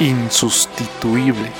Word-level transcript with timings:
insustituible. 0.00 1.50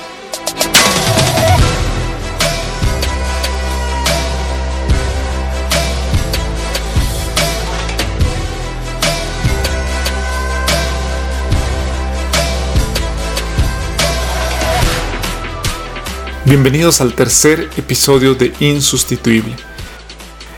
Bienvenidos 16.44 17.02
al 17.02 17.14
tercer 17.14 17.68
episodio 17.76 18.34
de 18.34 18.54
Insustituible, 18.60 19.54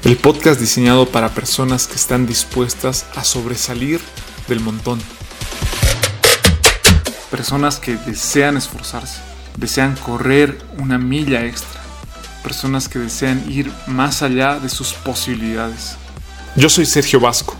el 0.05 0.16
podcast 0.16 0.60
diseñado 0.60 1.06
para 1.06 1.30
personas 1.30 1.88
que 1.88 1.97
están 1.97 2.27
dispuestas 2.27 3.06
a 3.16 3.24
sobresalir 3.24 4.00
del 4.47 4.60
montón. 4.60 5.00
Personas 7.40 7.80
que 7.80 7.96
desean 7.96 8.58
esforzarse, 8.58 9.22
desean 9.56 9.96
correr 9.96 10.58
una 10.76 10.98
milla 10.98 11.46
extra, 11.46 11.80
personas 12.42 12.86
que 12.86 12.98
desean 12.98 13.50
ir 13.50 13.72
más 13.86 14.20
allá 14.20 14.60
de 14.60 14.68
sus 14.68 14.92
posibilidades. 14.92 15.96
Yo 16.54 16.68
soy 16.68 16.84
Sergio 16.84 17.18
Vasco 17.18 17.56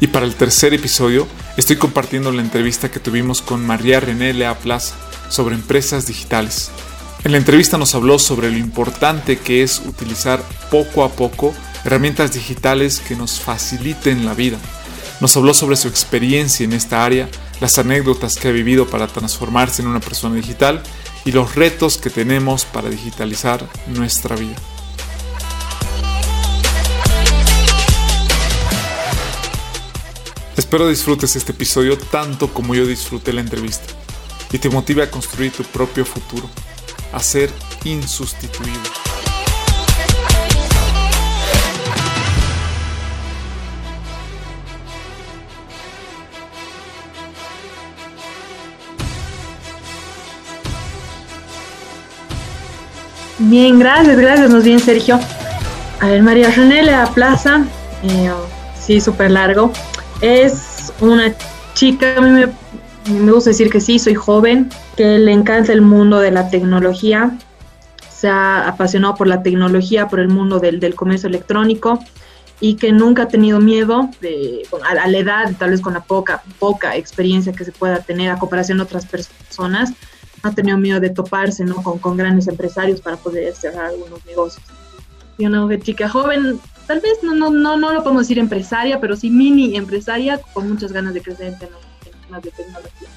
y 0.00 0.08
para 0.08 0.26
el 0.26 0.34
tercer 0.34 0.74
episodio 0.74 1.26
estoy 1.56 1.76
compartiendo 1.76 2.30
la 2.30 2.42
entrevista 2.42 2.90
que 2.90 3.00
tuvimos 3.00 3.40
con 3.40 3.64
María 3.66 4.00
René 4.00 4.34
Lea 4.34 4.58
Plaza 4.58 4.96
sobre 5.30 5.54
empresas 5.54 6.06
digitales 6.06 6.70
en 7.24 7.32
la 7.32 7.38
entrevista 7.38 7.78
nos 7.78 7.94
habló 7.94 8.18
sobre 8.18 8.50
lo 8.50 8.58
importante 8.58 9.38
que 9.38 9.62
es 9.62 9.80
utilizar 9.86 10.42
poco 10.70 11.04
a 11.04 11.10
poco 11.10 11.54
herramientas 11.84 12.32
digitales 12.34 13.00
que 13.00 13.14
nos 13.14 13.40
faciliten 13.40 14.26
la 14.26 14.34
vida. 14.34 14.58
Nos 15.20 15.36
habló 15.36 15.54
sobre 15.54 15.76
su 15.76 15.86
experiencia 15.86 16.64
en 16.64 16.72
esta 16.72 17.04
área, 17.04 17.28
las 17.62 17.78
anécdotas 17.78 18.34
que 18.34 18.48
ha 18.48 18.50
vivido 18.50 18.88
para 18.88 19.06
transformarse 19.06 19.82
en 19.82 19.88
una 19.88 20.00
persona 20.00 20.34
digital 20.34 20.82
y 21.24 21.30
los 21.30 21.54
retos 21.54 21.96
que 21.96 22.10
tenemos 22.10 22.64
para 22.64 22.90
digitalizar 22.90 23.64
nuestra 23.86 24.34
vida. 24.34 24.56
Espero 30.56 30.88
disfrutes 30.88 31.36
este 31.36 31.52
episodio 31.52 31.96
tanto 31.96 32.52
como 32.52 32.74
yo 32.74 32.84
disfruté 32.84 33.32
la 33.32 33.42
entrevista 33.42 33.94
y 34.50 34.58
te 34.58 34.68
motive 34.68 35.04
a 35.04 35.10
construir 35.12 35.52
tu 35.52 35.62
propio 35.62 36.04
futuro 36.04 36.50
a 37.12 37.20
ser 37.20 37.48
insustituible. 37.84 39.11
Bien, 53.44 53.78
gracias, 53.78 54.16
gracias, 54.16 54.50
nos 54.50 54.64
bien 54.64 54.80
Sergio. 54.80 55.18
A 56.00 56.08
ver, 56.08 56.22
María 56.22 56.50
René 56.50 56.82
la 56.82 57.06
Plaza, 57.06 57.64
eh, 58.02 58.30
sí, 58.78 59.00
súper 59.00 59.30
largo. 59.30 59.72
Es 60.20 60.92
una 61.00 61.32
chica, 61.74 62.16
a 62.16 62.20
mí 62.20 62.30
me 62.30 62.48
me 63.08 63.32
gusta 63.32 63.50
decir 63.50 63.70
que 63.70 63.80
sí, 63.80 63.98
soy 63.98 64.14
joven, 64.14 64.70
que 64.96 65.18
le 65.18 65.32
encanta 65.32 65.72
el 65.72 65.82
mundo 65.82 66.20
de 66.20 66.30
la 66.30 66.48
tecnología, 66.48 67.36
se 68.10 68.28
ha 68.28 68.68
apasionado 68.68 69.16
por 69.16 69.26
la 69.26 69.42
tecnología, 69.42 70.08
por 70.08 70.20
el 70.20 70.28
mundo 70.28 70.60
del, 70.60 70.94
comercio 70.94 71.28
electrónico 71.28 71.98
y 72.60 72.74
que 72.74 72.92
nunca 72.92 73.24
ha 73.24 73.28
tenido 73.28 73.58
miedo 73.58 74.08
de, 74.20 74.62
a, 74.88 75.08
la 75.08 75.18
edad, 75.18 75.52
tal 75.58 75.70
vez 75.70 75.80
con 75.80 75.94
la 75.94 76.04
poca, 76.04 76.42
poca 76.60 76.94
experiencia 76.96 77.52
que 77.52 77.64
se 77.64 77.72
pueda 77.72 77.98
tener 77.98 78.30
a 78.30 78.38
comparación 78.38 78.78
de 78.78 78.84
otras 78.84 79.06
personas, 79.06 79.92
ha 80.42 80.52
tenido 80.52 80.78
miedo 80.78 81.00
de 81.00 81.10
toparse 81.10 81.64
¿no? 81.64 81.76
con, 81.76 81.98
con 81.98 82.16
grandes 82.16 82.48
empresarios 82.48 83.00
para 83.00 83.16
poder 83.16 83.54
cerrar 83.54 83.86
algunos 83.86 84.24
negocios. 84.26 84.64
Y 85.38 85.46
una 85.46 85.66
chica 85.78 86.08
joven, 86.08 86.60
tal 86.86 87.00
vez 87.00 87.18
no, 87.22 87.34
no, 87.34 87.50
no, 87.50 87.76
no 87.76 87.92
lo 87.92 88.02
podemos 88.02 88.24
decir 88.24 88.38
empresaria, 88.38 89.00
pero 89.00 89.16
sí 89.16 89.30
mini 89.30 89.76
empresaria 89.76 90.40
con 90.52 90.68
muchas 90.68 90.92
ganas 90.92 91.14
de 91.14 91.22
crecer 91.22 91.48
en 91.48 91.58
tecnología 91.58 91.92
de 92.40 92.50
tecnología. 92.50 93.08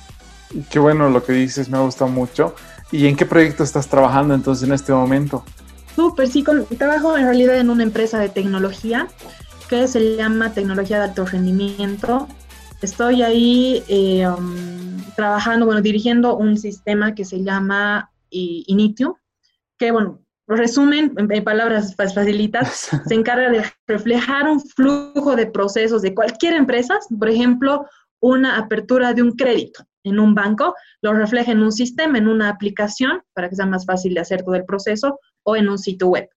Qué 0.70 0.80
bueno 0.80 1.10
lo 1.10 1.24
que 1.24 1.34
dices, 1.34 1.70
me 1.70 1.78
ha 1.78 1.82
gustado 1.82 2.10
mucho. 2.10 2.56
¿Y 2.92 3.08
en 3.08 3.16
qué 3.16 3.26
proyecto 3.26 3.64
estás 3.64 3.88
trabajando 3.88 4.34
entonces 4.34 4.68
en 4.68 4.74
este 4.74 4.94
momento? 4.94 5.44
Súper, 5.96 6.28
sí, 6.28 6.44
trabajo 6.78 7.18
en 7.18 7.26
realidad 7.26 7.58
en 7.58 7.70
una 7.70 7.84
empresa 7.84 8.20
de 8.20 8.30
tecnología 8.30 9.08
que 9.70 9.88
se 9.88 10.16
llama 10.16 10.54
Tecnología 10.54 10.98
de 10.98 11.04
Alto 11.06 11.26
Rendimiento. 11.26 12.28
Estoy 12.82 13.22
ahí 13.22 13.84
eh, 13.88 14.28
um, 14.28 14.98
trabajando, 15.16 15.66
bueno, 15.66 15.82
dirigiendo 15.82 16.36
un 16.36 16.58
sistema 16.58 17.16
que 17.16 17.26
se 17.26 17.44
llama 17.44 18.12
Initio, 18.30 19.18
que, 19.78 19.92
bueno, 19.92 20.22
resumen, 20.48 21.14
en 21.18 21.44
palabras 21.44 21.96
facilitas, 21.96 22.90
se 23.08 23.14
encarga 23.14 23.50
de 23.50 23.64
reflejar 23.88 24.50
un 24.50 24.60
flujo 24.62 25.36
de 25.36 25.48
procesos 25.48 26.02
de 26.02 26.14
cualquier 26.14 26.54
empresa, 26.54 27.00
por 27.18 27.30
ejemplo, 27.30 27.86
una 28.22 28.58
apertura 28.58 29.14
de 29.14 29.22
un 29.22 29.32
crédito 29.32 29.86
en 30.04 30.20
un 30.20 30.36
banco, 30.36 30.76
lo 31.02 31.14
refleja 31.14 31.52
en 31.52 31.64
un 31.64 31.72
sistema, 31.72 32.18
en 32.18 32.28
una 32.28 32.50
aplicación, 32.50 33.22
para 33.34 33.50
que 33.50 33.56
sea 33.56 33.66
más 33.66 33.86
fácil 33.86 34.14
de 34.14 34.22
hacer 34.22 34.44
todo 34.44 34.56
el 34.56 34.66
proceso, 34.66 35.20
o 35.44 35.56
en 35.56 35.68
un 35.68 35.80
sitio 35.80 36.08
web. 36.10 36.30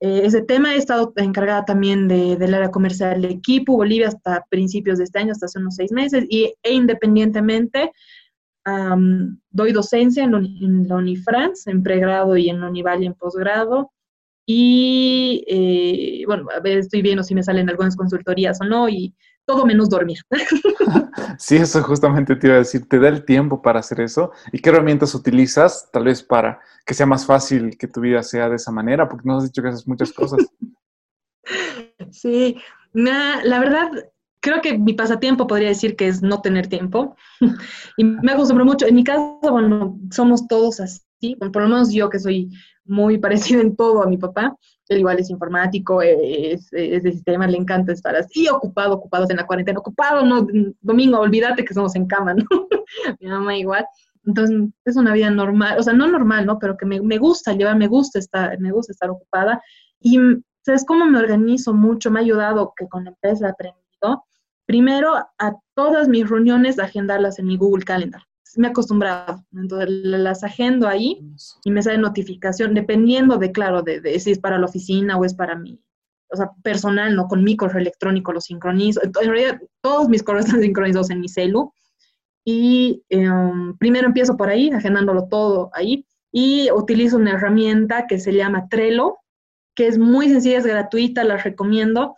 Eh, 0.00 0.22
ese 0.24 0.42
tema 0.42 0.74
he 0.74 0.78
estado 0.78 1.12
encargada 1.16 1.64
también 1.64 2.08
de, 2.08 2.36
del 2.36 2.54
área 2.54 2.70
comercial 2.70 3.22
de 3.22 3.28
equipo 3.28 3.76
Bolivia 3.76 4.08
hasta 4.08 4.44
principios 4.50 4.98
de 4.98 5.04
este 5.04 5.18
año, 5.18 5.32
hasta 5.32 5.46
hace 5.46 5.58
unos 5.58 5.76
seis 5.76 5.92
meses, 5.92 6.24
y, 6.28 6.52
e 6.62 6.72
independientemente 6.72 7.92
doy 9.50 9.72
docencia 9.72 10.24
en, 10.24 10.34
en, 10.34 10.88
la 10.88 10.96
Unifrance, 10.96 11.70
en 11.70 11.82
pregrado 11.82 12.34
y 12.36 12.48
en 12.48 12.62
la 12.62 12.68
Univalle 12.68 13.04
en 13.04 13.12
posgrado, 13.12 13.92
y 14.46 15.44
eh, 15.46 16.24
bueno, 16.26 16.46
a 16.54 16.60
ver, 16.60 16.78
estoy 16.78 17.00
viendo 17.02 17.22
si 17.22 17.34
me 17.34 17.42
salen 17.42 17.68
algunas 17.70 17.96
consultorías 17.96 18.60
o 18.60 18.64
no, 18.64 18.88
y 18.88 19.14
todo 19.46 19.66
menos 19.66 19.88
dormir. 19.88 20.18
Sí, 21.38 21.56
eso 21.56 21.82
justamente 21.82 22.36
te 22.36 22.46
iba 22.46 22.56
a 22.56 22.60
decir, 22.60 22.88
¿te 22.88 22.98
da 22.98 23.08
el 23.08 23.24
tiempo 23.24 23.60
para 23.60 23.80
hacer 23.80 24.00
eso? 24.00 24.32
¿Y 24.52 24.60
qué 24.60 24.70
herramientas 24.70 25.14
utilizas 25.14 25.88
tal 25.92 26.04
vez 26.04 26.22
para 26.22 26.60
que 26.86 26.94
sea 26.94 27.06
más 27.06 27.26
fácil 27.26 27.76
que 27.76 27.88
tu 27.88 28.00
vida 28.00 28.22
sea 28.22 28.48
de 28.48 28.56
esa 28.56 28.70
manera? 28.70 29.08
Porque 29.08 29.26
nos 29.26 29.38
has 29.42 29.50
dicho 29.50 29.62
que 29.62 29.68
haces 29.68 29.86
muchas 29.86 30.12
cosas. 30.12 30.40
Sí, 32.10 32.56
la 32.92 33.58
verdad, 33.58 33.90
creo 34.40 34.60
que 34.60 34.78
mi 34.78 34.94
pasatiempo 34.94 35.46
podría 35.46 35.68
decir 35.68 35.96
que 35.96 36.08
es 36.08 36.22
no 36.22 36.40
tener 36.40 36.68
tiempo. 36.68 37.16
Y 37.96 38.04
me 38.04 38.32
acostumbro 38.32 38.64
mucho. 38.64 38.86
En 38.86 38.94
mi 38.94 39.04
caso, 39.04 39.38
bueno, 39.42 39.98
somos 40.10 40.46
todos 40.46 40.80
así, 40.80 41.00
por 41.36 41.62
lo 41.62 41.68
menos 41.68 41.92
yo 41.92 42.10
que 42.10 42.18
soy 42.18 42.50
muy 42.84 43.18
parecido 43.24 43.60
en 43.60 43.76
todo 43.76 44.02
a 44.02 44.06
mi 44.06 44.16
papá. 44.16 44.56
Él 44.88 44.98
igual 44.98 45.18
es 45.18 45.30
informático, 45.30 46.02
es, 46.02 46.70
de 46.70 47.00
sistema, 47.12 47.46
le 47.46 47.56
encanta 47.56 47.92
estar 47.92 48.14
así, 48.14 48.48
ocupado, 48.48 48.94
ocupados 48.94 49.30
en 49.30 49.38
la 49.38 49.46
cuarentena, 49.46 49.78
ocupado, 49.78 50.24
no, 50.26 50.46
domingo, 50.82 51.18
olvídate 51.18 51.64
que 51.64 51.72
somos 51.72 51.94
en 51.96 52.06
cama, 52.06 52.34
¿no? 52.34 52.44
mi 53.18 53.28
mamá 53.28 53.56
igual. 53.56 53.86
Entonces, 54.26 54.70
es 54.84 54.96
una 54.96 55.14
vida 55.14 55.30
normal, 55.30 55.78
o 55.78 55.82
sea, 55.82 55.94
no 55.94 56.06
normal, 56.06 56.44
¿no? 56.46 56.58
Pero 56.58 56.76
que 56.76 56.86
me, 56.86 57.00
me 57.00 57.18
gusta 57.18 57.54
llevar, 57.54 57.76
me 57.76 57.88
gusta 57.88 58.18
estar, 58.18 58.58
me 58.58 58.72
gusta 58.72 58.92
estar 58.92 59.08
ocupada. 59.08 59.62
Y, 60.00 60.18
¿sabes 60.62 60.84
cómo 60.84 61.06
me 61.06 61.18
organizo 61.18 61.72
mucho? 61.72 62.10
Me 62.10 62.20
ha 62.20 62.22
ayudado 62.22 62.72
que 62.76 62.86
con 62.88 63.04
la 63.04 63.10
empresa 63.10 63.46
he 63.46 63.50
aprendido. 63.50 64.24
Primero, 64.66 65.14
a 65.14 65.54
todas 65.74 66.08
mis 66.08 66.28
reuniones 66.28 66.78
agendarlas 66.78 67.38
en 67.38 67.46
mi 67.46 67.56
Google 67.56 67.84
Calendar 67.84 68.22
me 68.56 68.68
he 68.68 68.70
acostumbrado. 68.70 69.44
Entonces 69.52 69.88
las 69.90 70.44
agendo 70.44 70.88
ahí 70.88 71.20
y 71.64 71.70
me 71.70 71.82
sale 71.82 71.98
notificación, 71.98 72.74
dependiendo 72.74 73.38
de, 73.38 73.52
claro, 73.52 73.82
de, 73.82 74.18
si 74.20 74.32
es 74.32 74.38
para 74.38 74.58
la 74.58 74.66
oficina 74.66 75.16
o 75.16 75.24
es 75.24 75.34
para 75.34 75.56
mí, 75.56 75.80
o 76.30 76.36
sea, 76.36 76.50
personal, 76.62 77.14
¿no? 77.14 77.28
Con 77.28 77.44
mi 77.44 77.56
correo 77.56 77.80
electrónico 77.80 78.32
lo 78.32 78.40
sincronizo. 78.40 79.00
en 79.02 79.12
realidad, 79.12 79.60
todos 79.80 80.08
mis 80.08 80.22
correos 80.22 80.46
están 80.46 80.60
sincronizados 80.62 81.10
en 81.10 81.20
mi 81.20 81.28
celu. 81.28 81.72
Y 82.44 83.02
em, 83.08 83.76
primero 83.78 84.06
empiezo 84.06 84.36
por 84.36 84.50
ahí, 84.50 84.70
agendándolo 84.70 85.28
todo 85.28 85.70
ahí. 85.72 86.06
Y 86.30 86.70
utilizo 86.72 87.16
una 87.16 87.32
herramienta 87.32 88.06
que 88.06 88.18
se 88.18 88.32
llama 88.32 88.68
Trello, 88.68 89.18
que 89.74 89.86
es 89.86 89.98
muy 89.98 90.28
sencilla, 90.28 90.58
es 90.58 90.66
gratuita, 90.66 91.24
la 91.24 91.36
recomiendo 91.36 92.16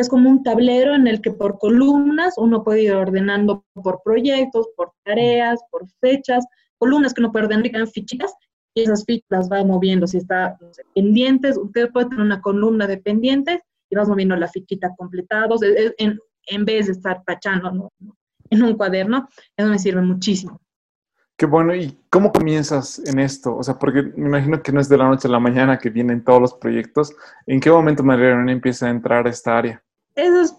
es 0.00 0.08
como 0.08 0.30
un 0.30 0.44
tablero 0.44 0.94
en 0.94 1.08
el 1.08 1.20
que 1.20 1.32
por 1.32 1.58
columnas 1.58 2.34
uno 2.36 2.62
puede 2.62 2.82
ir 2.82 2.92
ordenando 2.92 3.64
por 3.74 4.00
proyectos, 4.04 4.68
por 4.76 4.92
tareas, 5.04 5.60
por 5.70 5.88
fechas, 6.00 6.46
columnas 6.78 7.12
que 7.12 7.20
uno 7.20 7.32
puede 7.32 7.46
ordenar 7.46 7.74
en 7.74 7.88
fichitas 7.88 8.32
y 8.74 8.82
esas 8.82 9.04
fichas 9.04 9.50
va 9.50 9.64
moviendo. 9.64 10.06
Si 10.06 10.18
está 10.18 10.56
pendientes, 10.94 11.56
usted 11.56 11.90
puede 11.90 12.10
tener 12.10 12.24
una 12.24 12.40
columna 12.40 12.86
de 12.86 12.98
pendientes 12.98 13.60
y 13.90 13.96
vas 13.96 14.08
moviendo 14.08 14.36
la 14.36 14.46
fichita 14.46 14.94
completados 14.96 15.62
en, 15.62 16.18
en 16.46 16.64
vez 16.64 16.86
de 16.86 16.92
estar 16.92 17.24
tachando 17.24 17.90
en 18.50 18.62
un 18.62 18.74
cuaderno. 18.76 19.28
Eso 19.56 19.68
me 19.68 19.80
sirve 19.80 20.02
muchísimo. 20.02 20.60
Qué 21.36 21.46
bueno. 21.46 21.74
¿Y 21.74 21.98
cómo 22.10 22.30
comienzas 22.30 23.00
en 23.04 23.18
esto? 23.18 23.56
O 23.56 23.62
sea, 23.64 23.78
porque 23.78 24.02
me 24.02 24.28
imagino 24.28 24.62
que 24.62 24.72
no 24.72 24.80
es 24.80 24.88
de 24.88 24.98
la 24.98 25.08
noche 25.08 25.26
a 25.26 25.30
la 25.30 25.40
mañana 25.40 25.78
que 25.78 25.90
vienen 25.90 26.22
todos 26.22 26.40
los 26.40 26.54
proyectos. 26.54 27.14
¿En 27.46 27.60
qué 27.60 27.70
momento 27.70 28.02
María 28.02 28.30
empieza 28.48 28.86
a 28.86 28.90
entrar 28.90 29.26
a 29.26 29.30
esta 29.30 29.56
área? 29.56 29.84
Eso 30.18 30.40
es 30.40 30.56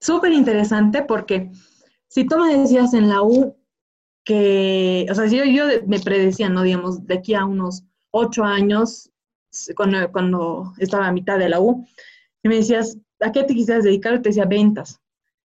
súper 0.00 0.32
interesante 0.32 1.02
porque 1.02 1.52
si 2.08 2.26
tú 2.26 2.38
me 2.38 2.56
decías 2.56 2.94
en 2.94 3.10
la 3.10 3.20
U, 3.20 3.54
que, 4.24 5.06
o 5.10 5.14
sea, 5.14 5.26
yo, 5.26 5.44
yo 5.44 5.64
me 5.86 6.00
predecía, 6.00 6.48
¿no? 6.48 6.62
Digamos, 6.62 7.06
de 7.06 7.14
aquí 7.14 7.34
a 7.34 7.44
unos 7.44 7.84
ocho 8.10 8.42
años, 8.42 9.10
cuando, 9.76 10.72
estaba 10.78 11.08
a 11.08 11.12
mitad 11.12 11.38
de 11.38 11.50
la 11.50 11.60
U, 11.60 11.86
y 12.42 12.48
me 12.48 12.56
decías, 12.56 12.96
¿a 13.20 13.30
qué 13.32 13.44
te 13.44 13.54
quisieras 13.54 13.84
dedicar? 13.84 14.22
Te 14.22 14.30
decía 14.30 14.46
ventas. 14.46 14.98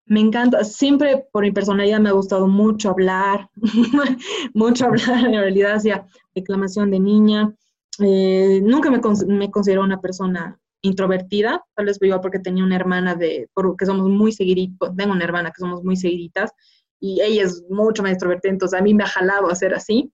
Me 0.06 0.20
encanta, 0.20 0.66
siempre 0.66 1.26
por 1.32 1.44
mi 1.44 1.52
personalidad 1.52 2.02
me 2.02 2.10
ha 2.10 2.14
gustado 2.14 2.48
mucho 2.48 2.90
hablar, 2.90 3.50
mucho 4.54 4.88
hablar, 4.88 5.26
en 5.26 5.40
realidad 5.40 5.76
hacía 5.76 6.06
reclamación 6.36 6.92
de 6.92 7.00
niña. 7.00 7.56
Eh, 8.00 8.60
nunca 8.62 8.92
me, 8.92 9.00
me 9.28 9.50
considero 9.50 9.84
una 9.84 10.02
persona 10.02 10.60
introvertida, 10.84 11.64
tal 11.76 11.86
vez 11.88 11.98
yo 12.02 12.22
porque 12.22 12.40
tenía 12.40 12.64
una 12.64 12.76
hermana 12.76 13.16
de, 13.16 13.50
porque 13.54 13.86
somos 13.86 14.08
muy 14.10 14.32
seguiditos, 14.32 14.96
tengo 14.96 15.14
una 15.14 15.24
hermana 15.24 15.52
que 15.52 15.60
somos 15.60 15.84
muy 15.84 15.96
seguiditas, 15.96 16.52
y 17.00 17.22
ella 17.22 17.44
es 17.44 17.64
mucho 17.70 18.04
más 18.04 18.12
extrovertida, 18.12 18.52
entonces 18.52 18.80
a 18.80 18.84
mí 18.84 18.94
me 18.94 19.04
ha 19.04 19.08
jalado 19.08 19.50
a 19.50 19.56
ser 19.56 19.74
así, 19.74 20.12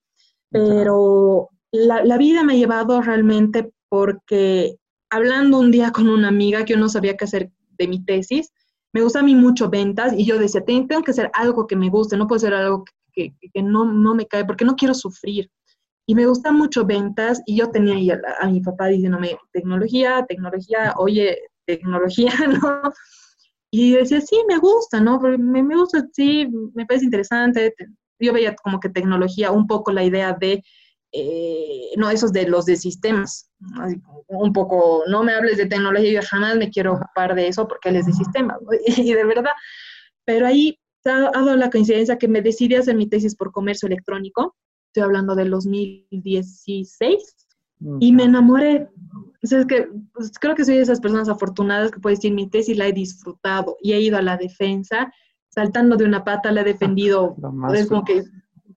pero 0.51 1.49
la, 1.71 2.03
la, 2.03 2.17
vida 2.17 2.43
me 2.43 2.53
ha 2.53 2.57
llevado 2.57 3.01
realmente 3.01 3.71
porque 3.89 4.77
hablando 5.11 5.59
un 5.59 5.69
día 5.69 5.91
con 5.91 6.07
una 6.09 6.29
amiga 6.29 6.65
que 6.65 6.73
yo 6.73 6.79
no 6.79 6.89
sabía 6.89 7.15
qué 7.15 7.25
hacer 7.25 7.51
de 7.77 7.87
mi 7.87 8.03
tesis, 8.03 8.51
me 8.93 9.01
gusta 9.01 9.19
a 9.19 9.23
mí 9.23 9.35
mucho 9.35 9.69
ventas 9.69 10.13
y 10.17 10.25
yo 10.25 10.39
decía, 10.39 10.63
tengo 10.65 11.03
que 11.03 11.11
hacer 11.11 11.29
algo 11.33 11.67
que 11.67 11.75
me 11.75 11.89
guste, 11.89 12.17
no 12.17 12.27
puede 12.27 12.41
ser 12.41 12.53
algo 12.53 12.83
que, 13.13 13.35
que, 13.53 13.61
no, 13.61 13.85
no, 13.85 14.15
me 14.15 14.25
cae, 14.25 14.45
porque 14.45 14.65
no 14.65 14.75
quiero 14.75 14.93
sufrir. 14.93 15.49
Y 16.09 16.15
me 16.15 16.25
gusta 16.25 16.51
mucho 16.51 16.87
ventas 16.87 17.39
y 17.45 17.57
yo 17.57 17.69
tenía 17.69 17.93
ahí 17.93 18.09
a, 18.09 18.19
a, 18.39 18.49
mi 18.49 18.61
papá 18.61 18.87
diciéndome, 18.87 19.37
tecnología, 19.53 20.25
tecnología, 20.27 20.95
oye, 20.97 21.37
tecnología, 21.67 22.31
¿no? 22.63 22.91
Y 23.69 23.91
decía, 23.91 24.19
sí, 24.19 24.41
me 24.47 24.57
gusta, 24.57 24.99
¿no? 24.99 25.19
Me, 25.19 25.61
me 25.61 25.75
gusta, 25.75 26.03
sí, 26.11 26.49
me 26.73 26.87
parece 26.87 27.05
interesante. 27.05 27.75
Yo 28.17 28.33
veía 28.33 28.55
como 28.55 28.79
que 28.79 28.89
tecnología, 28.89 29.51
un 29.51 29.67
poco 29.67 29.91
la 29.91 30.03
idea 30.03 30.33
de 30.33 30.63
eh, 31.11 31.91
no 31.95 32.09
esos 32.09 32.33
de 32.33 32.47
los 32.47 32.65
de 32.65 32.77
sistemas, 32.77 33.51
un 34.29 34.51
poco, 34.51 35.03
no 35.07 35.21
me 35.21 35.33
hables 35.33 35.57
de 35.57 35.67
tecnología, 35.67 36.11
yo 36.11 36.27
jamás 36.27 36.55
me 36.55 36.71
quiero 36.71 36.93
ocupar 36.93 37.35
de 37.35 37.49
eso 37.49 37.67
porque 37.67 37.89
él 37.89 37.97
es 37.97 38.07
de 38.07 38.13
sistemas, 38.13 38.57
y 38.97 39.13
de 39.13 39.25
verdad, 39.25 39.51
pero 40.25 40.47
ahí 40.47 40.79
ha 41.05 41.29
dado 41.31 41.55
la 41.55 41.69
coincidencia 41.69 42.17
que 42.17 42.27
me 42.27 42.41
decidí 42.41 42.73
hacer 42.73 42.95
mi 42.95 43.07
tesis 43.07 43.35
por 43.35 43.51
comercio 43.51 43.85
electrónico, 43.85 44.55
estoy 44.89 45.03
hablando 45.03 45.35
del 45.35 45.51
2016, 45.51 47.35
y 47.99 48.11
me 48.11 48.23
enamoré. 48.23 48.89
O 49.41 49.47
sea, 49.47 49.59
es 49.59 49.65
que 49.65 49.87
pues, 50.13 50.31
creo 50.39 50.55
que 50.55 50.65
soy 50.65 50.75
de 50.75 50.81
esas 50.81 50.99
personas 50.99 51.29
afortunadas 51.29 51.91
que 51.91 51.99
puedo 51.99 52.15
decir, 52.15 52.33
mi 52.33 52.49
tesis 52.49 52.77
la 52.77 52.87
he 52.87 52.93
disfrutado 52.93 53.77
y 53.81 53.93
he 53.93 54.01
ido 54.01 54.17
a 54.17 54.21
la 54.21 54.35
defensa, 54.35 55.11
saltando 55.49 55.95
de 55.95 56.03
una 56.03 56.23
pata, 56.25 56.51
la 56.51 56.61
he 56.61 56.65
defendido, 56.65 57.35
es 57.73 57.87
como 57.87 58.03
que 58.03 58.23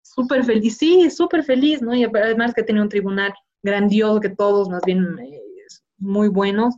súper 0.02 0.44
feliz, 0.44 0.78
sí, 0.78 1.10
súper 1.10 1.42
feliz, 1.42 1.82
¿no? 1.82 1.94
Y 1.94 2.04
además 2.04 2.54
que 2.54 2.62
tenía 2.62 2.82
un 2.82 2.88
tribunal 2.88 3.34
grandioso, 3.62 4.20
que 4.20 4.28
todos 4.28 4.68
más 4.68 4.82
bien 4.84 5.18
eh, 5.18 5.40
muy 5.98 6.28
buenos. 6.28 6.76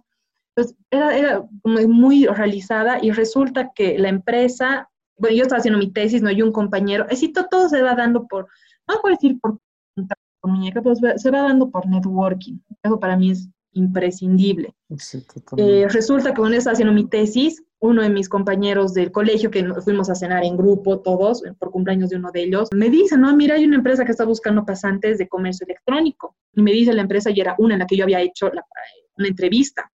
Entonces, 0.56 0.76
era, 0.90 1.16
era 1.16 1.44
muy 1.64 2.26
realizada 2.26 2.98
y 3.02 3.10
resulta 3.10 3.72
que 3.74 3.98
la 3.98 4.08
empresa, 4.08 4.88
bueno, 5.18 5.36
yo 5.36 5.42
estaba 5.42 5.58
haciendo 5.58 5.78
mi 5.78 5.92
tesis, 5.92 6.22
¿no? 6.22 6.30
Y 6.30 6.42
un 6.42 6.52
compañero, 6.52 7.06
así 7.10 7.32
todo, 7.32 7.68
se 7.68 7.82
va 7.82 7.94
dando 7.94 8.26
por, 8.28 8.46
no 8.88 9.00
puedo 9.00 9.14
decir 9.14 9.38
por 9.40 9.58
muñeca, 10.48 10.82
pues 10.82 11.00
se 11.16 11.30
va 11.30 11.42
dando 11.42 11.70
por 11.70 11.86
networking. 11.86 12.58
Eso 12.82 13.00
para 13.00 13.16
mí 13.16 13.30
es 13.30 13.48
imprescindible. 13.72 14.74
eh, 15.56 15.88
resulta 15.88 16.30
que 16.30 16.36
cuando 16.36 16.56
estaba 16.56 16.74
haciendo 16.74 16.94
mi 16.94 17.08
tesis, 17.08 17.62
uno 17.80 18.02
de 18.02 18.08
mis 18.08 18.28
compañeros 18.28 18.94
del 18.94 19.10
colegio, 19.10 19.50
que 19.50 19.64
fuimos 19.82 20.08
a 20.08 20.14
cenar 20.14 20.44
en 20.44 20.56
grupo 20.56 21.00
todos, 21.00 21.44
eh, 21.44 21.52
por 21.58 21.70
cumpleaños 21.70 22.10
de 22.10 22.16
uno 22.16 22.30
de 22.30 22.44
ellos, 22.44 22.68
me 22.74 22.88
dice, 22.88 23.18
no, 23.18 23.34
mira, 23.36 23.56
hay 23.56 23.64
una 23.64 23.76
empresa 23.76 24.04
que 24.04 24.12
está 24.12 24.24
buscando 24.24 24.64
pasantes 24.64 25.18
de 25.18 25.28
comercio 25.28 25.66
electrónico. 25.66 26.36
Y 26.52 26.62
me 26.62 26.72
dice 26.72 26.92
la 26.92 27.02
empresa, 27.02 27.30
y 27.30 27.40
era 27.40 27.56
una 27.58 27.74
en 27.74 27.80
la 27.80 27.86
que 27.86 27.96
yo 27.96 28.04
había 28.04 28.22
hecho 28.22 28.48
la, 28.50 28.64
una 29.16 29.28
entrevista. 29.28 29.90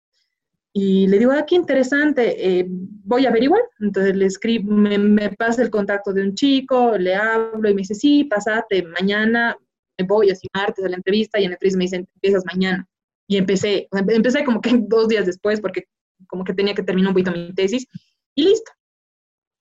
Y 0.73 1.09
le 1.09 1.19
digo, 1.19 1.33
ah, 1.33 1.45
qué 1.47 1.57
interesante, 1.57 2.61
eh, 2.61 2.67
voy 2.69 3.27
a 3.27 3.31
averiguar. 3.31 3.63
Entonces 3.81 4.15
le 4.15 4.27
escribo, 4.27 4.71
me, 4.73 4.99
me, 4.99 5.31
pasa 5.31 5.63
el 5.63 5.71
contacto 5.71 6.13
de 6.13 6.23
un 6.23 6.35
chico, 6.35 6.97
le 6.97 7.17
hablo 7.17 7.69
y 7.69 7.75
me 7.75 7.81
dice, 7.81 7.95
sí, 7.95 8.25
pasate 8.25 8.85
mañana, 8.85 9.57
me 9.99 10.07
voy 10.07 10.31
así 10.31 10.47
martes 10.55 10.85
a 10.85 10.89
la 10.89 10.97
entrevista 10.97 11.39
y 11.39 11.45
en 11.45 11.51
la 11.51 11.55
entrevista 11.55 11.79
me 11.79 11.85
dicen, 11.85 12.09
empiezas 12.15 12.45
mañana. 12.47 12.87
Y 13.29 13.37
empecé, 13.37 13.89
empecé 13.93 14.45
como 14.45 14.61
que 14.61 14.71
dos 14.89 15.09
días 15.09 15.27
después 15.27 15.61
porque 15.61 15.85
como 16.29 16.45
que 16.45 16.55
tenía 16.55 16.75
que 16.75 16.83
terminar 16.83 17.09
un 17.11 17.15
poquito 17.15 17.33
mi 17.33 17.53
tesis 17.55 17.87
y 18.35 18.45
listo. 18.45 18.71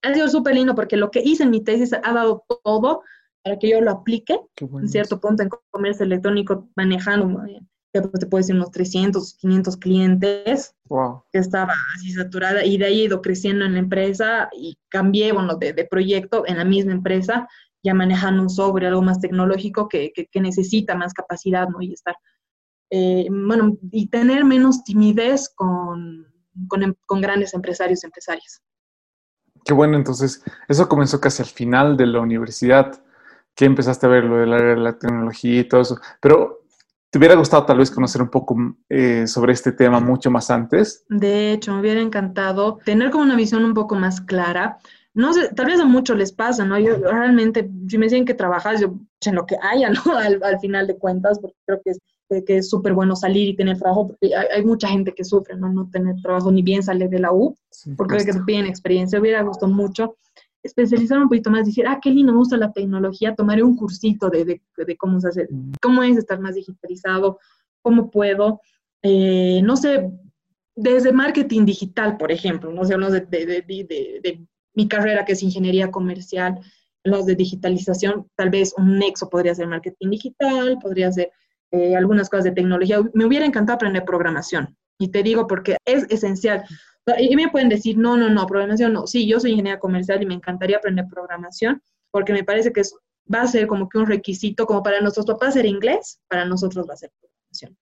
Ha 0.01 0.13
sido 0.13 0.29
súper 0.29 0.55
lindo 0.55 0.75
porque 0.75 0.95
lo 0.95 1.11
que 1.11 1.21
hice 1.21 1.43
en 1.43 1.49
mi 1.49 1.63
tesis 1.63 1.93
ha 1.93 2.13
dado 2.13 2.45
todo 2.63 3.01
para 3.43 3.57
que 3.57 3.69
yo 3.69 3.81
lo 3.81 3.91
aplique 3.91 4.39
en 4.59 4.87
cierto 4.87 5.19
punto 5.19 5.43
en 5.43 5.49
comercio 5.71 6.05
electrónico, 6.05 6.69
manejando, 6.75 7.43
te 7.91 8.01
puedo 8.01 8.41
decir, 8.41 8.55
unos 8.55 8.71
300, 8.71 9.35
500 9.35 9.77
clientes, 9.77 10.75
wow. 10.85 11.23
que 11.31 11.39
estaba 11.39 11.73
así 11.95 12.11
saturada, 12.11 12.63
y 12.63 12.77
de 12.77 12.85
ahí 12.85 13.01
he 13.01 13.03
ido 13.05 13.21
creciendo 13.21 13.65
en 13.65 13.73
la 13.73 13.79
empresa 13.79 14.49
y 14.53 14.77
cambié, 14.89 15.31
bueno, 15.31 15.55
de, 15.55 15.73
de 15.73 15.85
proyecto 15.85 16.43
en 16.47 16.57
la 16.57 16.65
misma 16.65 16.91
empresa, 16.91 17.47
ya 17.83 17.93
manejando 17.93 18.43
un 18.43 18.49
software, 18.49 18.87
algo 18.87 19.01
más 19.01 19.19
tecnológico 19.19 19.87
que, 19.87 20.11
que, 20.13 20.27
que 20.27 20.41
necesita 20.41 20.95
más 20.95 21.13
capacidad, 21.13 21.67
¿no? 21.69 21.81
Y 21.81 21.93
estar, 21.93 22.15
eh, 22.89 23.27
bueno, 23.29 23.77
y 23.91 24.07
tener 24.07 24.45
menos 24.45 24.83
timidez 24.83 25.49
con, 25.55 26.27
con, 26.67 26.83
em, 26.83 26.93
con 27.05 27.21
grandes 27.21 27.53
empresarios 27.53 28.03
y 28.03 28.07
empresarias. 28.07 28.61
Qué 29.65 29.73
bueno, 29.73 29.97
entonces, 29.97 30.43
eso 30.67 30.87
comenzó 30.87 31.19
casi 31.19 31.41
al 31.41 31.49
final 31.49 31.97
de 31.97 32.07
la 32.07 32.19
universidad, 32.19 33.03
que 33.55 33.65
empezaste 33.65 34.05
a 34.05 34.09
ver 34.09 34.23
lo 34.23 34.37
del 34.37 34.53
área 34.53 34.75
de 34.75 34.81
la 34.81 34.97
tecnología 34.97 35.59
y 35.59 35.67
todo 35.67 35.81
eso, 35.81 35.99
pero 36.21 36.61
¿te 37.09 37.17
hubiera 37.17 37.35
gustado 37.35 37.65
tal 37.65 37.77
vez 37.77 37.91
conocer 37.91 38.21
un 38.21 38.29
poco 38.29 38.55
eh, 38.89 39.25
sobre 39.27 39.53
este 39.53 39.71
tema 39.71 39.99
mucho 39.99 40.29
más 40.29 40.49
antes? 40.49 41.05
De 41.09 41.51
hecho, 41.51 41.73
me 41.73 41.81
hubiera 41.81 42.01
encantado 42.01 42.79
tener 42.85 43.09
como 43.09 43.23
una 43.23 43.35
visión 43.35 43.65
un 43.65 43.73
poco 43.73 43.95
más 43.95 44.21
clara. 44.21 44.77
No 45.13 45.33
sé, 45.33 45.49
tal 45.53 45.65
vez 45.65 45.79
a 45.79 45.85
muchos 45.85 46.17
les 46.17 46.31
pasa, 46.31 46.65
¿no? 46.65 46.77
Yo 46.79 46.97
realmente, 46.97 47.69
si 47.87 47.97
me 47.97 48.05
dicen 48.05 48.25
que 48.25 48.33
trabajas, 48.35 48.79
yo 48.79 48.93
en 49.25 49.35
lo 49.35 49.45
que 49.45 49.57
haya, 49.61 49.89
¿no? 50.05 50.17
Al, 50.17 50.41
al 50.43 50.59
final 50.59 50.87
de 50.87 50.97
cuentas, 50.97 51.39
porque 51.39 51.57
creo 51.65 51.81
que 51.83 51.91
es 51.91 51.99
que 52.45 52.57
es 52.57 52.69
súper 52.69 52.93
bueno 52.93 53.15
salir 53.15 53.49
y 53.49 53.55
tener 53.55 53.79
trabajo, 53.79 54.09
porque 54.09 54.35
hay, 54.35 54.45
hay, 54.57 54.63
mucha 54.63 54.87
gente 54.87 55.13
que 55.13 55.23
sufre, 55.23 55.57
¿no? 55.57 55.73
No 55.73 55.89
tener 55.89 56.15
trabajo 56.21 56.51
ni 56.51 56.61
bien 56.61 56.83
sale 56.83 57.07
de 57.07 57.19
la 57.19 57.33
U, 57.33 57.55
porque 57.97 58.23
que 58.23 58.33
te 58.33 58.41
piden 58.41 58.67
experiencia. 58.67 59.19
Hubiera 59.19 59.41
gustado 59.41 59.71
mucho 59.71 60.15
especializar 60.63 61.19
un 61.19 61.29
poquito 61.29 61.49
más, 61.49 61.65
decir, 61.65 61.87
ah, 61.87 61.99
qué 62.01 62.09
lindo, 62.11 62.31
me 62.31 62.39
gusta 62.39 62.57
la 62.57 62.71
tecnología, 62.71 63.35
tomaré 63.35 63.63
un 63.63 63.75
cursito 63.75 64.29
de, 64.29 64.45
de, 64.45 64.61
de 64.75 64.97
cómo 64.97 65.19
se 65.19 65.29
hace, 65.29 65.47
mm. 65.49 65.73
cómo 65.81 66.03
es 66.03 66.17
estar 66.17 66.39
más 66.39 66.55
digitalizado, 66.55 67.39
cómo 67.81 68.11
puedo, 68.11 68.61
eh, 69.01 69.61
no 69.63 69.77
sé, 69.77 70.11
desde 70.75 71.11
marketing 71.11 71.65
digital, 71.65 72.17
por 72.17 72.31
ejemplo, 72.31 72.71
no 72.71 72.85
sé, 72.85 72.93
hablamos 72.93 73.13
de, 73.13 73.21
de, 73.21 73.63
de, 73.67 74.45
mi 74.75 74.87
carrera 74.87 75.25
que 75.25 75.33
es 75.33 75.43
ingeniería 75.43 75.91
comercial, 75.91 76.59
los 77.03 77.25
de 77.25 77.35
digitalización, 77.35 78.27
tal 78.35 78.49
vez 78.49 78.73
un 78.77 78.97
nexo 78.97 79.29
podría 79.29 79.55
ser 79.55 79.67
marketing 79.67 80.09
digital, 80.09 80.77
podría 80.81 81.11
ser 81.11 81.31
eh, 81.71 81.95
algunas 81.95 82.29
cosas 82.29 82.45
de 82.45 82.51
tecnología. 82.51 83.01
Me 83.13 83.25
hubiera 83.25 83.45
encantado 83.45 83.75
aprender 83.75 84.05
programación. 84.05 84.77
Y 84.97 85.09
te 85.09 85.23
digo 85.23 85.47
porque 85.47 85.77
es 85.85 86.05
esencial. 86.09 86.63
Y 87.17 87.35
me 87.35 87.49
pueden 87.49 87.69
decir, 87.69 87.97
no, 87.97 88.17
no, 88.17 88.29
no, 88.29 88.45
programación 88.45 88.93
no. 88.93 89.07
Sí, 89.07 89.27
yo 89.27 89.39
soy 89.39 89.51
ingeniera 89.51 89.79
comercial 89.79 90.21
y 90.21 90.25
me 90.25 90.33
encantaría 90.33 90.77
aprender 90.77 91.05
programación 91.09 91.81
porque 92.11 92.33
me 92.33 92.43
parece 92.43 92.73
que 92.73 92.81
es, 92.81 92.95
va 93.33 93.41
a 93.41 93.47
ser 93.47 93.67
como 93.67 93.87
que 93.87 93.97
un 93.97 94.07
requisito, 94.07 94.65
como 94.65 94.83
para 94.83 95.01
nuestros 95.01 95.25
papás 95.25 95.53
ser 95.53 95.65
inglés, 95.65 96.19
para 96.27 96.45
nosotros 96.45 96.87
va 96.89 96.93
a 96.93 96.97
ser 96.97 97.11
programación. 97.19 97.77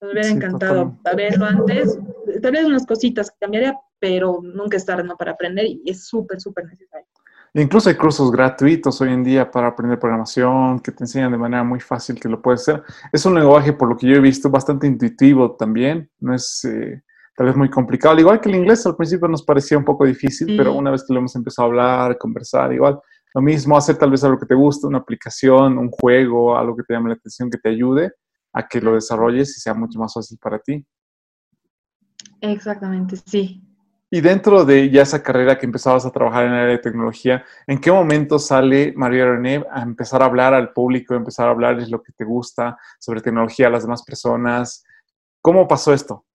Me 0.00 0.08
hubiera 0.08 0.28
sí, 0.28 0.34
encantado 0.34 0.98
verlo 1.16 1.46
antes. 1.46 1.98
Tal 2.40 2.52
vez 2.52 2.64
unas 2.64 2.86
cositas 2.86 3.30
que 3.30 3.36
cambiaría, 3.40 3.78
pero 3.98 4.40
nunca 4.42 4.76
es 4.76 4.84
tarde 4.84 5.04
¿no? 5.04 5.16
para 5.16 5.32
aprender 5.32 5.66
y 5.66 5.82
es 5.86 6.04
súper, 6.04 6.40
súper 6.40 6.66
necesario. 6.66 7.06
Incluso 7.54 7.90
hay 7.90 7.96
cursos 7.96 8.32
gratuitos 8.32 8.98
hoy 9.02 9.10
en 9.10 9.22
día 9.22 9.50
para 9.50 9.68
aprender 9.68 9.98
programación 9.98 10.80
que 10.80 10.90
te 10.90 11.04
enseñan 11.04 11.32
de 11.32 11.38
manera 11.38 11.62
muy 11.62 11.80
fácil 11.80 12.18
que 12.18 12.28
lo 12.28 12.40
puedes 12.40 12.62
hacer. 12.62 12.82
Es 13.12 13.26
un 13.26 13.34
lenguaje, 13.34 13.74
por 13.74 13.90
lo 13.90 13.96
que 13.96 14.06
yo 14.06 14.16
he 14.16 14.20
visto, 14.20 14.48
bastante 14.48 14.86
intuitivo 14.86 15.54
también. 15.54 16.10
No 16.18 16.34
es 16.34 16.64
eh, 16.64 17.02
tal 17.34 17.46
vez 17.46 17.56
muy 17.56 17.70
complicado. 17.70 18.12
Al 18.12 18.20
igual 18.20 18.40
que 18.40 18.48
el 18.48 18.56
inglés, 18.56 18.84
al 18.86 18.96
principio 18.96 19.28
nos 19.28 19.42
parecía 19.42 19.78
un 19.78 19.84
poco 19.84 20.04
difícil, 20.04 20.56
pero 20.56 20.72
una 20.72 20.90
vez 20.90 21.04
que 21.06 21.12
lo 21.12 21.20
hemos 21.20 21.34
empezado 21.36 21.66
a 21.66 21.70
hablar, 21.70 22.18
conversar, 22.18 22.72
igual. 22.72 23.00
Lo 23.34 23.40
mismo, 23.40 23.76
hacer 23.76 23.96
tal 23.96 24.10
vez 24.10 24.22
algo 24.24 24.38
que 24.38 24.46
te 24.46 24.54
guste, 24.54 24.86
una 24.86 24.98
aplicación, 24.98 25.78
un 25.78 25.90
juego, 25.90 26.56
algo 26.56 26.76
que 26.76 26.82
te 26.82 26.94
llame 26.94 27.08
la 27.08 27.14
atención, 27.14 27.50
que 27.50 27.58
te 27.58 27.70
ayude 27.70 28.12
a 28.52 28.68
que 28.68 28.80
lo 28.80 28.94
desarrolles 28.94 29.56
y 29.56 29.60
sea 29.60 29.72
mucho 29.72 29.98
más 29.98 30.12
fácil 30.12 30.38
para 30.38 30.58
ti. 30.58 30.84
Exactamente, 32.40 33.16
sí. 33.16 33.62
Y 34.10 34.20
dentro 34.20 34.66
de 34.66 34.90
ya 34.90 35.02
esa 35.02 35.22
carrera 35.22 35.58
que 35.58 35.64
empezabas 35.64 36.04
a 36.04 36.10
trabajar 36.10 36.44
en 36.44 36.52
el 36.52 36.58
área 36.58 36.76
de 36.76 36.82
tecnología, 36.82 37.42
¿en 37.66 37.80
qué 37.80 37.90
momento 37.90 38.38
sale 38.38 38.92
María 38.94 39.24
René 39.24 39.64
a 39.70 39.80
empezar 39.80 40.20
a 40.20 40.26
hablar 40.26 40.52
al 40.52 40.74
público, 40.74 41.14
a 41.14 41.16
empezar 41.16 41.48
a 41.48 41.52
hablarles 41.52 41.88
lo 41.88 42.02
que 42.02 42.12
te 42.12 42.24
gusta 42.24 42.76
sobre 42.98 43.22
tecnología 43.22 43.68
a 43.68 43.70
las 43.70 43.84
demás 43.84 44.02
personas? 44.02 44.84
¿Cómo 45.40 45.66
pasó 45.66 45.94
esto? 45.94 46.26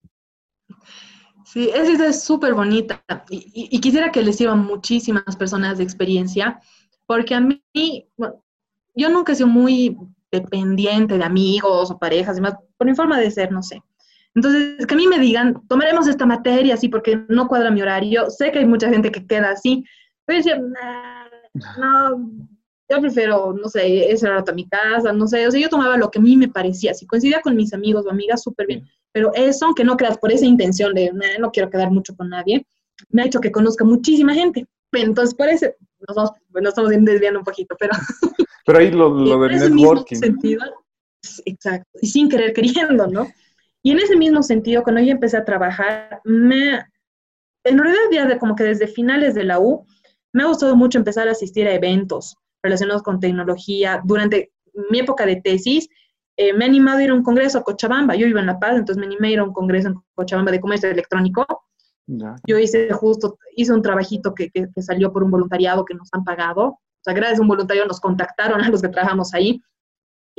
Sí, 1.47 1.71
esa 1.73 2.07
es 2.07 2.23
súper 2.23 2.53
bonita 2.53 3.01
y, 3.29 3.79
quisiera 3.79 4.11
que 4.11 4.21
les 4.21 4.35
sirvan 4.35 4.65
muchísimas 4.65 5.33
personas 5.37 5.77
de 5.77 5.85
experiencia, 5.85 6.59
porque 7.05 7.35
a 7.35 7.39
mí, 7.39 7.63
bueno, 8.17 8.43
yo 8.93 9.09
nunca 9.09 9.31
he 9.31 9.35
sido 9.35 9.47
muy 9.47 9.97
dependiente 10.29 11.17
de 11.17 11.23
amigos 11.23 11.89
o 11.89 11.97
parejas, 11.97 12.37
y 12.37 12.41
por 12.41 12.85
mi 12.85 12.93
forma 12.93 13.17
de 13.17 13.31
ser, 13.31 13.53
no 13.53 13.63
sé. 13.63 13.81
Entonces, 14.35 14.85
que 14.85 14.93
a 14.93 14.97
mí 14.97 15.07
me 15.07 15.19
digan, 15.19 15.65
tomaremos 15.69 16.09
esta 16.09 16.25
materia 16.25 16.73
así 16.73 16.89
porque 16.89 17.23
no 17.29 17.47
cuadra 17.47 17.71
mi 17.71 17.81
horario. 17.81 18.29
Sé 18.29 18.51
que 18.51 18.59
hay 18.59 18.65
mucha 18.65 18.89
gente 18.89 19.09
que 19.09 19.25
queda 19.25 19.51
así, 19.51 19.85
pero 20.25 20.43
yo 20.43 20.55
no, 21.77 22.49
yo 22.89 23.01
prefiero, 23.01 23.53
no 23.53 23.67
sé, 23.67 24.11
ese 24.11 24.29
rato 24.29 24.51
a 24.51 24.55
mi 24.55 24.67
casa, 24.67 25.11
no 25.11 25.27
sé, 25.27 25.45
o 25.47 25.51
sea, 25.51 25.59
yo 25.59 25.69
tomaba 25.69 25.97
lo 25.97 26.09
que 26.09 26.19
a 26.19 26.21
mí 26.21 26.37
me 26.37 26.47
parecía, 26.47 26.93
si 26.93 27.05
coincidía 27.05 27.41
con 27.41 27.55
mis 27.55 27.73
amigos 27.73 28.05
o 28.05 28.11
amigas, 28.11 28.43
súper 28.43 28.67
bien, 28.67 28.87
pero 29.11 29.31
eso, 29.33 29.65
aunque 29.65 29.83
no 29.83 29.97
creas 29.97 30.17
por 30.17 30.31
esa 30.31 30.45
intención 30.45 30.93
de, 30.93 31.11
no 31.39 31.51
quiero 31.51 31.69
quedar 31.69 31.91
mucho 31.91 32.15
con 32.15 32.29
nadie, 32.29 32.65
me 33.09 33.21
ha 33.21 33.25
hecho 33.25 33.41
que 33.41 33.51
conozca 33.51 33.83
muchísima 33.83 34.33
gente. 34.33 34.65
Entonces, 34.93 35.35
por 35.35 35.49
eso, 35.49 35.67
nos, 36.07 36.15
vamos, 36.15 36.31
nos 36.53 36.69
estamos 36.69 36.91
desviando 36.91 37.39
un 37.39 37.45
poquito, 37.45 37.75
pero... 37.79 37.93
Pero 38.65 38.79
ahí 38.79 38.91
lo, 38.91 39.07
lo 39.09 39.39
del 39.47 39.73
networking. 39.73 40.17
Sentido, 40.17 40.61
exacto, 41.45 41.99
y 42.01 42.07
sin 42.07 42.27
querer 42.27 42.51
queriendo, 42.51 43.07
¿no? 43.07 43.25
Y 43.81 43.91
en 43.91 43.99
ese 43.99 44.17
mismo 44.17 44.43
sentido, 44.43 44.83
cuando 44.83 45.01
yo 45.01 45.11
empecé 45.11 45.37
a 45.37 45.45
trabajar, 45.45 46.19
me, 46.25 46.81
en 47.63 47.77
realidad 47.77 48.01
ya 48.11 48.25
de, 48.25 48.37
como 48.37 48.55
que 48.55 48.65
desde 48.65 48.87
finales 48.87 49.35
de 49.35 49.45
la 49.45 49.59
U, 49.59 49.85
me 50.33 50.43
ha 50.43 50.47
gustado 50.47 50.75
mucho 50.75 50.97
empezar 50.97 51.29
a 51.29 51.31
asistir 51.31 51.65
a 51.65 51.73
eventos 51.73 52.35
relacionados 52.67 53.03
con 53.03 53.19
tecnología. 53.19 54.01
Durante 54.03 54.51
mi 54.89 54.99
época 54.99 55.25
de 55.25 55.37
tesis, 55.37 55.89
eh, 56.37 56.53
me 56.53 56.65
he 56.65 56.67
animado 56.67 56.99
a 56.99 57.03
ir 57.03 57.09
a 57.09 57.13
un 57.13 57.23
congreso 57.23 57.57
a 57.57 57.63
Cochabamba. 57.63 58.15
Yo 58.15 58.27
vivo 58.27 58.39
en 58.39 58.45
La 58.45 58.59
Paz, 58.59 58.77
entonces 58.77 58.97
me 58.97 59.07
animé 59.07 59.29
a 59.29 59.31
ir 59.31 59.39
a 59.39 59.43
un 59.43 59.53
congreso 59.53 59.89
en 59.89 59.95
Cochabamba 60.13 60.51
de 60.51 60.59
comercio 60.59 60.89
electrónico. 60.89 61.45
Yo 62.45 62.57
hice 62.57 62.91
justo, 62.93 63.37
hice 63.55 63.73
un 63.73 63.81
trabajito 63.81 64.33
que, 64.33 64.49
que, 64.49 64.69
salió 64.81 65.11
por 65.11 65.23
un 65.23 65.31
voluntariado 65.31 65.83
que 65.83 65.93
nos 65.93 66.07
han 66.13 66.23
pagado. 66.23 66.63
O 66.67 66.79
sea, 67.01 67.13
gracias 67.13 67.39
a 67.39 67.41
un 67.41 67.49
voluntario 67.49 67.85
nos 67.85 67.99
contactaron 67.99 68.61
a 68.63 68.69
los 68.69 68.81
que 68.81 68.89
trabajamos 68.89 69.33
ahí 69.33 69.61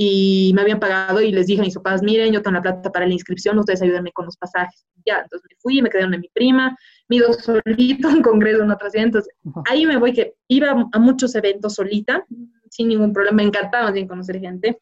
y 0.01 0.53
me 0.55 0.63
habían 0.63 0.79
pagado 0.79 1.21
y 1.21 1.33
les 1.33 1.49
dije 1.49 1.61
a 1.61 1.65
mis 1.65 1.75
papás, 1.75 2.03
miren, 2.05 2.33
yo 2.33 2.41
tengo 2.41 2.55
la 2.55 2.63
plata 2.63 2.93
para 2.93 3.05
la 3.05 3.13
inscripción, 3.13 3.59
ustedes 3.59 3.83
ayúdenme 3.83 4.13
con 4.13 4.27
los 4.27 4.37
pasajes. 4.37 4.87
Ya, 5.05 5.23
entonces 5.23 5.45
me 5.51 5.57
fui, 5.59 5.83
me 5.83 5.91
quedé 5.91 6.03
donde 6.03 6.19
mi 6.19 6.29
prima, 6.29 6.79
me 7.09 7.17
iba 7.17 7.33
solito 7.33 8.09
a 8.09 8.13
un 8.13 8.23
congreso 8.23 8.63
en 8.63 8.71
otras 8.71 8.95
entonces 8.95 9.33
ahí 9.67 9.87
me 9.87 9.97
voy 9.97 10.13
que 10.13 10.35
iba 10.49 10.89
a 10.93 10.99
muchos 10.99 11.35
eventos 11.35 11.75
solita, 11.75 12.25
sin 12.71 12.89
ningún 12.89 13.13
problema, 13.13 13.37
me 13.37 13.43
encantaba 13.45 13.93
sin 13.93 14.07
conocer 14.07 14.41
gente. 14.41 14.81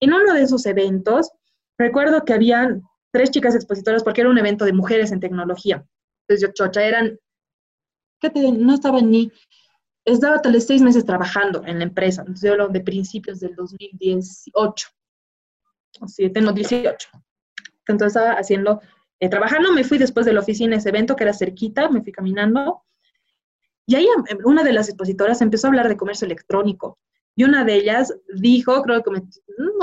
En 0.00 0.12
uno 0.12 0.34
de 0.34 0.42
esos 0.42 0.66
eventos, 0.66 1.30
recuerdo 1.78 2.24
que 2.24 2.32
habían 2.32 2.82
tres 3.12 3.30
chicas 3.30 3.54
expositoras 3.54 4.02
porque 4.02 4.20
era 4.20 4.30
un 4.30 4.38
evento 4.38 4.64
de 4.64 4.72
mujeres 4.72 5.12
en 5.12 5.20
tecnología. 5.20 5.84
Entonces 6.22 6.48
yo, 6.48 6.52
chocha, 6.52 6.82
eran, 6.84 7.18
¿qué 8.20 8.30
te, 8.30 8.52
no 8.52 8.74
estaban 8.74 9.10
ni, 9.10 9.30
estaba 10.04 10.40
tal 10.40 10.52
vez 10.52 10.66
seis 10.66 10.82
meses 10.82 11.04
trabajando 11.04 11.62
en 11.66 11.78
la 11.78 11.84
empresa. 11.84 12.22
Entonces 12.22 12.46
yo 12.46 12.52
hablo 12.52 12.68
de 12.68 12.80
principios 12.80 13.40
del 13.40 13.54
2018, 13.54 14.88
o 16.00 16.08
siete, 16.08 16.40
no, 16.40 16.52
18. 16.52 17.08
Entonces 17.86 18.16
estaba 18.16 18.38
haciendo, 18.38 18.80
eh, 19.20 19.28
trabajando, 19.28 19.72
me 19.72 19.84
fui 19.84 19.98
después 19.98 20.26
de 20.26 20.32
la 20.32 20.40
oficina 20.40 20.76
a 20.76 20.78
ese 20.78 20.88
evento 20.88 21.14
que 21.14 21.24
era 21.24 21.34
cerquita, 21.34 21.90
me 21.90 22.02
fui 22.02 22.10
caminando. 22.10 22.82
Y 23.86 23.94
ahí 23.94 24.06
em, 24.06 24.38
una 24.44 24.64
de 24.64 24.72
las 24.72 24.88
expositoras 24.88 25.42
empezó 25.42 25.66
a 25.66 25.70
hablar 25.70 25.88
de 25.88 25.96
comercio 25.96 26.24
electrónico. 26.24 26.98
Y 27.36 27.44
una 27.44 27.64
de 27.64 27.74
ellas 27.74 28.14
dijo, 28.34 28.82
creo 28.82 29.02
que, 29.02 29.10
me, 29.10 29.22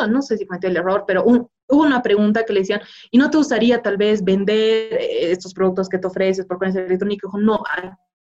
no, 0.10 0.22
sé 0.22 0.38
si 0.38 0.46
cometió 0.46 0.70
el 0.70 0.78
error, 0.78 1.06
pero 1.08 1.24
hubo 1.24 1.50
una 1.70 2.02
pregunta 2.02 2.44
que 2.44 2.54
le 2.54 2.60
decían, 2.62 2.82
¿y 3.12 3.18
no 3.18 3.30
te 3.30 3.38
gustaría 3.38 3.82
tal 3.82 3.98
vez 3.98 4.24
vender 4.24 4.94
eh, 4.94 5.32
estos 5.32 5.54
productos 5.54 5.88
que 5.88 5.98
te 5.98 6.08
ofreces 6.08 6.46
por 6.46 6.58
comercio 6.58 6.82
electrónico? 6.82 7.28
Dijo, 7.28 7.38
no, 7.38 7.64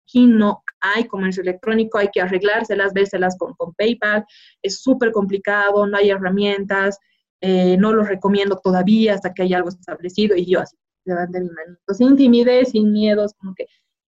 aquí 0.03 0.25
no 0.25 0.63
hay 0.79 1.05
comercio 1.05 1.43
electrónico, 1.43 1.97
hay 1.97 2.09
que 2.11 2.21
arreglárselas, 2.21 2.93
vérselas 2.93 3.37
con, 3.37 3.53
con 3.53 3.73
PayPal, 3.73 4.25
es 4.61 4.81
súper 4.81 5.11
complicado, 5.11 5.85
no 5.85 5.97
hay 5.97 6.09
herramientas, 6.09 6.97
eh, 7.41 7.75
no 7.77 7.91
lo 7.91 8.03
recomiendo 8.03 8.59
todavía 8.63 9.15
hasta 9.15 9.33
que 9.33 9.43
haya 9.43 9.57
algo 9.57 9.69
establecido. 9.69 10.35
Y 10.35 10.45
yo 10.45 10.61
así, 10.61 10.77
levanté 11.05 11.41
mi 11.41 11.49
manito, 11.49 11.93
sin 11.93 12.15
timidez, 12.15 12.69
sin 12.69 12.91
miedos, 12.91 13.33
como 13.33 13.53
que, 13.55 13.65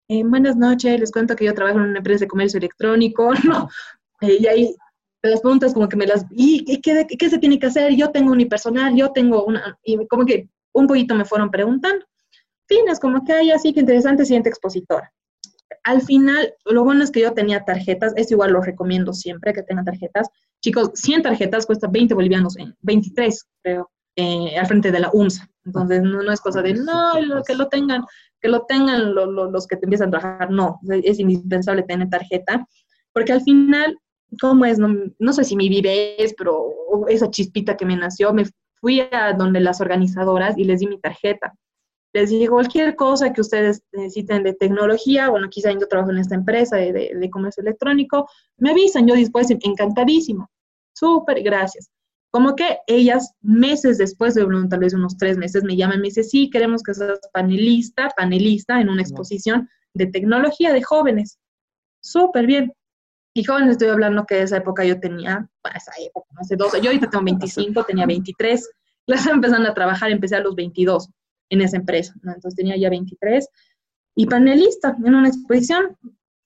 eh, 0.08 0.24
buenas 0.24 0.56
noches, 0.56 1.00
les 1.00 1.12
cuento 1.12 1.36
que 1.36 1.44
yo 1.44 1.54
trabajo 1.54 1.78
en 1.78 1.84
una 1.90 1.98
empresa 1.98 2.24
de 2.24 2.28
comercio 2.28 2.58
electrónico, 2.58 3.32
¿no? 3.44 3.68
Eh, 4.20 4.38
y 4.40 4.46
ahí 4.46 4.76
las 5.22 5.40
preguntas 5.40 5.72
como 5.72 5.88
que 5.88 5.96
me 5.96 6.06
las, 6.06 6.26
¿y 6.30 6.80
qué, 6.80 7.06
qué, 7.06 7.30
se 7.30 7.38
tiene 7.38 7.58
que 7.58 7.66
hacer? 7.66 7.94
Yo 7.94 8.10
tengo 8.10 8.32
unipersonal, 8.32 8.94
yo 8.96 9.12
tengo 9.12 9.44
una, 9.44 9.78
y 9.84 10.06
como 10.08 10.26
que 10.26 10.48
un 10.72 10.86
poquito 10.86 11.14
me 11.14 11.24
fueron 11.24 11.50
preguntando. 11.50 12.04
Fines, 12.66 12.98
como 12.98 13.24
que 13.24 13.32
hay 13.32 13.50
así 13.50 13.72
que 13.72 13.80
interesante, 13.80 14.24
siguiente 14.24 14.48
expositora. 14.48 15.12
Al 15.84 16.02
final, 16.02 16.54
lo 16.64 16.84
bueno 16.84 17.04
es 17.04 17.10
que 17.10 17.20
yo 17.20 17.32
tenía 17.32 17.64
tarjetas, 17.64 18.12
es 18.16 18.30
igual 18.30 18.52
lo 18.52 18.60
recomiendo 18.60 19.12
siempre 19.12 19.52
que 19.52 19.62
tengan 19.62 19.84
tarjetas. 19.84 20.28
Chicos, 20.60 20.90
100 20.94 21.22
tarjetas 21.22 21.66
cuesta 21.66 21.88
20 21.88 22.14
bolivianos, 22.14 22.56
23 22.80 23.46
creo, 23.62 23.90
eh, 24.16 24.56
al 24.58 24.66
frente 24.66 24.92
de 24.92 25.00
la 25.00 25.10
UMSA. 25.12 25.48
Entonces, 25.64 26.02
no, 26.02 26.32
es 26.32 26.40
cosa 26.40 26.60
de, 26.62 26.74
no, 26.74 27.12
que 27.46 27.54
lo 27.54 27.68
tengan, 27.68 28.02
que 28.40 28.48
lo 28.48 28.64
tengan 28.66 29.14
los 29.14 29.66
que 29.66 29.76
te 29.76 29.86
empiezan 29.86 30.08
a 30.08 30.18
trabajar. 30.18 30.50
No, 30.50 30.80
es 30.88 31.18
indispensable 31.18 31.82
tener 31.82 32.08
tarjeta, 32.08 32.66
porque 33.12 33.32
al 33.32 33.42
final, 33.42 33.96
¿cómo 34.40 34.64
es? 34.64 34.78
No, 34.78 35.32
sé 35.32 35.44
si 35.44 35.56
mi 35.56 35.68
vive 35.68 36.22
es, 36.22 36.34
pero 36.34 36.66
esa 37.08 37.30
chispita 37.30 37.76
que 37.76 37.86
me 37.86 37.96
nació, 37.96 38.32
me 38.32 38.44
fui 38.80 39.00
a 39.00 39.32
donde 39.36 39.60
las 39.60 39.80
organizadoras 39.80 40.58
y 40.58 40.64
les 40.64 40.80
di 40.80 40.88
mi 40.88 41.00
tarjeta 41.00 41.54
les 42.14 42.28
digo 42.28 42.56
cualquier 42.56 42.94
cosa 42.94 43.32
que 43.32 43.40
ustedes 43.40 43.82
necesiten 43.92 44.42
de 44.42 44.52
tecnología, 44.52 45.30
bueno, 45.30 45.48
quizá 45.48 45.72
yo 45.72 45.88
trabajo 45.88 46.10
en 46.10 46.18
esta 46.18 46.34
empresa 46.34 46.76
de, 46.76 46.92
de, 46.92 47.30
comercio 47.30 47.62
electrónico, 47.62 48.28
me 48.58 48.70
avisan, 48.70 49.06
yo 49.06 49.14
después 49.14 49.48
encantadísimo, 49.50 50.50
súper, 50.92 51.42
gracias. 51.42 51.90
Como 52.32 52.56
que 52.56 52.78
ellas, 52.86 53.34
meses 53.42 53.98
después 53.98 54.34
de 54.34 54.46
tal 54.70 54.80
vez 54.80 54.94
unos 54.94 55.18
tres 55.18 55.36
meses, 55.36 55.64
me 55.64 55.76
llaman 55.76 55.98
y 55.98 56.00
me 56.00 56.08
dicen, 56.08 56.24
sí, 56.24 56.48
queremos 56.48 56.82
que 56.82 56.94
seas 56.94 57.20
panelista, 57.30 58.08
panelista 58.16 58.80
en 58.80 58.88
una 58.88 59.02
exposición 59.02 59.68
de 59.92 60.06
tecnología 60.06 60.72
de 60.72 60.82
jóvenes. 60.82 61.38
Súper 62.00 62.46
bien. 62.46 62.72
Y 63.34 63.44
jóvenes 63.44 63.72
estoy 63.72 63.88
hablando 63.88 64.24
que 64.24 64.36
de 64.36 64.42
esa 64.42 64.56
época 64.56 64.82
yo 64.82 64.98
tenía, 64.98 65.46
esa 65.74 65.92
época, 66.00 66.26
hace 66.38 66.56
12, 66.56 66.80
yo 66.80 66.88
ahorita 66.88 67.10
tengo 67.10 67.24
25, 67.24 67.84
tenía 67.86 68.06
23, 68.06 68.66
las 69.06 69.26
empezando 69.26 69.68
a 69.68 69.74
trabajar, 69.74 70.10
empecé 70.10 70.36
a 70.36 70.40
los 70.40 70.54
22 70.54 71.10
en 71.50 71.60
esa 71.60 71.76
empresa, 71.76 72.14
Entonces 72.24 72.54
tenía 72.54 72.78
ya 72.78 72.88
23 72.88 73.46
y 74.16 74.26
panelista 74.26 74.96
en 75.04 75.14
una 75.14 75.28
exposición. 75.28 75.98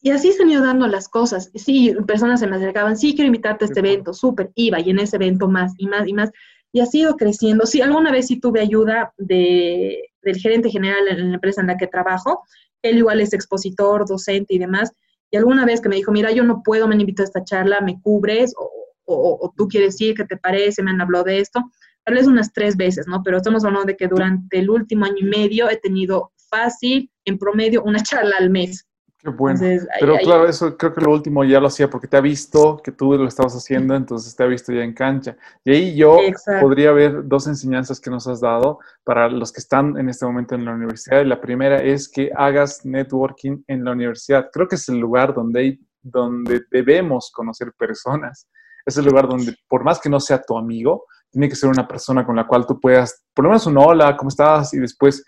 Y 0.07 0.13
así 0.13 0.31
se 0.31 0.45
han 0.45 0.51
ido 0.51 0.63
dando 0.63 0.87
las 0.87 1.09
cosas. 1.09 1.51
Sí, 1.57 1.93
personas 2.07 2.39
se 2.39 2.47
me 2.47 2.55
acercaban, 2.55 2.97
sí, 2.97 3.17
quiero 3.17 3.27
invitarte 3.27 3.65
a 3.65 3.67
este 3.67 3.81
evento, 3.81 4.15
súper, 4.15 4.53
iba, 4.55 4.79
y 4.79 4.91
en 4.91 5.01
ese 5.01 5.17
evento 5.17 5.49
más 5.49 5.73
y 5.79 5.89
más 5.89 6.07
y 6.07 6.13
más. 6.13 6.31
Y 6.71 6.79
ha 6.79 6.87
sido 6.87 7.17
creciendo. 7.17 7.67
Sí, 7.67 7.81
alguna 7.81 8.13
vez 8.13 8.29
sí 8.29 8.39
tuve 8.39 8.61
ayuda 8.61 9.13
de, 9.17 10.01
del 10.23 10.37
gerente 10.37 10.71
general 10.71 11.09
en 11.09 11.31
la 11.31 11.35
empresa 11.35 11.61
en 11.61 11.67
la 11.67 11.77
que 11.77 11.89
trabajo. 11.89 12.45
Él 12.83 12.99
igual 12.99 13.21
es 13.21 13.33
expositor, 13.33 14.07
docente 14.07 14.55
y 14.55 14.59
demás. 14.61 14.93
Y 15.33 15.39
alguna 15.39 15.65
vez 15.65 15.81
que 15.81 15.89
me 15.89 15.97
dijo, 15.97 16.13
mira, 16.13 16.31
yo 16.31 16.45
no 16.45 16.63
puedo, 16.63 16.87
me 16.87 16.95
han 16.95 17.01
invitado 17.01 17.25
a 17.25 17.31
esta 17.31 17.43
charla, 17.43 17.81
me 17.81 18.01
cubres, 18.01 18.55
o, 18.57 18.71
o, 19.07 19.39
o 19.43 19.55
tú 19.57 19.67
quieres 19.67 20.01
ir, 20.01 20.15
¿qué 20.15 20.25
te 20.25 20.37
parece? 20.37 20.85
Me 20.85 20.93
han 20.93 21.01
hablado 21.01 21.25
de 21.25 21.41
esto 21.41 21.65
tal 22.05 22.15
vez 22.15 22.29
unas 22.29 22.53
tres 22.53 22.77
veces, 22.77 23.09
¿no? 23.09 23.21
Pero 23.25 23.39
estamos 23.39 23.65
hablando 23.65 23.87
de 23.87 23.97
que 23.97 24.07
durante 24.07 24.61
el 24.61 24.71
último 24.71 25.07
año 25.07 25.17
y 25.19 25.25
medio 25.25 25.69
he 25.69 25.77
tenido 25.77 26.31
fácil, 26.49 27.11
en 27.25 27.37
promedio, 27.37 27.83
una 27.83 27.99
charla 28.05 28.37
al 28.39 28.51
mes. 28.51 28.86
Qué 29.27 29.33
bueno. 29.33 29.59
Pero 29.99 30.19
claro, 30.19 30.47
eso 30.47 30.77
creo 30.77 30.95
que 30.95 31.01
lo 31.01 31.11
último 31.11 31.43
ya 31.43 31.59
lo 31.59 31.67
hacía 31.67 31.91
porque 31.91 32.07
te 32.07 32.17
ha 32.17 32.21
visto 32.21 32.81
que 32.81 32.93
tú 32.93 33.13
lo 33.15 33.27
estabas 33.27 33.57
haciendo, 33.57 33.97
entonces 33.97 34.37
te 34.37 34.45
ha 34.45 34.47
visto 34.47 34.73
ya 34.73 34.85
en 34.85 34.95
cancha. 34.95 35.37
Y 35.65 35.73
ahí 35.73 35.97
yo 35.97 36.17
podría 36.61 36.93
ver 36.93 37.27
dos 37.27 37.49
enseñanzas 37.49 37.99
que 37.99 38.09
nos 38.09 38.29
has 38.29 38.41
dado 38.41 38.79
para 39.03 39.29
los 39.29 39.51
que 39.51 39.59
están 39.59 39.99
en 39.99 40.09
este 40.09 40.25
momento 40.25 40.55
en 40.55 40.65
la 40.65 40.75
universidad. 40.75 41.27
la 41.27 41.41
primera 41.41 41.83
es 41.83 42.09
que 42.09 42.31
hagas 42.37 42.87
networking 42.87 43.65
en 43.67 43.85
la 43.85 43.91
universidad. 43.91 44.49
Creo 44.53 44.69
que 44.69 44.77
es 44.77 44.89
el 44.89 44.99
lugar 44.99 45.35
donde, 45.35 45.81
donde 46.03 46.63
debemos 46.71 47.33
conocer 47.35 47.73
personas. 47.77 48.49
Es 48.85 48.97
el 48.97 49.07
lugar 49.07 49.27
donde, 49.27 49.57
por 49.67 49.83
más 49.83 49.99
que 49.99 50.09
no 50.09 50.21
sea 50.21 50.41
tu 50.41 50.57
amigo, 50.57 51.07
tiene 51.33 51.49
que 51.49 51.57
ser 51.57 51.69
una 51.69 51.89
persona 51.89 52.25
con 52.25 52.37
la 52.37 52.47
cual 52.47 52.65
tú 52.65 52.79
puedas, 52.79 53.25
por 53.35 53.45
lo 53.45 53.51
menos 53.51 53.67
un 53.67 53.77
hola, 53.77 54.17
¿cómo 54.17 54.29
estás? 54.29 54.73
Y 54.73 54.79
después, 54.79 55.25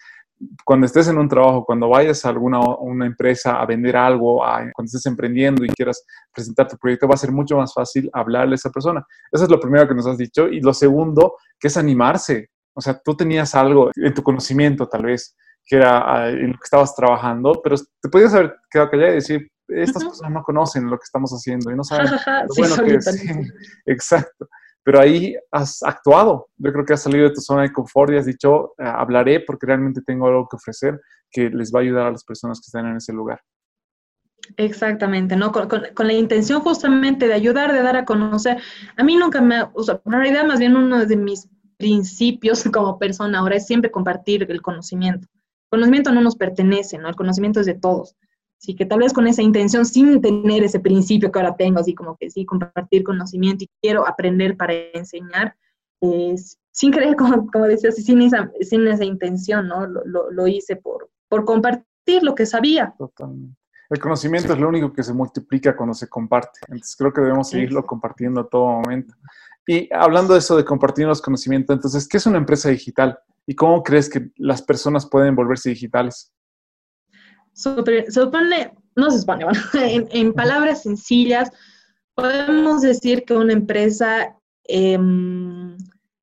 cuando 0.64 0.86
estés 0.86 1.08
en 1.08 1.18
un 1.18 1.28
trabajo, 1.28 1.64
cuando 1.64 1.88
vayas 1.88 2.24
a 2.24 2.28
alguna 2.28 2.60
una 2.60 3.06
empresa 3.06 3.60
a 3.60 3.66
vender 3.66 3.96
algo, 3.96 4.38
cuando 4.38 4.84
estés 4.84 5.06
emprendiendo 5.06 5.64
y 5.64 5.68
quieras 5.68 6.04
presentar 6.32 6.68
tu 6.68 6.76
proyecto, 6.76 7.08
va 7.08 7.14
a 7.14 7.18
ser 7.18 7.32
mucho 7.32 7.56
más 7.56 7.72
fácil 7.74 8.08
hablarle 8.12 8.54
a 8.54 8.56
esa 8.56 8.70
persona. 8.70 9.04
Eso 9.32 9.44
es 9.44 9.50
lo 9.50 9.58
primero 9.58 9.88
que 9.88 9.94
nos 9.94 10.06
has 10.06 10.18
dicho. 10.18 10.48
Y 10.48 10.60
lo 10.60 10.72
segundo, 10.72 11.36
que 11.58 11.68
es 11.68 11.76
animarse. 11.76 12.50
O 12.74 12.80
sea, 12.80 13.00
tú 13.04 13.16
tenías 13.16 13.54
algo 13.54 13.90
en 13.94 14.14
tu 14.14 14.22
conocimiento, 14.22 14.88
tal 14.88 15.04
vez, 15.04 15.36
que 15.64 15.76
era 15.76 15.98
ah, 16.06 16.28
en 16.28 16.52
lo 16.52 16.54
que 16.54 16.64
estabas 16.64 16.94
trabajando, 16.94 17.60
pero 17.62 17.76
te 18.00 18.08
podías 18.08 18.32
haber 18.34 18.56
quedado 18.70 18.90
callado 18.90 19.12
y 19.12 19.14
decir, 19.16 19.48
estas 19.66 20.04
personas 20.04 20.32
no 20.32 20.42
conocen 20.42 20.88
lo 20.88 20.96
que 20.96 21.04
estamos 21.04 21.30
haciendo 21.32 21.70
y 21.70 21.76
no 21.76 21.84
saben 21.84 22.06
lo 22.48 22.54
bueno 22.56 22.84
que 22.84 22.94
es. 22.94 23.26
Exacto 23.86 24.48
pero 24.82 25.00
ahí 25.00 25.36
has 25.50 25.82
actuado. 25.82 26.48
Yo 26.56 26.72
creo 26.72 26.84
que 26.84 26.94
has 26.94 27.02
salido 27.02 27.28
de 27.28 27.34
tu 27.34 27.40
zona 27.40 27.62
de 27.62 27.72
confort 27.72 28.12
y 28.12 28.16
has 28.16 28.26
dicho, 28.26 28.74
eh, 28.78 28.84
hablaré 28.84 29.40
porque 29.40 29.66
realmente 29.66 30.00
tengo 30.02 30.26
algo 30.26 30.48
que 30.48 30.56
ofrecer 30.56 31.00
que 31.30 31.50
les 31.50 31.72
va 31.72 31.80
a 31.80 31.82
ayudar 31.82 32.06
a 32.06 32.10
las 32.12 32.24
personas 32.24 32.58
que 32.58 32.66
están 32.66 32.86
en 32.86 32.96
ese 32.96 33.12
lugar. 33.12 33.40
Exactamente, 34.56 35.36
¿no? 35.36 35.52
Con, 35.52 35.82
la 35.96 36.12
intención 36.12 36.60
justamente 36.60 37.28
de 37.28 37.34
ayudar, 37.34 37.72
de 37.72 37.82
dar 37.82 37.96
a 37.96 38.04
conocer. 38.04 38.58
A 38.96 39.04
mí 39.04 39.16
nunca 39.16 39.40
me, 39.40 39.62
o 39.74 39.82
sea, 39.82 40.00
en 40.04 40.12
realidad 40.12 40.46
más 40.46 40.58
bien 40.58 40.76
uno 40.76 41.04
de 41.04 41.16
mis 41.16 41.48
principios 41.76 42.64
como 42.72 42.98
persona 42.98 43.38
ahora 43.38 43.56
es 43.56 43.66
siempre 43.66 43.90
compartir 43.90 44.46
el 44.48 44.62
conocimiento. 44.62 45.28
El 45.70 45.78
conocimiento 45.78 46.12
no 46.12 46.22
nos 46.22 46.36
pertenece, 46.36 46.98
¿no? 46.98 47.08
El 47.08 47.16
conocimiento 47.16 47.60
es 47.60 47.66
de 47.66 47.74
todos. 47.74 48.16
Así 48.60 48.74
que 48.74 48.86
tal 48.86 48.98
vez 48.98 49.12
con 49.12 49.26
esa 49.26 49.42
intención, 49.42 49.86
sin 49.86 50.20
tener 50.20 50.64
ese 50.64 50.80
principio 50.80 51.30
que 51.30 51.38
ahora 51.38 51.56
tengo, 51.56 51.78
así 51.78 51.94
como 51.94 52.16
que 52.16 52.28
sí, 52.30 52.44
compartir 52.44 53.04
conocimiento 53.04 53.64
y 53.64 53.70
quiero 53.80 54.06
aprender 54.06 54.56
para 54.56 54.74
enseñar, 54.94 55.56
sin 56.00 56.92
querer, 56.92 57.16
como, 57.16 57.50
como 57.50 57.66
decías, 57.66 57.96
sin 57.96 58.22
esa, 58.22 58.50
sin 58.60 58.86
esa 58.86 59.04
intención, 59.04 59.68
¿no? 59.68 59.86
Lo, 59.86 60.04
lo, 60.04 60.30
lo 60.30 60.46
hice 60.46 60.76
por, 60.76 61.08
por 61.28 61.44
compartir 61.44 62.22
lo 62.22 62.34
que 62.34 62.46
sabía. 62.46 62.94
Totalmente. 62.98 63.56
El 63.90 64.00
conocimiento 64.00 64.52
es 64.52 64.58
lo 64.58 64.68
único 64.68 64.92
que 64.92 65.02
se 65.02 65.14
multiplica 65.14 65.74
cuando 65.74 65.94
se 65.94 66.08
comparte. 66.08 66.60
Entonces 66.68 66.94
creo 66.96 67.12
que 67.12 67.22
debemos 67.22 67.48
seguirlo 67.48 67.86
compartiendo 67.86 68.42
a 68.42 68.48
todo 68.48 68.66
momento. 68.66 69.14
Y 69.66 69.88
hablando 69.94 70.34
de 70.34 70.40
eso 70.40 70.56
de 70.56 70.64
compartir 70.64 71.06
los 71.06 71.22
conocimientos, 71.22 71.74
entonces, 71.74 72.06
¿qué 72.06 72.18
es 72.18 72.26
una 72.26 72.38
empresa 72.38 72.68
digital? 72.68 73.18
¿Y 73.46 73.54
cómo 73.54 73.82
crees 73.82 74.10
que 74.10 74.30
las 74.36 74.62
personas 74.62 75.08
pueden 75.08 75.34
volverse 75.34 75.70
digitales? 75.70 76.32
Se 77.58 78.12
supone, 78.12 78.72
no 78.94 79.10
se 79.10 79.18
supone, 79.18 79.44
bueno, 79.44 79.60
en, 79.74 80.32
palabras 80.32 80.82
sencillas, 80.84 81.50
podemos 82.14 82.82
decir 82.82 83.24
que 83.24 83.34
una 83.34 83.52
empresa 83.52 84.36
em, 84.62 85.76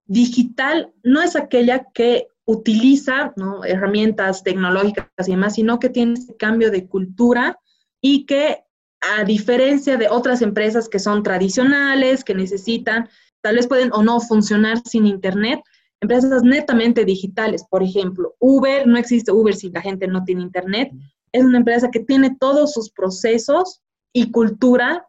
digital 0.06 0.94
no 1.04 1.22
es 1.22 1.36
aquella 1.36 1.88
que 1.94 2.28
utiliza 2.46 3.34
herramientas 3.68 4.44
tecnológicas 4.44 5.08
y 5.28 5.32
demás, 5.32 5.56
sino 5.56 5.78
que 5.78 5.90
tiene 5.90 6.14
ese 6.14 6.38
cambio 6.38 6.72
de 6.72 6.88
cultura 6.88 7.60
y 8.00 8.26
que 8.26 8.64
a 9.02 9.26
diferencia 9.26 9.98
de 9.98 10.08
otras 10.08 10.42
empresas 10.42 10.88
que 10.88 11.00
son 11.00 11.22
tradicionales, 11.22 12.24
que 12.24 12.34
necesitan, 12.34 13.10
tal 13.42 13.56
vez 13.56 13.68
pueden 13.68 13.92
o 13.92 14.04
no 14.04 14.22
funcionar 14.22 14.80
sin 14.86 15.06
Internet, 15.06 15.60
empresas 16.00 16.44
netamente 16.44 17.04
digitales, 17.04 17.66
por 17.70 17.84
ejemplo, 17.84 18.36
Uber, 18.40 18.88
no 18.88 18.98
existe 18.98 19.32
Uber 19.32 19.54
si 19.54 19.70
la 19.70 19.82
gente 19.82 20.08
no 20.08 20.24
tiene 20.24 20.44
Internet, 20.44 20.92
es 21.36 21.44
una 21.44 21.58
empresa 21.58 21.92
que 21.92 22.00
tiene 22.00 22.36
todos 22.40 22.72
sus 22.72 22.90
procesos 22.92 23.82
y 24.14 24.32
cultura 24.32 25.06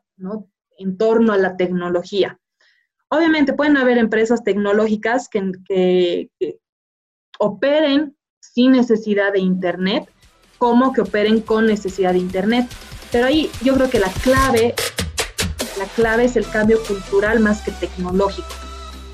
en 0.78 0.98
torno 0.98 1.32
a 1.32 1.38
la 1.38 1.56
tecnología. 1.56 2.40
Obviamente 3.10 3.52
pueden 3.52 3.76
haber 3.76 3.96
empresas 3.96 4.42
tecnológicas 4.42 5.28
que, 5.28 6.28
operen 7.38 8.16
sin 8.40 8.72
necesidad 8.72 9.32
de 9.34 9.40
Internet, 9.40 10.10
como 10.58 10.92
que 10.92 11.02
operen 11.02 11.42
con 11.42 11.66
necesidad 11.66 12.12
de 12.12 12.18
Internet. 12.18 12.66
Pero 13.12 13.26
ahí 13.26 13.48
yo 13.62 13.74
creo 13.74 13.88
que 13.88 14.00
la 14.00 14.10
clave, 14.24 14.74
la 15.78 15.84
clave 15.94 16.24
es 16.24 16.34
el 16.34 16.48
cambio 16.48 16.82
cultural 16.88 17.38
más 17.38 17.62
que 17.62 17.70
tecnológico. 17.70 18.48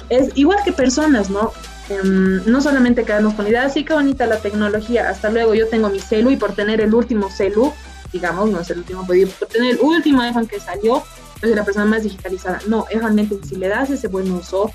Es 0.09 0.31
igual 0.35 0.61
que 0.64 0.73
personas, 0.73 1.28
¿no? 1.28 1.52
Em, 1.89 2.45
no 2.47 2.61
solamente 2.61 3.05
quedamos 3.05 3.35
con 3.35 3.45
la 3.45 3.51
idea, 3.51 3.69
sí, 3.69 3.85
qué 3.85 3.93
bonita 3.93 4.27
la 4.27 4.39
tecnología, 4.39 5.09
hasta 5.09 5.31
luego 5.31 5.55
yo 5.55 5.69
tengo 5.69 5.89
mi 5.91 5.99
celu 5.99 6.31
y 6.31 6.37
por 6.37 6.55
tener 6.55 6.81
el 6.81 6.95
último 6.95 7.29
celu, 7.29 7.73
digamos, 8.12 8.51
no 8.51 8.61
es 8.61 8.71
el 8.71 8.79
último, 8.79 9.05
pero 9.07 9.29
por 9.31 9.49
tener 9.49 9.73
el 9.73 9.81
último 9.81 10.23
iPhone 10.23 10.47
que 10.47 10.61
salió, 10.61 11.03
soy 11.41 11.55
la 11.55 11.65
persona 11.65 11.87
más 11.87 12.05
digitalizada. 12.05 12.61
No, 12.69 12.87
es 12.89 13.01
realmente 13.01 13.37
si 13.47 13.57
le 13.57 13.69
das 13.69 13.91
ese 13.91 14.09
buen 14.09 14.31
uso, 14.31 14.71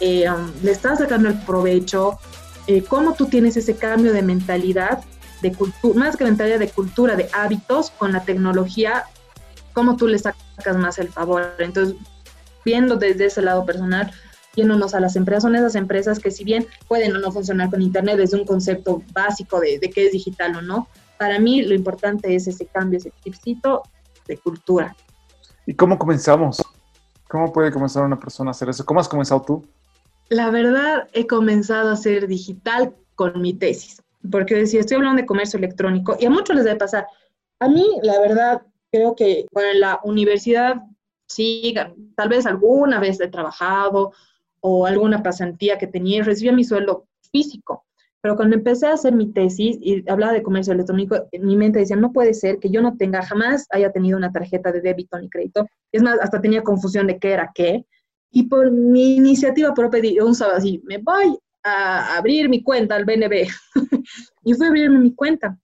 eh, 0.00 0.28
um, 0.28 0.50
le 0.62 0.72
estás 0.72 0.98
sacando 0.98 1.28
el 1.28 1.38
provecho, 1.42 2.18
eh, 2.66 2.82
cómo 2.82 3.14
tú 3.14 3.26
tienes 3.26 3.56
ese 3.56 3.76
cambio 3.76 4.12
de 4.12 4.22
mentalidad, 4.22 5.04
de 5.42 5.52
cultura, 5.52 5.98
más 5.98 6.16
que 6.16 6.24
mentalidad 6.24 6.58
de 6.58 6.68
cultura, 6.68 7.14
de 7.14 7.28
hábitos 7.32 7.90
con 7.90 8.12
la 8.12 8.24
tecnología, 8.24 9.04
cómo 9.72 9.96
tú 9.96 10.08
le 10.08 10.18
sacas 10.18 10.76
más 10.76 10.98
el 10.98 11.08
favor. 11.08 11.54
Entonces, 11.58 11.94
viendo 12.64 12.96
desde 12.96 13.26
ese 13.26 13.42
lado 13.42 13.64
personal, 13.64 14.12
yéndonos 14.54 14.94
a 14.94 15.00
las 15.00 15.16
empresas, 15.16 15.42
son 15.42 15.56
esas 15.56 15.74
empresas 15.74 16.18
que 16.18 16.30
si 16.30 16.44
bien 16.44 16.66
pueden 16.88 17.14
o 17.14 17.18
no 17.18 17.32
funcionar 17.32 17.70
con 17.70 17.82
Internet 17.82 18.16
desde 18.16 18.38
un 18.38 18.46
concepto 18.46 19.02
básico 19.12 19.60
de, 19.60 19.78
de 19.78 19.90
qué 19.90 20.06
es 20.06 20.12
digital 20.12 20.56
o 20.56 20.62
no, 20.62 20.88
para 21.18 21.38
mí 21.38 21.62
lo 21.62 21.74
importante 21.74 22.34
es 22.34 22.46
ese 22.46 22.66
cambio, 22.66 22.98
ese 22.98 23.12
tipcito 23.22 23.82
de 24.26 24.38
cultura. 24.38 24.94
¿Y 25.66 25.74
cómo 25.74 25.98
comenzamos? 25.98 26.62
¿Cómo 27.28 27.52
puede 27.52 27.70
comenzar 27.70 28.04
una 28.04 28.18
persona 28.18 28.50
a 28.50 28.52
hacer 28.52 28.68
eso? 28.70 28.86
¿Cómo 28.86 29.00
has 29.00 29.08
comenzado 29.08 29.42
tú? 29.42 29.66
La 30.30 30.50
verdad, 30.50 31.08
he 31.12 31.26
comenzado 31.26 31.90
a 31.90 31.92
hacer 31.92 32.26
digital 32.26 32.94
con 33.14 33.40
mi 33.40 33.54
tesis, 33.54 34.02
porque 34.30 34.66
si 34.66 34.78
estoy 34.78 34.96
hablando 34.96 35.20
de 35.20 35.26
comercio 35.26 35.58
electrónico, 35.58 36.16
y 36.18 36.26
a 36.26 36.30
muchos 36.30 36.54
les 36.56 36.64
debe 36.64 36.76
pasar. 36.76 37.06
A 37.60 37.68
mí, 37.68 37.84
la 38.02 38.20
verdad, 38.20 38.62
creo 38.92 39.14
que 39.16 39.46
en 39.54 39.80
la 39.80 40.00
universidad, 40.04 40.76
sí, 41.26 41.74
tal 42.14 42.28
vez 42.28 42.46
alguna 42.46 43.00
vez 43.00 43.20
he 43.20 43.28
trabajado 43.28 44.12
o 44.60 44.86
alguna 44.86 45.22
pasantía 45.22 45.78
que 45.78 45.86
tenía 45.86 46.18
y 46.18 46.22
recibía 46.22 46.52
mi 46.52 46.64
sueldo 46.64 47.06
físico, 47.30 47.84
pero 48.20 48.34
cuando 48.34 48.56
empecé 48.56 48.86
a 48.86 48.94
hacer 48.94 49.14
mi 49.14 49.32
tesis 49.32 49.78
y 49.80 50.08
hablaba 50.10 50.32
de 50.32 50.42
comercio 50.42 50.72
electrónico, 50.72 51.28
en 51.30 51.46
mi 51.46 51.56
mente 51.56 51.78
decía, 51.78 51.96
no 51.96 52.12
puede 52.12 52.34
ser 52.34 52.58
que 52.58 52.68
yo 52.68 52.82
no 52.82 52.96
tenga, 52.96 53.22
jamás 53.22 53.66
haya 53.70 53.92
tenido 53.92 54.18
una 54.18 54.32
tarjeta 54.32 54.72
de 54.72 54.80
débito 54.80 55.18
ni 55.18 55.30
crédito. 55.30 55.66
Es 55.92 56.02
más, 56.02 56.18
hasta 56.20 56.40
tenía 56.40 56.62
confusión 56.62 57.06
de 57.06 57.18
qué 57.18 57.32
era 57.32 57.52
qué. 57.54 57.86
Y 58.30 58.44
por 58.44 58.70
mi 58.72 59.16
iniciativa 59.16 59.72
propia, 59.72 60.24
un 60.24 60.34
sábado 60.34 60.58
así, 60.58 60.82
me 60.84 60.98
voy 60.98 61.38
a 61.62 62.16
abrir 62.16 62.48
mi 62.48 62.62
cuenta 62.62 62.96
al 62.96 63.04
BNB. 63.04 63.46
y 64.44 64.54
fui 64.54 64.66
a 64.66 64.68
abrirme 64.68 64.98
mi 64.98 65.14
cuenta. 65.14 65.56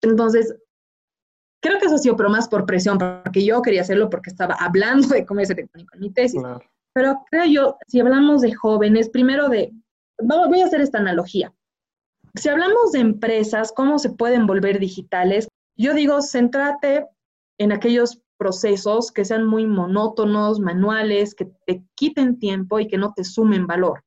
Entonces, 0.00 0.54
creo 1.60 1.80
que 1.80 1.86
eso 1.86 1.96
ha 1.96 1.98
sido, 1.98 2.16
pero 2.16 2.30
más 2.30 2.48
por 2.48 2.66
presión, 2.66 2.98
porque 2.98 3.44
yo 3.44 3.60
quería 3.62 3.80
hacerlo 3.80 4.08
porque 4.08 4.30
estaba 4.30 4.54
hablando 4.54 5.08
de 5.08 5.26
comercio 5.26 5.54
electrónico 5.54 5.94
en 5.96 6.00
mi 6.00 6.12
tesis. 6.12 6.40
Pero 6.96 7.26
creo 7.30 7.44
yo, 7.44 7.76
si 7.86 8.00
hablamos 8.00 8.40
de 8.40 8.54
jóvenes, 8.54 9.10
primero 9.10 9.50
de, 9.50 9.70
voy 10.18 10.62
a 10.62 10.64
hacer 10.64 10.80
esta 10.80 10.96
analogía. 10.96 11.52
Si 12.36 12.48
hablamos 12.48 12.92
de 12.92 13.00
empresas, 13.00 13.70
¿cómo 13.76 13.98
se 13.98 14.08
pueden 14.08 14.46
volver 14.46 14.78
digitales? 14.78 15.46
Yo 15.76 15.92
digo, 15.92 16.22
céntrate 16.22 17.06
en 17.58 17.72
aquellos 17.72 18.22
procesos 18.38 19.12
que 19.12 19.26
sean 19.26 19.46
muy 19.46 19.66
monótonos, 19.66 20.58
manuales, 20.58 21.34
que 21.34 21.50
te 21.66 21.84
quiten 21.96 22.38
tiempo 22.38 22.80
y 22.80 22.88
que 22.88 22.96
no 22.96 23.12
te 23.12 23.24
sumen 23.24 23.66
valor. 23.66 24.02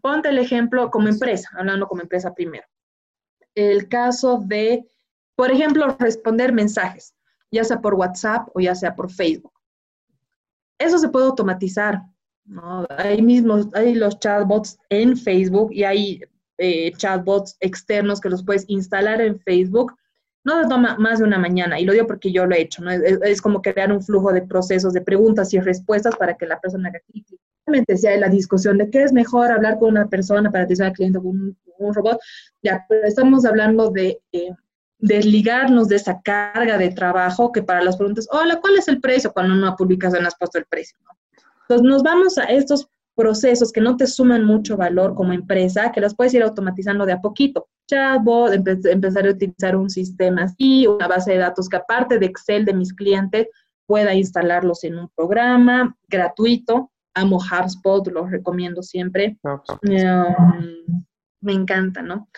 Ponte 0.00 0.28
el 0.28 0.38
ejemplo 0.38 0.92
como 0.92 1.08
empresa, 1.08 1.50
hablando 1.58 1.88
como 1.88 2.02
empresa 2.02 2.32
primero. 2.32 2.68
El 3.56 3.88
caso 3.88 4.40
de, 4.46 4.86
por 5.34 5.50
ejemplo, 5.50 5.96
responder 5.98 6.52
mensajes, 6.52 7.16
ya 7.50 7.64
sea 7.64 7.80
por 7.80 7.94
WhatsApp 7.94 8.48
o 8.54 8.60
ya 8.60 8.76
sea 8.76 8.94
por 8.94 9.10
Facebook. 9.10 9.49
Eso 10.80 10.98
se 10.98 11.08
puede 11.08 11.26
automatizar. 11.26 12.02
¿no? 12.46 12.84
Hay 12.98 13.22
mismos, 13.22 13.68
hay 13.74 13.94
los 13.94 14.18
chatbots 14.18 14.78
en 14.88 15.16
Facebook 15.16 15.70
y 15.72 15.84
hay 15.84 16.20
eh, 16.58 16.92
chatbots 16.96 17.56
externos 17.60 18.20
que 18.20 18.28
los 18.28 18.44
puedes 18.44 18.64
instalar 18.68 19.20
en 19.20 19.38
Facebook, 19.40 19.94
no 20.44 20.68
toma 20.68 20.96
más 20.98 21.18
de 21.18 21.24
una 21.24 21.38
mañana, 21.38 21.80
y 21.80 21.84
lo 21.84 21.92
digo 21.92 22.06
porque 22.06 22.32
yo 22.32 22.44
lo 22.44 22.54
he 22.54 22.60
hecho, 22.60 22.82
es, 22.88 23.40
como 23.40 23.62
crear 23.62 23.92
un 23.92 24.02
flujo 24.02 24.32
de 24.32 24.42
procesos 24.42 24.92
de 24.92 25.00
preguntas 25.00 25.54
y 25.54 25.60
respuestas 25.60 26.16
para 26.16 26.36
que 26.36 26.46
la 26.46 26.60
persona 26.60 26.90
clic. 26.90 27.26
Realmente 27.66 27.96
hay 28.08 28.18
la 28.18 28.28
discusión 28.28 28.76
de 28.78 28.90
qué 28.90 29.04
es 29.04 29.12
mejor 29.12 29.50
hablar 29.50 29.78
con 29.78 29.90
una 29.90 30.08
persona 30.08 30.50
para 30.50 30.64
atención 30.64 30.88
al 30.88 30.94
cliente 30.94 31.18
con 31.18 31.56
un, 31.78 31.94
robot, 31.94 32.18
ya, 32.62 32.84
pero 32.88 33.06
estamos 33.06 33.46
hablando 33.46 33.90
de 33.90 34.20
eh, 34.32 34.50
desligarnos 35.00 35.88
de 35.88 35.96
esa 35.96 36.20
carga 36.20 36.78
de 36.78 36.90
trabajo 36.90 37.52
que 37.52 37.62
para 37.62 37.82
las 37.82 37.96
preguntas, 37.96 38.28
hola, 38.30 38.60
¿cuál 38.60 38.76
es 38.76 38.88
el 38.88 39.00
precio? 39.00 39.32
Cuando 39.32 39.54
una 39.54 39.76
publicación 39.76 40.26
has 40.26 40.36
puesto 40.36 40.58
el 40.58 40.66
precio, 40.66 40.98
¿no? 41.04 41.10
Entonces 41.62 41.86
nos 41.86 42.02
vamos 42.02 42.36
a 42.36 42.44
estos 42.44 42.88
procesos 43.14 43.70
que 43.70 43.80
no 43.80 43.96
te 43.96 44.06
suman 44.06 44.44
mucho 44.44 44.76
valor 44.76 45.14
como 45.14 45.32
empresa, 45.32 45.92
que 45.92 46.00
los 46.00 46.14
puedes 46.14 46.34
ir 46.34 46.42
automatizando 46.42 47.06
de 47.06 47.12
a 47.12 47.20
poquito. 47.20 47.68
Chatbot, 47.86 48.52
empezar 48.86 49.26
a 49.26 49.30
utilizar 49.30 49.76
un 49.76 49.90
sistema 49.90 50.44
así, 50.44 50.86
una 50.86 51.06
base 51.06 51.32
de 51.32 51.38
datos 51.38 51.68
que 51.68 51.76
aparte 51.76 52.18
de 52.18 52.26
Excel 52.26 52.64
de 52.64 52.74
mis 52.74 52.92
clientes, 52.92 53.48
pueda 53.86 54.14
instalarlos 54.14 54.84
en 54.84 54.98
un 54.98 55.08
programa 55.14 55.96
gratuito. 56.08 56.90
Amo 57.14 57.38
HubSpot, 57.38 58.06
los 58.08 58.30
recomiendo 58.30 58.82
siempre. 58.82 59.36
Um, 59.42 61.04
me 61.40 61.52
encanta, 61.52 62.00
¿no? 62.00 62.28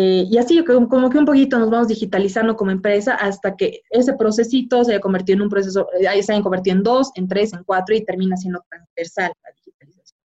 Eh, 0.00 0.28
y 0.30 0.38
así 0.38 0.64
como 0.64 1.10
que 1.10 1.18
un 1.18 1.24
poquito 1.24 1.58
nos 1.58 1.70
vamos 1.70 1.88
digitalizando 1.88 2.54
como 2.54 2.70
empresa 2.70 3.16
hasta 3.16 3.56
que 3.56 3.82
ese 3.90 4.12
procesito 4.12 4.84
se 4.84 4.92
haya 4.92 5.00
convertido 5.00 5.34
en 5.38 5.42
un 5.42 5.48
proceso, 5.48 5.88
eh, 5.98 6.22
se 6.22 6.32
haya 6.32 6.40
convertido 6.40 6.76
en 6.76 6.84
dos, 6.84 7.10
en 7.16 7.26
tres, 7.26 7.52
en 7.52 7.64
cuatro 7.64 7.96
y 7.96 8.04
termina 8.04 8.36
siendo 8.36 8.64
transversal 8.70 9.32
la 9.42 9.50
digitalización. 9.56 10.20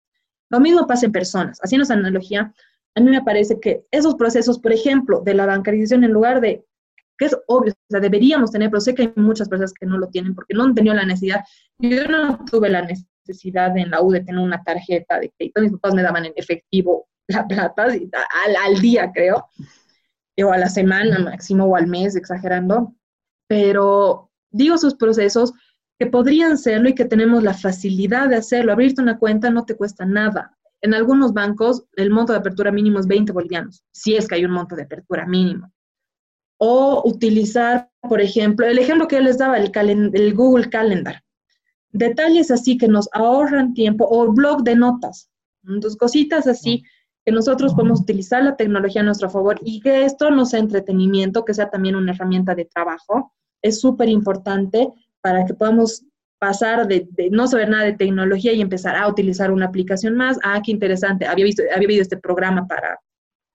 Lo 0.52 0.60
mismo 0.60 0.86
pasa 0.86 1.08
en 1.08 1.12
personas. 1.12 1.58
Haciendo 1.64 1.86
esa 1.86 1.96
analogía, 1.96 2.54
a 2.94 3.02
mí 3.02 3.10
me 3.10 3.24
parece 3.24 3.60
que 3.60 3.84
esos 3.90 4.14
procesos, 4.14 4.60
por 4.60 4.74
ejemplo, 4.74 5.22
de 5.22 5.34
la 5.34 5.48
bancarización, 5.48 6.04
en 6.04 6.12
lugar 6.12 6.40
de, 6.40 6.64
que 7.18 7.26
es 7.26 7.36
obvio, 7.48 7.72
o 7.72 7.76
sea, 7.90 8.00
deberíamos 8.00 8.52
tener, 8.52 8.70
pero 8.70 8.80
sé 8.80 8.94
que 8.94 9.02
hay 9.02 9.14
muchas 9.16 9.50
personas 9.50 9.74
que 9.74 9.88
no 9.88 9.98
lo 9.98 10.06
tienen 10.10 10.36
porque 10.36 10.54
no 10.54 10.66
han 10.66 10.76
tenido 10.76 10.94
la 10.94 11.06
necesidad. 11.06 11.44
Yo 11.80 12.08
no 12.08 12.46
tuve 12.46 12.70
la 12.70 12.84
necesidad 12.84 13.76
en 13.76 13.90
la 13.90 14.04
U 14.04 14.12
de 14.12 14.22
tener 14.22 14.40
una 14.40 14.62
tarjeta 14.62 15.20
de 15.20 15.32
crédito. 15.36 15.62
Mis 15.62 15.72
papás 15.72 15.96
me 15.96 16.04
daban 16.04 16.26
en 16.26 16.34
efectivo 16.36 17.08
la 17.28 17.48
plata 17.48 17.84
al, 17.84 18.56
al 18.56 18.82
día, 18.82 19.12
creo, 19.14 19.48
o 20.42 20.52
a 20.52 20.58
la 20.58 20.70
semana 20.70 21.20
máximo 21.20 21.66
o 21.66 21.76
al 21.76 21.88
mes, 21.88 22.16
exagerando. 22.16 22.96
Pero 23.48 24.32
digo 24.52 24.78
sus 24.78 24.96
procesos 24.96 25.54
que 26.00 26.08
podrían 26.08 26.58
serlo 26.58 26.90
y 26.90 26.96
que 26.96 27.06
tenemos 27.06 27.44
la 27.44 27.54
facilidad 27.54 28.30
de 28.30 28.38
hacerlo. 28.38 28.72
Abrirte 28.72 29.02
una 29.02 29.20
cuenta 29.20 29.50
no 29.50 29.66
te 29.66 29.76
cuesta 29.76 30.06
nada. 30.06 30.58
En 30.82 30.94
algunos 30.94 31.34
bancos 31.34 31.86
el 31.96 32.10
monto 32.10 32.34
de 32.34 32.40
apertura 32.40 32.72
mínimo 32.72 33.00
es 33.00 33.08
20 33.08 33.32
bolivianos, 33.32 33.84
si 33.92 34.16
es 34.16 34.28
que 34.28 34.36
hay 34.36 34.46
un 34.46 34.52
monto 34.52 34.76
de 34.76 34.84
apertura 34.84 35.26
mínimo. 35.26 35.72
O 36.58 37.04
utilizar, 37.06 37.90
por 38.02 38.22
ejemplo, 38.22 38.66
el 38.66 38.80
ejemplo 38.80 39.08
que 39.08 39.18
yo 39.18 39.22
les 39.22 39.38
daba, 39.38 39.58
el, 39.58 39.72
el 40.14 40.34
Google 40.34 40.70
Calendar. 40.70 41.24
Detalles 41.92 42.52
así 42.52 42.78
que 42.78 42.88
nos 42.88 43.08
ahorran 43.14 43.74
tiempo 43.74 44.08
o 44.10 44.32
blog 44.34 44.64
de 44.64 44.76
notas. 44.76 45.30
Dos 45.62 45.96
cositas 45.96 46.48
así 46.48 46.84
que 47.26 47.32
nosotros 47.32 47.74
podemos 47.74 48.02
utilizar 48.02 48.44
la 48.44 48.56
tecnología 48.56 49.02
a 49.02 49.06
nuestro 49.06 49.30
favor 49.30 49.60
y 49.64 49.80
que 49.80 50.06
esto 50.06 50.30
no 50.30 50.46
sea 50.46 50.60
entretenimiento, 50.60 51.46
que 51.46 51.54
sea 51.54 51.70
también 51.70 51.96
una 51.96 52.12
herramienta 52.12 52.54
de 52.56 52.66
trabajo. 52.66 53.34
Es 53.62 53.80
súper 53.80 54.10
importante 54.10 54.90
para 55.22 55.46
que 55.46 55.54
podamos 55.54 56.04
pasar 56.38 56.88
de, 56.88 57.08
no 57.32 57.48
saber 57.48 57.70
nada 57.70 57.86
de 57.86 57.94
tecnología 57.94 58.52
y 58.52 58.60
empezar 58.60 58.98
a 58.98 59.08
utilizar 59.08 59.52
una 59.52 59.68
aplicación 59.68 60.16
más. 60.16 60.38
Ah, 60.44 60.62
qué 60.64 60.72
interesante. 60.72 61.26
Había 61.26 61.46
visto, 61.46 61.64
había 61.74 61.88
visto 61.88 62.02
este 62.02 62.18
programa 62.18 62.68
para, 62.68 63.00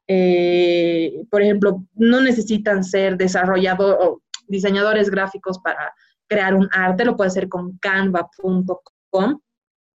eh, 0.06 1.22
por 1.30 1.42
ejemplo, 1.42 1.84
no 1.94 2.22
necesitan 2.22 2.82
ser 2.82 3.18
desarrolladores 3.18 3.98
o 4.00 4.22
diseñadores 4.46 5.10
gráficos 5.10 5.58
para 5.58 5.92
crear 6.26 6.54
un 6.54 6.68
arte, 6.72 7.04
lo 7.04 7.16
puede 7.16 7.28
hacer 7.28 7.48
con 7.48 7.76
canva.com 7.78 9.40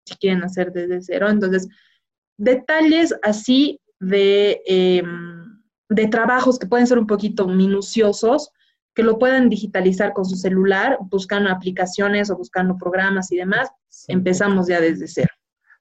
si 0.04 0.16
quieren 0.16 0.42
hacer 0.42 0.72
desde 0.72 1.00
cero. 1.00 1.30
Entonces, 1.30 1.68
detalles 2.36 3.14
así 3.22 3.80
de, 4.00 4.60
em, 4.66 5.60
de 5.88 6.06
trabajos 6.08 6.58
que 6.58 6.66
pueden 6.66 6.86
ser 6.86 6.98
un 6.98 7.06
poquito 7.06 7.46
minuciosos, 7.46 8.50
que 8.94 9.02
lo 9.02 9.18
puedan 9.18 9.48
digitalizar 9.48 10.12
con 10.12 10.24
su 10.24 10.36
celular, 10.36 10.98
buscando 11.10 11.50
aplicaciones 11.50 12.30
o 12.30 12.36
buscando 12.36 12.76
programas 12.76 13.32
y 13.32 13.36
demás, 13.36 13.70
empezamos 14.08 14.68
ya 14.68 14.80
desde 14.80 15.06
cero. 15.06 15.30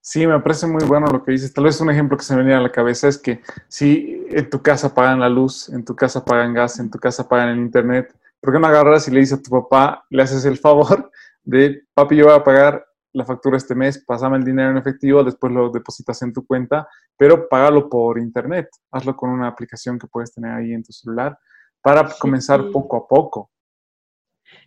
Sí, 0.03 0.25
me 0.25 0.39
parece 0.39 0.65
muy 0.65 0.83
bueno 0.85 1.05
lo 1.07 1.23
que 1.23 1.31
dices. 1.31 1.53
Tal 1.53 1.65
vez 1.65 1.79
un 1.79 1.91
ejemplo 1.91 2.17
que 2.17 2.23
se 2.23 2.33
me 2.33 2.41
venía 2.41 2.57
a 2.57 2.61
la 2.61 2.71
cabeza 2.71 3.07
es 3.07 3.19
que 3.19 3.41
si 3.67 4.25
en 4.29 4.49
tu 4.49 4.61
casa 4.61 4.95
pagan 4.95 5.19
la 5.19 5.29
luz, 5.29 5.69
en 5.69 5.85
tu 5.85 5.95
casa 5.95 6.25
pagan 6.25 6.53
gas, 6.53 6.79
en 6.79 6.89
tu 6.89 6.97
casa 6.97 7.27
pagan 7.27 7.49
el 7.49 7.59
internet, 7.59 8.15
¿por 8.39 8.53
qué 8.53 8.59
no 8.59 8.67
agarras 8.67 9.07
y 9.07 9.11
le 9.11 9.19
dices 9.19 9.37
a 9.37 9.41
tu 9.41 9.51
papá, 9.51 10.05
le 10.09 10.23
haces 10.23 10.43
el 10.45 10.57
favor 10.57 11.11
de, 11.43 11.83
papi, 11.93 12.15
yo 12.15 12.25
voy 12.25 12.35
a 12.35 12.43
pagar 12.43 12.83
la 13.13 13.25
factura 13.25 13.57
este 13.57 13.75
mes, 13.75 14.03
pásame 14.05 14.37
el 14.37 14.43
dinero 14.43 14.71
en 14.71 14.77
efectivo, 14.77 15.23
después 15.23 15.51
lo 15.51 15.69
depositas 15.69 16.21
en 16.21 16.33
tu 16.33 16.45
cuenta, 16.45 16.87
pero 17.17 17.47
págalo 17.49 17.89
por 17.89 18.19
internet. 18.19 18.69
Hazlo 18.91 19.15
con 19.15 19.29
una 19.29 19.47
aplicación 19.47 19.99
que 19.99 20.07
puedes 20.07 20.33
tener 20.33 20.51
ahí 20.51 20.73
en 20.73 20.83
tu 20.83 20.93
celular 20.93 21.37
para 21.81 22.07
comenzar 22.19 22.69
poco 22.71 22.97
a 22.97 23.07
poco. 23.07 23.51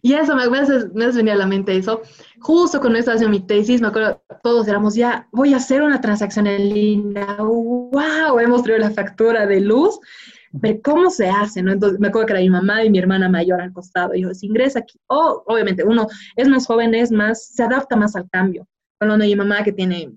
Y 0.03 0.15
eso, 0.15 0.35
me, 0.35 0.49
me, 0.49 0.59
has 0.59 1.17
venido 1.17 1.35
a 1.35 1.39
la 1.39 1.47
mente 1.47 1.77
eso. 1.77 2.03
Justo 2.41 2.81
cuando 2.81 2.99
estaba 2.99 3.17
haciendo 3.17 3.39
mi 3.39 3.47
tesis, 3.47 3.81
me 3.81 3.89
acuerdo, 3.89 4.23
todos 4.43 4.69
éramos 4.69 4.95
ya, 4.95 5.29
voy 5.33 5.55
a 5.55 5.59
hacer 5.59 5.83
una 5.83 6.01
transacción 6.01 6.47
en 6.47 6.69
línea. 6.69 7.37
¡Wow! 7.39 8.39
Hemos 8.39 8.63
traído 8.63 8.87
la 8.87 8.91
factura 8.91 9.47
de 9.47 9.61
luz. 9.61 9.99
Pero 10.61 10.81
¿cómo 10.83 11.11
se 11.11 11.29
hace? 11.29 11.63
¿no? 11.63 11.73
Entonces, 11.73 11.99
me 11.99 12.09
acuerdo 12.09 12.27
que 12.27 12.33
era 12.35 12.43
mi 12.43 12.51
mamá 12.51 12.85
y 12.85 12.91
mi 12.91 12.99
hermana 12.99 13.29
mayor 13.29 13.61
al 13.61 13.73
costado. 13.73 14.15
Y 14.15 14.23
yo, 14.23 14.35
si 14.35 14.47
ingresa 14.47 14.81
aquí. 14.81 14.99
Oh, 15.09 15.43
obviamente, 15.47 15.85
uno 15.85 16.07
es 16.37 16.49
más 16.49 16.67
joven, 16.67 16.95
es 16.95 17.11
más, 17.11 17.47
se 17.47 17.63
adapta 17.63 17.97
más 17.97 18.15
al 18.17 18.29
cambio. 18.31 18.67
Cuando 18.99 19.19
mi 19.19 19.35
mamá 19.35 19.63
que 19.65 19.73
tiene, 19.73 20.13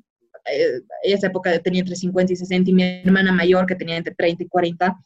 eh, 0.52 0.82
esa 1.04 1.28
época 1.28 1.58
tenía 1.60 1.82
entre 1.82 1.95
50 1.95 2.34
y 2.34 2.36
60, 2.36 2.69
y 2.69 2.73
mi 2.73 2.84
hermana 2.84 3.32
mayor 3.32 3.65
que 3.65 3.76
tenía 3.76 3.97
entre 3.97 4.13
30 4.13 4.43
y 4.43 4.47
40, 4.47 4.97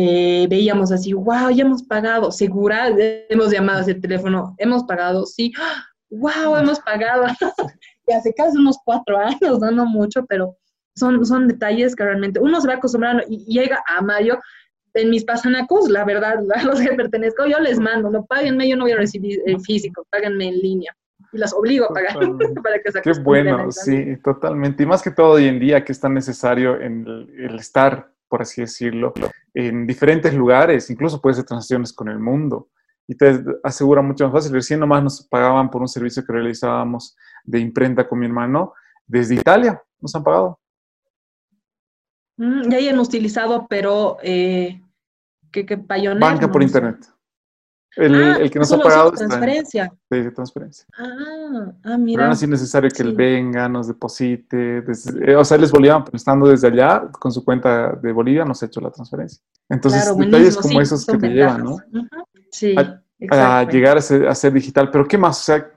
eh, 0.00 0.46
veíamos 0.48 0.92
así, 0.92 1.12
wow, 1.12 1.50
ya 1.50 1.64
hemos 1.64 1.82
pagado, 1.82 2.30
segura, 2.30 2.88
hemos 3.28 3.50
llamado 3.50 3.80
a 3.80 3.82
ese 3.82 3.94
teléfono, 3.94 4.54
hemos 4.58 4.84
pagado, 4.84 5.26
sí, 5.26 5.52
wow, 6.10 6.56
hemos 6.56 6.78
pagado. 6.78 7.24
y 8.06 8.12
hace 8.12 8.32
casi 8.32 8.56
unos 8.58 8.78
cuatro 8.84 9.18
años, 9.18 9.58
no, 9.58 9.86
mucho, 9.86 10.24
pero 10.26 10.56
son, 10.94 11.26
son 11.26 11.48
detalles 11.48 11.96
que 11.96 12.04
realmente 12.04 12.38
uno 12.38 12.60
se 12.60 12.68
va 12.68 12.74
acostumbrando 12.74 13.24
y, 13.28 13.44
llega 13.46 13.82
a 13.88 14.00
mayo. 14.00 14.38
En 14.98 15.10
mis 15.10 15.24
pasanacos, 15.24 15.88
la 15.88 16.04
verdad, 16.04 16.38
a 16.54 16.62
los 16.64 16.80
que 16.80 16.92
pertenezco, 16.92 17.46
yo 17.46 17.58
les 17.60 17.78
mando, 17.78 18.10
no 18.10 18.24
páguenme, 18.26 18.68
yo 18.68 18.76
no 18.76 18.84
voy 18.84 18.92
a 18.92 18.96
recibir 18.96 19.40
en 19.46 19.60
físico, 19.60 20.06
páguenme 20.10 20.48
en 20.48 20.58
línea 20.58 20.94
y 21.32 21.38
las 21.38 21.52
obligo 21.52 21.86
a 21.86 21.94
pagar 21.94 22.14
para 22.62 22.80
que 22.82 22.92
se 22.92 23.02
Qué 23.02 23.12
bueno, 23.22 23.70
sí, 23.70 24.16
totalmente. 24.22 24.82
Y 24.82 24.86
más 24.86 25.02
que 25.02 25.10
todo 25.10 25.32
hoy 25.32 25.46
en 25.46 25.58
día 25.58 25.84
que 25.84 25.92
es 25.92 26.00
tan 26.00 26.14
necesario 26.14 26.80
en 26.80 27.06
el 27.06 27.58
estar 27.58 28.12
por 28.28 28.42
así 28.42 28.60
decirlo, 28.60 29.12
en 29.54 29.86
diferentes 29.86 30.34
lugares, 30.34 30.90
incluso 30.90 31.20
puedes 31.20 31.38
hacer 31.38 31.46
transacciones 31.46 31.92
con 31.92 32.08
el 32.08 32.18
mundo 32.18 32.68
y 33.06 33.16
te 33.16 33.42
asegura 33.64 34.02
mucho 34.02 34.24
más 34.24 34.34
fácil. 34.34 34.52
Recién 34.52 34.80
nomás 34.80 35.02
nos 35.02 35.26
pagaban 35.26 35.70
por 35.70 35.80
un 35.80 35.88
servicio 35.88 36.24
que 36.24 36.32
realizábamos 36.32 37.16
de 37.44 37.58
imprenta 37.58 38.06
con 38.06 38.18
mi 38.18 38.26
hermano 38.26 38.74
desde 39.06 39.36
Italia, 39.36 39.82
nos 40.00 40.14
han 40.14 40.22
pagado. 40.22 40.60
Mm, 42.36 42.68
ya 42.68 42.76
hayan 42.76 42.98
utilizado, 42.98 43.66
pero 43.68 44.18
eh, 44.22 44.82
¿qué, 45.50 45.66
qué 45.66 45.76
Banca 45.76 46.50
por 46.50 46.62
internet. 46.62 47.06
El, 47.96 48.14
ah, 48.14 48.36
el 48.38 48.50
que 48.50 48.60
nos 48.60 48.72
ha 48.72 48.78
pagado 48.78 49.12
es 49.12 49.18
transferencia. 49.18 49.92
De 50.08 50.30
transferencia. 50.30 50.86
Ah, 50.96 51.72
ah, 51.84 51.98
mira. 51.98 52.18
Pero 52.18 52.28
no 52.28 52.32
es 52.32 52.48
necesario 52.48 52.90
que 52.90 53.02
él 53.02 53.14
venga, 53.14 53.68
nos 53.68 53.88
deposite. 53.88 54.82
Desde, 54.82 55.32
eh, 55.32 55.34
o 55.34 55.44
sea, 55.44 55.56
él 55.56 55.64
es 55.64 55.72
boliviano, 55.72 56.04
pero 56.04 56.16
estando 56.16 56.46
desde 56.46 56.68
allá, 56.68 57.08
con 57.10 57.32
su 57.32 57.44
cuenta 57.44 57.92
de 57.94 58.12
Bolivia, 58.12 58.44
nos 58.44 58.62
ha 58.62 58.66
hecho 58.66 58.80
la 58.80 58.90
transferencia. 58.90 59.42
Entonces, 59.68 60.16
detalles 60.16 60.56
como 60.56 60.80
esos 60.80 61.04
que 61.04 61.18
te 61.18 61.28
llevan, 61.28 61.64
¿no? 61.64 61.76
Sí. 62.52 62.76
A, 63.30 63.64
llegar 63.64 63.96
a 63.98 64.00
ser, 64.00 64.52
digital. 64.52 64.90
Pero, 64.92 65.08
¿qué 65.08 65.18
más? 65.18 65.40
O 65.40 65.42
sea, 65.42 65.70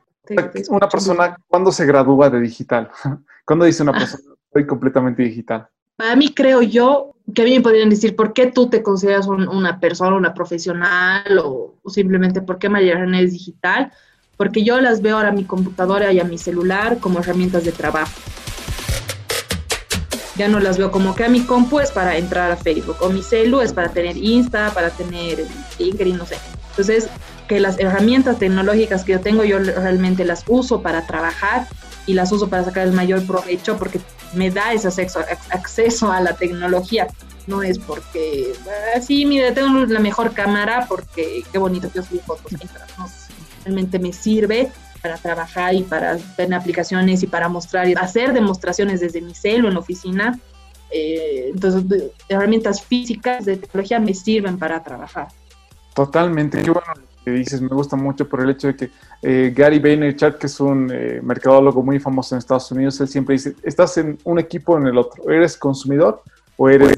una 0.69 0.87
persona, 0.87 1.35
¿cuándo 1.47 1.71
se 1.71 1.85
gradúa 1.85 2.29
de 2.29 2.39
digital? 2.39 2.91
¿Cuándo 3.45 3.65
dice 3.65 3.81
una 3.81 3.93
ah. 3.93 3.99
persona, 3.99 4.35
soy 4.53 4.67
completamente 4.67 5.23
digital? 5.23 5.67
Para 6.01 6.15
mí, 6.15 6.33
creo 6.33 6.63
yo, 6.63 7.13
que 7.35 7.43
a 7.43 7.45
mí 7.45 7.53
me 7.53 7.61
podrían 7.61 7.91
decir, 7.91 8.15
¿por 8.15 8.33
qué 8.33 8.47
tú 8.47 8.71
te 8.71 8.81
consideras 8.81 9.27
una 9.27 9.79
persona, 9.79 10.15
una 10.15 10.33
profesional 10.33 11.39
o, 11.43 11.75
simplemente 11.89 12.41
por 12.41 12.57
qué 12.57 12.69
María 12.69 12.95
René 12.95 13.21
es 13.21 13.33
digital? 13.33 13.91
Porque 14.35 14.63
yo 14.63 14.81
las 14.81 15.03
veo 15.03 15.17
ahora 15.17 15.29
a 15.29 15.31
mi 15.31 15.43
computadora 15.43 16.11
y 16.11 16.19
a 16.19 16.23
mi 16.23 16.39
celular 16.39 16.97
como 16.97 17.19
herramientas 17.19 17.65
de 17.65 17.71
trabajo. 17.71 18.19
Ya 20.37 20.47
no 20.47 20.59
las 20.59 20.79
veo 20.79 20.89
como 20.89 21.13
que 21.13 21.25
a 21.25 21.29
mi 21.29 21.41
compu 21.41 21.79
es 21.79 21.91
para 21.91 22.17
entrar 22.17 22.49
a 22.49 22.57
Facebook 22.57 22.97
o 23.01 23.09
mi 23.09 23.21
celu 23.21 23.61
es 23.61 23.71
para 23.71 23.89
tener 23.89 24.17
Insta, 24.17 24.71
para 24.73 24.89
tener 24.89 25.45
LinkedIn, 25.77 26.17
no 26.17 26.25
sé. 26.25 26.37
Entonces, 26.71 27.09
que 27.47 27.59
las 27.59 27.77
herramientas 27.77 28.39
tecnológicas 28.39 29.03
que 29.03 29.11
yo 29.11 29.19
tengo, 29.19 29.43
yo 29.43 29.59
realmente 29.59 30.25
las 30.25 30.45
uso 30.47 30.81
para 30.81 31.05
trabajar 31.05 31.67
y 32.07 32.15
las 32.15 32.31
uso 32.31 32.49
para 32.49 32.63
sacar 32.63 32.87
el 32.87 32.93
mayor 32.93 33.23
provecho 33.27 33.77
porque 33.77 33.99
me 34.33 34.49
da 34.51 34.73
ese 34.73 34.87
acceso, 34.87 35.19
acceso 35.49 36.11
a 36.11 36.21
la 36.21 36.33
tecnología. 36.33 37.07
No 37.47 37.63
es 37.63 37.79
porque, 37.79 38.53
ah, 38.95 39.01
sí, 39.01 39.25
mire, 39.25 39.51
tengo 39.51 39.85
la 39.85 39.99
mejor 39.99 40.33
cámara 40.33 40.85
porque 40.87 41.43
qué 41.51 41.57
bonito 41.57 41.91
que 41.91 41.99
os 41.99 42.07
fotos. 42.25 42.51
Realmente 43.63 43.99
me 43.99 44.13
sirve 44.13 44.71
para 45.01 45.17
trabajar 45.17 45.73
y 45.73 45.83
para 45.83 46.17
tener 46.35 46.59
aplicaciones 46.59 47.23
y 47.23 47.27
para 47.27 47.49
mostrar 47.49 47.87
y 47.87 47.93
hacer 47.93 48.33
demostraciones 48.33 48.99
desde 48.99 49.21
mi 49.21 49.33
celo 49.33 49.67
en 49.67 49.73
la 49.73 49.79
oficina. 49.79 50.39
Eh, 50.91 51.51
entonces, 51.53 51.83
herramientas 52.29 52.83
físicas 52.83 53.45
de 53.45 53.57
tecnología 53.57 53.99
me 53.99 54.13
sirven 54.13 54.59
para 54.59 54.83
trabajar. 54.83 55.29
Totalmente. 55.95 56.61
Qué 56.61 56.69
bueno 56.69 57.10
que 57.23 57.31
dices, 57.31 57.61
me 57.61 57.69
gusta 57.69 57.95
mucho 57.95 58.27
por 58.27 58.41
el 58.41 58.49
hecho 58.49 58.67
de 58.67 58.75
que 58.75 58.91
eh, 59.21 59.53
Gary 59.55 59.79
Vaynerchuk, 59.79 60.37
que 60.37 60.47
es 60.47 60.59
un 60.59 60.89
eh, 60.91 61.19
mercadólogo 61.21 61.83
muy 61.83 61.99
famoso 61.99 62.35
en 62.35 62.39
Estados 62.39 62.71
Unidos, 62.71 62.99
él 63.01 63.07
siempre 63.07 63.33
dice, 63.33 63.55
estás 63.63 63.97
en 63.97 64.17
un 64.23 64.39
equipo 64.39 64.73
o 64.73 64.77
en 64.77 64.87
el 64.87 64.97
otro, 64.97 65.29
eres 65.29 65.57
consumidor 65.57 66.21
o 66.57 66.69
eres 66.69 66.93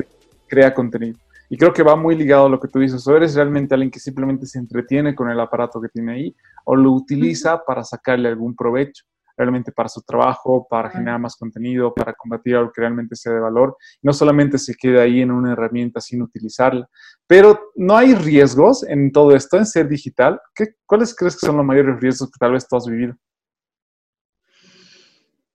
crea 0.48 0.74
contenido. 0.74 1.18
Y 1.50 1.58
creo 1.58 1.74
que 1.74 1.84
va 1.84 1.96
muy 1.96 2.16
ligado 2.16 2.46
a 2.46 2.50
lo 2.50 2.60
que 2.60 2.68
tú 2.68 2.80
dices, 2.80 3.06
o 3.08 3.16
eres 3.16 3.36
realmente 3.36 3.74
alguien 3.74 3.92
que 3.92 4.00
simplemente 4.00 4.46
se 4.46 4.60
entretiene 4.60 5.14
con 5.14 5.30
el 5.30 5.40
aparato 5.40 5.82
que 5.82 5.90
tiene 5.90 6.14
ahí 6.14 6.36
o 6.66 6.76
lo 6.76 6.92
utiliza 6.92 7.64
para 7.64 7.84
sacarle 7.84 8.30
algún 8.30 8.56
provecho 8.56 9.04
realmente 9.38 9.72
para 9.72 9.90
su 9.90 10.02
trabajo, 10.02 10.68
para 10.70 10.90
generar 10.90 11.20
más 11.20 11.36
contenido, 11.36 11.94
para 11.94 12.14
combatir 12.14 12.56
algo 12.56 12.72
que 12.72 12.82
realmente 12.82 13.16
sea 13.16 13.34
de 13.34 13.40
valor. 13.40 13.76
No 14.02 14.14
solamente 14.14 14.58
se 14.58 14.76
quede 14.76 15.02
ahí 15.02 15.22
en 15.22 15.32
una 15.32 15.54
herramienta 15.54 16.00
sin 16.02 16.22
utilizarla, 16.22 16.88
pero 17.28 17.72
no 17.76 17.96
hay 17.96 18.14
riesgos 18.16 18.84
en 18.84 19.12
todo 19.12 19.36
esto, 19.36 19.58
en 19.58 19.66
ser 19.66 19.88
digital. 19.88 20.40
¿Qué, 20.54 20.76
¿Cuáles 20.86 21.16
crees 21.16 21.36
que 21.36 21.46
son 21.46 21.58
los 21.58 21.66
mayores 21.66 22.00
riesgos 22.00 22.30
que 22.32 22.38
tal 22.40 22.54
vez 22.54 22.68
tú 22.68 22.76
has 22.76 22.86
vivido? 22.86 23.16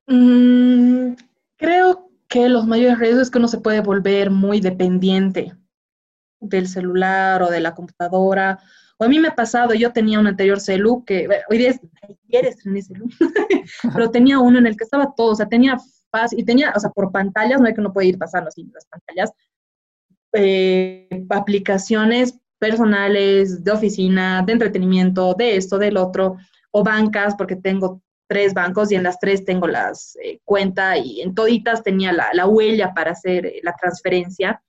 Mm, 0.06 1.14
creo 1.56 2.10
que 2.28 2.48
los 2.48 2.66
mayores 2.66 2.98
riesgos 2.98 3.22
es 3.22 3.30
que 3.30 3.38
uno 3.38 3.48
se 3.48 3.60
puede 3.60 3.80
volver 3.80 4.30
muy 4.30 4.60
dependiente 4.60 5.54
del 6.40 6.68
celular 6.68 7.42
o 7.42 7.50
de 7.50 7.60
la 7.60 7.74
computadora 7.74 8.58
o 8.98 9.04
a 9.04 9.08
mí 9.08 9.18
me 9.18 9.28
ha 9.28 9.34
pasado, 9.34 9.74
yo 9.74 9.92
tenía 9.92 10.18
un 10.18 10.26
anterior 10.26 10.61
celu 10.61 11.04
que, 11.04 11.28
hoy 11.48 11.58
día 11.58 11.70
es, 11.70 11.80
eres 12.28 12.66
en 12.66 12.82
celu, 12.82 13.08
pero 13.94 14.11
tenía 14.11 14.38
uno 14.38 14.58
en 14.58 14.66
el 14.66 14.76
que 14.76 14.84
estaba 14.84 15.14
todo, 15.16 15.32
o 15.32 15.37
sea, 15.37 15.46
tenía 15.46 15.78
paz 16.11 16.32
y 16.32 16.44
tenía, 16.44 16.72
o 16.74 16.80
sea, 16.80 16.90
por 16.90 17.12
pantallas, 17.12 17.61
no 17.61 17.66
hay 17.66 17.74
que 17.74 17.80
uno 17.80 17.92
puede 17.92 18.08
ir 18.08 18.18
pasando 18.18 18.48
así 18.48 18.68
las 18.72 18.87
pantallas, 18.87 19.32
eh, 20.32 21.26
aplicaciones 21.30 22.38
personales, 22.58 23.62
de 23.62 23.70
oficina, 23.70 24.42
de 24.44 24.52
entretenimiento, 24.52 25.34
de 25.34 25.56
esto, 25.56 25.78
del 25.78 25.96
otro, 25.96 26.37
o 26.72 26.84
bancas, 26.84 27.34
porque 27.37 27.56
tengo 27.56 28.02
tres 28.28 28.52
bancos 28.52 28.92
y 28.92 28.94
en 28.94 29.02
las 29.02 29.18
tres 29.18 29.44
tengo 29.44 29.66
las 29.66 30.16
eh, 30.22 30.40
cuentas 30.44 30.98
y 31.02 31.22
en 31.22 31.34
toditas 31.34 31.82
tenía 31.82 32.12
la, 32.12 32.46
huella 32.46 32.92
para 32.94 33.12
hacer 33.12 33.46
eh, 33.46 33.61
la 33.62 33.74
transferencia. 33.74 34.62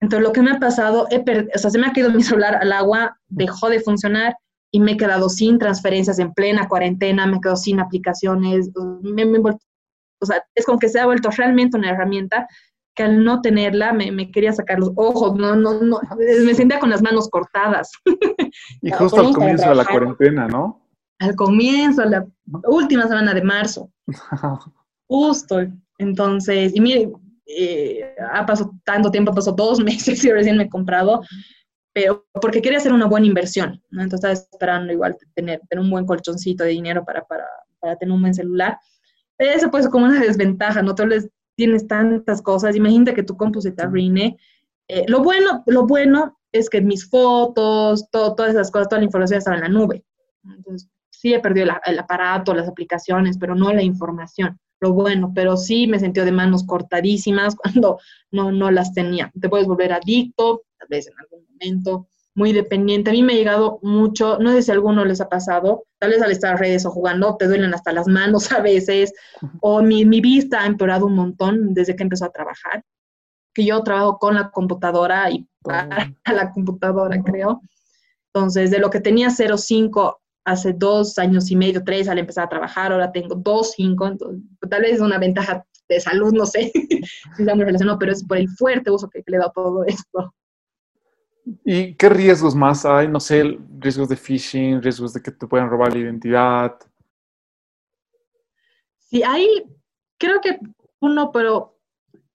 Entonces, 0.00 0.26
lo 0.26 0.32
que 0.32 0.42
me 0.42 0.52
ha 0.52 0.58
pasado, 0.58 1.06
o 1.06 1.58
sea, 1.58 1.70
se 1.70 1.78
me 1.78 1.86
ha 1.86 1.92
caído 1.92 2.10
mi 2.10 2.22
celular 2.22 2.56
al 2.56 2.72
agua, 2.72 3.18
dejó 3.28 3.68
de 3.68 3.80
funcionar 3.80 4.36
y 4.72 4.80
me 4.80 4.92
he 4.92 4.96
quedado 4.96 5.28
sin 5.28 5.58
transferencias 5.58 6.18
en 6.18 6.32
plena 6.32 6.68
cuarentena, 6.68 7.26
me 7.26 7.36
he 7.36 7.40
quedado 7.40 7.56
sin 7.56 7.80
aplicaciones, 7.80 8.70
me, 9.02 9.24
o 10.20 10.26
sea, 10.26 10.42
es 10.54 10.64
como 10.64 10.78
que 10.78 10.88
se 10.88 11.00
ha 11.00 11.06
vuelto 11.06 11.30
realmente 11.30 11.76
una 11.76 11.90
herramienta 11.90 12.46
que 12.94 13.02
al 13.04 13.24
no 13.24 13.40
tenerla 13.40 13.92
me, 13.92 14.10
me 14.10 14.30
quería 14.30 14.52
sacar 14.52 14.78
los 14.78 14.92
ojos, 14.96 15.36
no, 15.36 15.54
no, 15.56 15.80
no, 15.80 16.00
me 16.44 16.54
sentía 16.54 16.80
con 16.80 16.90
las 16.90 17.02
manos 17.02 17.28
cortadas. 17.28 17.90
Y 18.82 18.90
justo 18.90 19.20
al 19.20 19.32
comienzo 19.32 19.68
de 19.68 19.74
la 19.74 19.84
cuarentena, 19.84 20.48
¿no? 20.48 20.86
Al 21.18 21.36
comienzo, 21.36 22.04
la 22.04 22.26
última 22.64 23.06
semana 23.06 23.34
de 23.34 23.42
marzo. 23.42 23.90
Justo. 25.06 25.58
Entonces, 25.98 26.72
y 26.74 26.80
mire, 26.80 27.12
eh, 27.56 28.14
ha 28.32 28.46
pasado 28.46 28.72
tanto 28.84 29.10
tiempo, 29.10 29.34
pasó 29.34 29.52
dos 29.52 29.80
meses 29.84 30.24
y 30.24 30.30
recién 30.30 30.56
me 30.56 30.64
he 30.64 30.68
comprado, 30.68 31.22
pero 31.92 32.26
porque 32.40 32.62
quería 32.62 32.78
hacer 32.78 32.92
una 32.92 33.06
buena 33.06 33.26
inversión, 33.26 33.82
¿no? 33.90 34.02
Entonces 34.02 34.30
estaba 34.30 34.32
esperando 34.32 34.92
igual 34.92 35.16
tener, 35.34 35.60
tener 35.68 35.84
un 35.84 35.90
buen 35.90 36.06
colchoncito 36.06 36.64
de 36.64 36.70
dinero 36.70 37.04
para, 37.04 37.24
para, 37.24 37.46
para 37.80 37.96
tener 37.96 38.14
un 38.14 38.20
buen 38.20 38.34
celular. 38.34 38.78
Eso 39.38 39.70
pues 39.70 39.88
como 39.88 40.06
una 40.06 40.20
desventaja, 40.20 40.82
no 40.82 40.94
les 41.06 41.28
tienes 41.56 41.86
tantas 41.86 42.42
cosas, 42.42 42.76
imagínate 42.76 43.14
que 43.14 43.22
tu 43.22 43.36
compu 43.36 43.60
se 43.60 43.72
te 43.72 43.82
arruine. 43.82 44.36
Eh, 44.88 45.04
lo, 45.08 45.22
bueno, 45.22 45.62
lo 45.66 45.86
bueno 45.86 46.38
es 46.52 46.68
que 46.68 46.80
mis 46.80 47.08
fotos, 47.08 48.08
todo, 48.10 48.34
todas 48.34 48.52
esas 48.52 48.70
cosas, 48.70 48.88
toda 48.88 49.00
la 49.00 49.06
información 49.06 49.38
estaba 49.38 49.56
en 49.56 49.62
la 49.62 49.68
nube. 49.68 50.04
Entonces, 50.44 50.88
sí 51.10 51.34
he 51.34 51.40
perdido 51.40 51.68
el, 51.84 51.98
aparato, 51.98 52.54
las 52.54 52.68
aplicaciones, 52.68 53.36
pero 53.38 53.54
no 53.54 53.72
la 53.72 53.82
información. 53.82 54.58
Lo 54.80 54.92
bueno, 54.92 55.32
pero 55.34 55.56
sí 55.56 55.86
me 55.86 55.98
sentí 55.98 56.20
de 56.20 56.32
manos 56.32 56.64
cortadísimas 56.64 57.54
cuando 57.56 57.98
no, 58.30 58.50
no 58.50 58.70
las 58.70 58.92
tenía. 58.92 59.30
Te 59.38 59.48
puedes 59.48 59.66
volver 59.66 59.92
adicto, 59.92 60.62
tal 60.78 60.88
vez 60.88 61.06
en 61.06 61.14
algún 61.18 61.46
momento, 61.50 62.08
muy 62.34 62.52
dependiente. 62.52 63.10
A 63.10 63.12
mí 63.12 63.22
me 63.22 63.34
ha 63.34 63.36
llegado 63.36 63.78
mucho, 63.82 64.38
no 64.38 64.50
sé 64.52 64.62
si 64.62 64.70
a 64.70 64.74
alguno 64.74 65.04
les 65.04 65.20
ha 65.20 65.28
pasado, 65.28 65.84
tal 65.98 66.10
vez 66.10 66.22
al 66.22 66.30
estar 66.30 66.52
en 66.52 66.58
redes 66.58 66.86
o 66.86 66.90
jugando, 66.90 67.36
te 67.36 67.46
duelen 67.46 67.74
hasta 67.74 67.92
las 67.92 68.06
manos 68.06 68.50
a 68.52 68.60
veces, 68.60 69.12
o 69.60 69.82
mi, 69.82 70.04
mi 70.04 70.20
vista 70.20 70.62
ha 70.62 70.66
empeorado 70.66 71.06
un 71.06 71.14
montón 71.14 71.74
desde 71.74 71.94
que 71.96 72.02
empezó 72.02 72.24
a 72.24 72.32
trabajar, 72.32 72.84
que 73.52 73.64
yo 73.64 73.82
trabajo 73.82 74.18
con 74.18 74.34
la 74.34 74.50
computadora 74.50 75.30
y 75.30 75.46
para 75.62 75.88
la 76.32 76.52
computadora, 76.52 77.22
creo. 77.22 77.60
Entonces, 78.32 78.70
de 78.70 78.78
lo 78.78 78.90
que 78.90 79.00
tenía 79.00 79.28
0,5 79.28 80.16
hace 80.44 80.72
dos 80.72 81.18
años 81.18 81.50
y 81.50 81.56
medio, 81.56 81.84
tres, 81.84 82.08
al 82.08 82.18
empezar 82.18 82.44
a 82.44 82.48
trabajar, 82.48 82.92
ahora 82.92 83.12
tengo 83.12 83.36
2,5, 83.36 84.08
entonces 84.08 84.40
tal 84.70 84.82
vez 84.82 84.94
es 84.94 85.00
una 85.00 85.18
ventaja 85.18 85.64
de 85.88 86.00
salud, 86.00 86.32
no 86.32 86.46
sé 86.46 86.70
si 87.34 87.42
está 87.42 87.54
muy 87.54 87.64
relacionado, 87.64 87.98
pero 87.98 88.12
es 88.12 88.24
por 88.24 88.38
el 88.38 88.48
fuerte 88.48 88.90
uso 88.90 89.10
que, 89.10 89.22
le 89.26 89.38
dado 89.38 89.52
todo 89.54 89.84
esto. 89.84 90.34
¿Y 91.64 91.94
qué 91.94 92.08
riesgos 92.08 92.54
más 92.54 92.84
hay? 92.84 93.08
No 93.08 93.20
sé, 93.20 93.58
riesgos 93.78 94.08
de 94.08 94.16
phishing, 94.16 94.82
riesgos 94.82 95.12
de 95.12 95.22
que 95.22 95.32
te 95.32 95.46
puedan 95.46 95.68
robar 95.68 95.92
la 95.92 95.98
identidad. 95.98 96.78
Sí, 98.98 99.22
hay, 99.22 99.64
creo 100.18 100.40
que 100.40 100.58
uno, 101.00 101.32
pero 101.32 101.76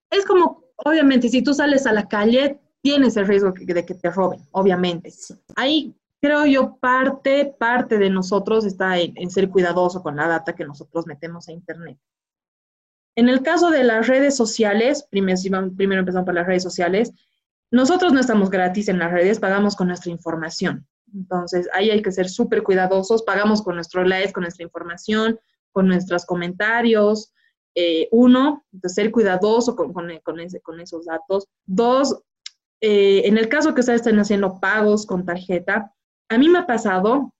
es 0.09 0.25
como, 0.25 0.63
obviamente, 0.77 1.29
si 1.29 1.41
tú 1.41 1.53
sales 1.53 1.85
a 1.85 1.93
la 1.93 2.07
calle, 2.07 2.59
tienes 2.81 3.15
el 3.15 3.27
riesgo 3.27 3.51
de 3.51 3.85
que 3.85 3.93
te 3.93 4.11
roben, 4.11 4.41
obviamente. 4.51 5.11
Ahí 5.55 5.95
creo 6.21 6.45
yo 6.45 6.77
parte, 6.77 7.55
parte 7.57 7.97
de 7.97 8.09
nosotros 8.09 8.65
está 8.65 8.97
en, 8.99 9.29
ser 9.29 9.49
cuidadoso 9.49 10.01
con 10.01 10.15
la 10.15 10.27
data 10.27 10.55
que 10.55 10.65
nosotros 10.65 11.05
metemos 11.05 11.47
a 11.47 11.51
Internet. 11.51 11.97
En 13.15 13.29
el 13.29 13.41
caso 13.41 13.69
de 13.69 13.83
las 13.83 14.07
redes 14.07 14.35
sociales, 14.35 15.07
primero, 15.09 15.99
empezamos 15.99 16.25
por 16.25 16.33
las 16.33 16.47
redes 16.47 16.63
sociales, 16.63 17.11
nosotros 17.71 18.13
no 18.13 18.19
estamos 18.19 18.49
gratis 18.49 18.89
en 18.89 18.99
las 18.99 19.11
redes, 19.11 19.39
pagamos 19.39 19.75
con 19.75 19.87
nuestra 19.87 20.11
información. 20.11 20.85
Entonces, 21.13 21.69
ahí 21.73 21.89
hay 21.89 22.01
que 22.01 22.11
ser 22.11 22.29
súper 22.29 22.63
cuidadosos, 22.63 23.23
pagamos 23.23 23.61
con 23.61 23.75
nuestro 23.75 24.03
likes, 24.03 24.33
con 24.33 24.43
nuestra 24.43 24.63
información, 24.63 25.39
con 25.71 25.87
nuestros 25.87 26.25
comentarios. 26.25 27.31
Eh, 27.73 28.07
uno, 28.11 28.65
ser 28.83 29.11
cuidadoso 29.11 29.75
con, 29.75 29.93
con, 29.93 30.09
con, 30.23 30.79
esos 30.79 31.05
datos. 31.05 31.47
Dos, 31.65 32.21
eh, 32.81 33.23
en 33.25 33.37
el 33.37 33.49
caso 33.49 33.73
que 33.73 33.81
ustedes 33.81 34.01
estén 34.01 34.19
haciendo 34.19 34.59
pagos 34.59 35.05
con 35.05 35.25
tarjeta, 35.25 35.93
a 36.29 36.37
mí 36.37 36.49
me 36.49 36.59
ha 36.59 36.67
pasado, 36.67 37.33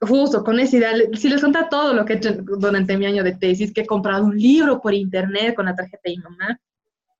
justo 0.00 0.44
con 0.44 0.60
esa 0.60 0.76
idea, 0.76 0.92
si 1.14 1.28
les 1.28 1.40
cuenta 1.40 1.68
todo 1.68 1.94
lo 1.94 2.04
que 2.04 2.14
he 2.14 2.16
hecho 2.16 2.34
durante 2.34 2.96
mi 2.96 3.06
año 3.06 3.24
de 3.24 3.34
tesis, 3.34 3.72
que 3.72 3.82
he 3.82 3.86
comprado 3.86 4.24
un 4.24 4.36
libro 4.36 4.80
por 4.80 4.94
internet 4.94 5.54
con 5.54 5.66
la 5.66 5.74
tarjeta 5.74 6.02
de 6.04 6.16
mi 6.16 6.22
mamá, 6.22 6.60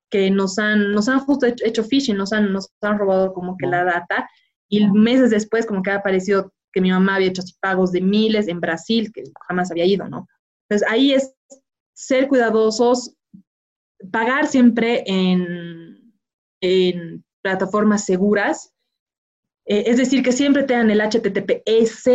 que 0.09 0.29
nos 0.31 0.57
han, 0.57 0.91
nos 0.91 1.09
han 1.09 1.19
justo 1.19 1.45
hecho, 1.45 1.83
phishing, 1.83 2.15
nos 2.15 2.31
han, 2.31 2.53
nos 2.53 2.69
han 2.81 2.97
robado 2.97 3.33
como 3.33 3.57
que 3.57 3.67
la 3.67 3.83
data 3.83 4.29
y 4.69 4.87
meses 4.87 5.31
después 5.31 5.65
como 5.65 5.81
que 5.81 5.91
ha 5.91 5.95
aparecido 5.95 6.53
que 6.71 6.81
mi 6.81 6.91
mamá 6.91 7.15
había 7.15 7.29
hecho 7.29 7.41
así 7.41 7.53
pagos 7.59 7.91
de 7.91 8.01
miles 8.01 8.47
en 8.47 8.59
Brasil, 8.59 9.11
que 9.11 9.23
jamás 9.47 9.71
había 9.71 9.85
ido, 9.85 10.07
¿no? 10.07 10.27
Entonces 10.69 10.87
ahí 10.89 11.13
es 11.13 11.33
ser 11.93 12.27
cuidadosos, 12.27 13.15
pagar 14.11 14.47
siempre 14.47 15.03
en, 15.07 16.13
en 16.61 17.25
plataformas 17.41 18.05
seguras, 18.05 18.73
eh, 19.65 19.85
es 19.87 19.97
decir, 19.97 20.23
que 20.23 20.31
siempre 20.31 20.63
tengan 20.63 20.91
el 20.91 21.01
HTTPS 21.01 22.09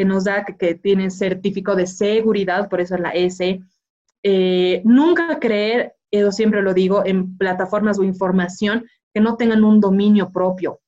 que 0.00 0.06
nos 0.06 0.24
da 0.24 0.46
que, 0.46 0.56
que 0.56 0.76
tiene 0.76 1.10
certificado 1.10 1.76
de 1.76 1.86
seguridad, 1.86 2.70
por 2.70 2.80
eso 2.80 2.94
es 2.94 3.02
la 3.02 3.10
S. 3.10 3.60
Eh, 4.22 4.80
nunca 4.86 5.38
creer 5.38 5.94
yo 6.10 6.32
siempre 6.32 6.62
lo 6.62 6.74
digo, 6.74 7.02
en 7.04 7.36
plataformas 7.36 7.98
o 7.98 8.02
información 8.02 8.86
que 9.12 9.20
no 9.20 9.36
tengan 9.36 9.62
un 9.64 9.80
dominio 9.80 10.30
propio. 10.32 10.80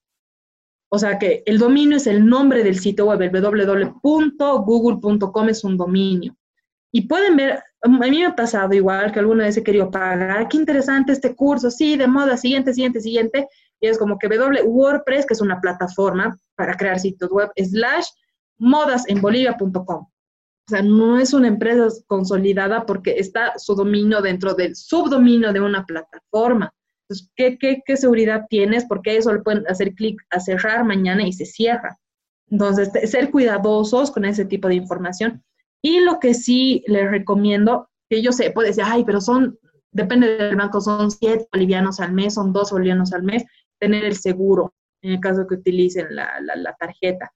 O 0.90 0.98
sea 0.98 1.18
que 1.18 1.42
el 1.46 1.58
dominio 1.58 1.96
es 1.96 2.06
el 2.06 2.26
nombre 2.26 2.62
del 2.64 2.78
sitio 2.78 3.06
web, 3.06 3.32
www.google.com 3.32 5.48
es 5.48 5.64
un 5.64 5.76
dominio. 5.76 6.36
Y 6.92 7.06
pueden 7.06 7.36
ver, 7.36 7.62
a 7.80 7.88
mí 7.88 8.10
me 8.10 8.26
ha 8.26 8.36
pasado 8.36 8.74
igual 8.74 9.12
que 9.12 9.20
alguna 9.20 9.44
vez 9.44 9.56
he 9.56 9.62
querido 9.62 9.90
pagar, 9.90 10.48
qué 10.48 10.58
interesante 10.58 11.12
este 11.12 11.34
curso, 11.34 11.70
sí, 11.70 11.96
de 11.96 12.06
moda, 12.06 12.36
siguiente, 12.36 12.74
siguiente, 12.74 13.00
siguiente. 13.00 13.48
Y 13.80 13.88
es 13.88 13.98
como 13.98 14.18
que 14.18 14.28
WordPress, 14.28 15.26
que 15.26 15.34
es 15.34 15.40
una 15.40 15.60
plataforma 15.60 16.38
para 16.54 16.76
crear 16.76 17.00
sitios 17.00 17.30
web, 17.30 17.50
slash 17.56 18.06
modasenbolivia.com. 18.62 20.06
O 20.06 20.70
sea, 20.70 20.82
no 20.82 21.18
es 21.18 21.34
una 21.34 21.48
empresa 21.48 21.88
consolidada 22.06 22.86
porque 22.86 23.16
está 23.18 23.58
su 23.58 23.74
dominio 23.74 24.22
dentro 24.22 24.54
del 24.54 24.76
subdominio 24.76 25.52
de 25.52 25.60
una 25.60 25.84
plataforma. 25.84 26.72
Entonces, 27.02 27.30
¿qué, 27.34 27.58
qué, 27.58 27.82
qué 27.84 27.96
seguridad 27.96 28.46
tienes? 28.48 28.84
Porque 28.84 29.16
eso 29.16 29.32
le 29.32 29.40
pueden 29.40 29.66
hacer 29.66 29.94
clic 29.94 30.22
a 30.30 30.38
cerrar 30.38 30.84
mañana 30.84 31.26
y 31.26 31.32
se 31.32 31.44
cierra. 31.44 31.98
Entonces, 32.48 32.90
ser 33.10 33.30
cuidadosos 33.30 34.12
con 34.12 34.24
ese 34.24 34.44
tipo 34.44 34.68
de 34.68 34.76
información. 34.76 35.42
Y 35.82 36.00
lo 36.00 36.20
que 36.20 36.32
sí 36.32 36.84
les 36.86 37.10
recomiendo, 37.10 37.90
que 38.08 38.22
yo 38.22 38.30
sé, 38.30 38.52
puede 38.52 38.68
decir, 38.68 38.84
ay, 38.86 39.04
pero 39.04 39.20
son, 39.20 39.58
depende 39.90 40.36
del 40.36 40.54
banco, 40.54 40.80
son 40.80 41.10
siete 41.10 41.48
bolivianos 41.52 41.98
al 41.98 42.12
mes, 42.12 42.34
son 42.34 42.52
dos 42.52 42.70
bolivianos 42.70 43.12
al 43.12 43.24
mes, 43.24 43.44
tener 43.80 44.04
el 44.04 44.16
seguro 44.16 44.72
en 45.02 45.14
el 45.14 45.20
caso 45.20 45.46
que 45.48 45.56
utilicen 45.56 46.14
la, 46.14 46.38
la 46.40 46.76
tarjeta. 46.76 47.32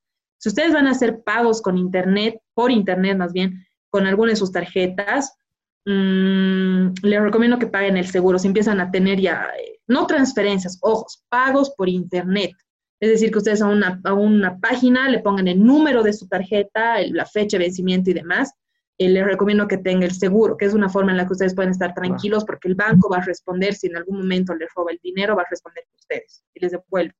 Si 0.46 0.50
ustedes 0.50 0.72
van 0.72 0.86
a 0.86 0.92
hacer 0.92 1.24
pagos 1.24 1.60
con 1.60 1.76
Internet, 1.76 2.40
por 2.54 2.70
Internet 2.70 3.18
más 3.18 3.32
bien, 3.32 3.66
con 3.90 4.06
alguna 4.06 4.30
de 4.30 4.36
sus 4.36 4.52
tarjetas, 4.52 5.36
mmm, 5.84 6.90
les 7.02 7.20
recomiendo 7.20 7.58
que 7.58 7.66
paguen 7.66 7.96
el 7.96 8.06
seguro. 8.06 8.38
Si 8.38 8.46
empiezan 8.46 8.78
a 8.78 8.92
tener 8.92 9.20
ya, 9.20 9.48
eh, 9.58 9.80
no 9.88 10.06
transferencias, 10.06 10.78
ojos, 10.82 11.24
pagos 11.28 11.72
por 11.76 11.88
Internet. 11.88 12.52
Es 13.00 13.10
decir, 13.10 13.32
que 13.32 13.38
ustedes 13.38 13.60
a 13.60 13.66
una, 13.66 14.00
a 14.04 14.14
una 14.14 14.56
página 14.60 15.08
le 15.08 15.18
pongan 15.18 15.48
el 15.48 15.60
número 15.60 16.04
de 16.04 16.12
su 16.12 16.28
tarjeta, 16.28 17.00
la 17.10 17.26
fecha 17.26 17.58
de 17.58 17.64
vencimiento 17.64 18.10
y 18.10 18.14
demás. 18.14 18.52
Eh, 18.98 19.08
les 19.08 19.24
recomiendo 19.24 19.66
que 19.66 19.78
tenga 19.78 20.06
el 20.06 20.12
seguro, 20.12 20.56
que 20.56 20.66
es 20.66 20.74
una 20.74 20.88
forma 20.88 21.10
en 21.10 21.16
la 21.16 21.26
que 21.26 21.32
ustedes 21.32 21.56
pueden 21.56 21.72
estar 21.72 21.92
tranquilos 21.92 22.44
porque 22.44 22.68
el 22.68 22.76
banco 22.76 23.10
va 23.10 23.16
a 23.16 23.24
responder 23.24 23.74
si 23.74 23.88
en 23.88 23.96
algún 23.96 24.18
momento 24.18 24.54
les 24.54 24.68
roba 24.76 24.92
el 24.92 25.00
dinero, 25.02 25.34
va 25.34 25.42
a 25.42 25.50
responder 25.50 25.82
por 25.90 25.98
ustedes 25.98 26.44
y 26.54 26.60
les 26.60 26.70
devuelve. 26.70 27.16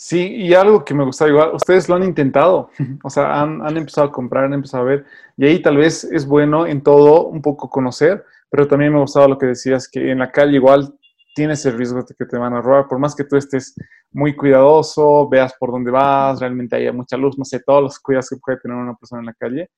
Sí, 0.00 0.32
y 0.32 0.54
algo 0.54 0.84
que 0.84 0.94
me 0.94 1.04
gusta 1.04 1.26
igual, 1.26 1.56
ustedes 1.56 1.88
lo 1.88 1.96
han 1.96 2.04
intentado, 2.04 2.70
o 3.02 3.10
sea, 3.10 3.42
han, 3.42 3.76
empezado 3.76 4.06
a 4.06 4.12
comprar, 4.12 4.44
han 4.44 4.54
empezado 4.54 4.84
a 4.84 4.86
ver, 4.86 5.04
y 5.36 5.44
ahí 5.44 5.60
tal 5.60 5.76
vez 5.76 6.04
es 6.04 6.24
bueno 6.24 6.68
en 6.68 6.84
todo 6.84 7.26
un 7.26 7.42
poco 7.42 7.68
conocer, 7.68 8.24
pero 8.48 8.68
también 8.68 8.92
me 8.92 9.00
gustaba 9.00 9.26
lo 9.26 9.36
que 9.36 9.46
decías, 9.46 9.88
que 9.88 10.12
en 10.12 10.20
la 10.20 10.30
calle 10.30 10.54
igual 10.54 10.94
tienes 11.34 11.66
el 11.66 11.76
riesgo 11.76 12.00
de 12.00 12.14
que 12.14 12.26
te 12.26 12.38
van 12.38 12.54
a 12.54 12.62
robar, 12.62 12.86
por 12.86 13.00
más 13.00 13.16
que 13.16 13.24
tú 13.24 13.36
estés 13.36 13.74
muy 14.12 14.36
cuidadoso, 14.36 15.28
veas 15.28 15.52
por 15.58 15.72
dónde 15.72 15.90
vas, 15.90 16.38
realmente 16.38 16.76
haya 16.76 16.92
mucha 16.92 17.16
luz, 17.16 17.36
no 17.36 17.44
sé, 17.44 17.58
todos 17.66 17.82
los 17.82 17.98
cuidados 17.98 18.28
que 18.30 18.36
puede 18.36 18.60
tener 18.60 18.76
una 18.76 18.94
persona 18.94 19.22
en 19.22 19.26
la 19.26 19.34
calle, 19.34 19.68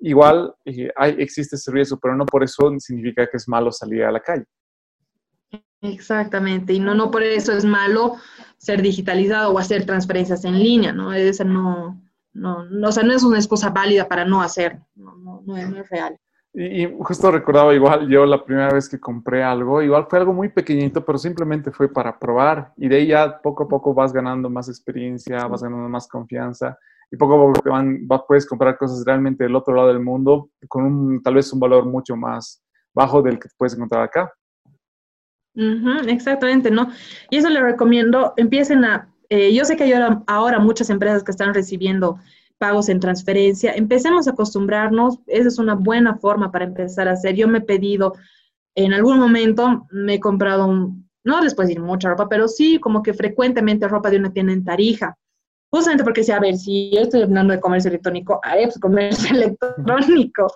igual 0.00 0.54
eh, 0.66 0.90
hay, 0.94 1.16
existe 1.18 1.56
ese 1.56 1.72
riesgo, 1.72 1.98
pero 1.98 2.14
no 2.14 2.26
por 2.26 2.44
eso 2.44 2.70
significa 2.78 3.26
que 3.26 3.38
es 3.38 3.48
malo 3.48 3.72
salir 3.72 4.04
a 4.04 4.12
la 4.12 4.20
calle. 4.20 4.44
Exactamente, 5.82 6.74
y 6.74 6.80
no, 6.80 6.94
no 6.94 7.10
por 7.10 7.22
eso 7.22 7.52
es 7.52 7.64
malo 7.64 8.16
ser 8.58 8.82
digitalizado 8.82 9.52
o 9.52 9.58
hacer 9.58 9.86
transferencias 9.86 10.44
en 10.44 10.58
línea, 10.58 10.92
¿no? 10.92 11.12
Esa 11.14 11.44
no, 11.44 11.98
no, 12.34 12.64
no, 12.64 12.88
o 12.88 12.92
sea, 12.92 13.02
no 13.02 13.14
es 13.14 13.22
una 13.22 13.38
excusa 13.38 13.70
válida 13.70 14.06
para 14.06 14.24
no 14.26 14.42
hacer, 14.42 14.78
no, 14.94 15.16
no, 15.16 15.42
no, 15.46 15.56
es, 15.56 15.88
real. 15.88 16.18
Y, 16.52 16.86
justo 16.98 17.30
recordaba 17.30 17.74
igual, 17.74 18.08
yo 18.08 18.26
la 18.26 18.44
primera 18.44 18.70
vez 18.70 18.88
que 18.88 19.00
compré 19.00 19.42
algo, 19.42 19.80
igual 19.80 20.06
fue 20.10 20.18
algo 20.18 20.34
muy 20.34 20.50
pequeñito, 20.50 21.04
pero 21.04 21.16
simplemente 21.16 21.70
fue 21.70 21.88
para 21.90 22.18
probar 22.18 22.72
y 22.76 22.88
de 22.88 22.96
ahí 22.96 23.06
ya 23.06 23.40
poco 23.40 23.64
a 23.64 23.68
poco 23.68 23.94
vas 23.94 24.12
ganando 24.12 24.50
más 24.50 24.68
experiencia, 24.68 25.46
vas 25.46 25.62
ganando 25.62 25.88
más 25.88 26.06
confianza 26.06 26.76
y 27.10 27.16
poco 27.16 27.34
a 27.34 27.52
poco 27.54 27.70
van, 27.70 28.06
puedes 28.26 28.46
comprar 28.46 28.76
cosas 28.76 29.02
realmente 29.06 29.44
del 29.44 29.56
otro 29.56 29.74
lado 29.74 29.88
del 29.88 30.00
mundo 30.00 30.50
con 30.68 30.84
un, 30.84 31.22
tal 31.22 31.34
vez 31.34 31.52
un 31.52 31.60
valor 31.60 31.86
mucho 31.86 32.16
más 32.16 32.62
bajo 32.92 33.22
del 33.22 33.38
que 33.38 33.48
puedes 33.56 33.74
encontrar 33.74 34.02
acá. 34.02 34.32
Exactamente, 36.08 36.70
¿no? 36.70 36.90
Y 37.30 37.38
eso 37.38 37.48
le 37.48 37.60
recomiendo, 37.60 38.34
empiecen 38.36 38.84
a, 38.84 39.08
eh, 39.28 39.54
yo 39.54 39.64
sé 39.64 39.76
que 39.76 39.84
hay 39.84 39.92
ahora, 39.92 40.22
ahora 40.26 40.58
muchas 40.58 40.90
empresas 40.90 41.22
que 41.22 41.30
están 41.30 41.54
recibiendo 41.54 42.18
pagos 42.58 42.90
en 42.90 43.00
transferencia, 43.00 43.72
empecemos 43.72 44.28
a 44.28 44.32
acostumbrarnos, 44.32 45.18
esa 45.26 45.48
es 45.48 45.58
una 45.58 45.74
buena 45.74 46.16
forma 46.18 46.52
para 46.52 46.66
empezar 46.66 47.08
a 47.08 47.12
hacer. 47.12 47.34
Yo 47.34 47.48
me 47.48 47.58
he 47.58 47.62
pedido, 47.62 48.14
en 48.74 48.92
algún 48.92 49.18
momento 49.18 49.86
me 49.90 50.14
he 50.14 50.20
comprado, 50.20 50.66
un, 50.66 51.08
no 51.24 51.38
puedo 51.38 51.68
decir 51.68 51.80
mucha 51.80 52.10
ropa, 52.10 52.28
pero 52.28 52.48
sí 52.48 52.78
como 52.78 53.02
que 53.02 53.14
frecuentemente 53.14 53.88
ropa 53.88 54.10
de 54.10 54.18
una 54.18 54.32
tienda 54.32 54.52
en 54.52 54.64
Tarija, 54.64 55.16
justamente 55.70 56.04
porque 56.04 56.22
si, 56.22 56.32
a 56.32 56.40
ver, 56.40 56.56
si 56.56 56.90
yo 56.92 57.00
estoy 57.00 57.22
hablando 57.22 57.54
de 57.54 57.60
comercio 57.60 57.88
electrónico, 57.88 58.40
haré 58.42 58.64
pues 58.64 58.78
comercio 58.78 59.30
electrónico. 59.34 60.52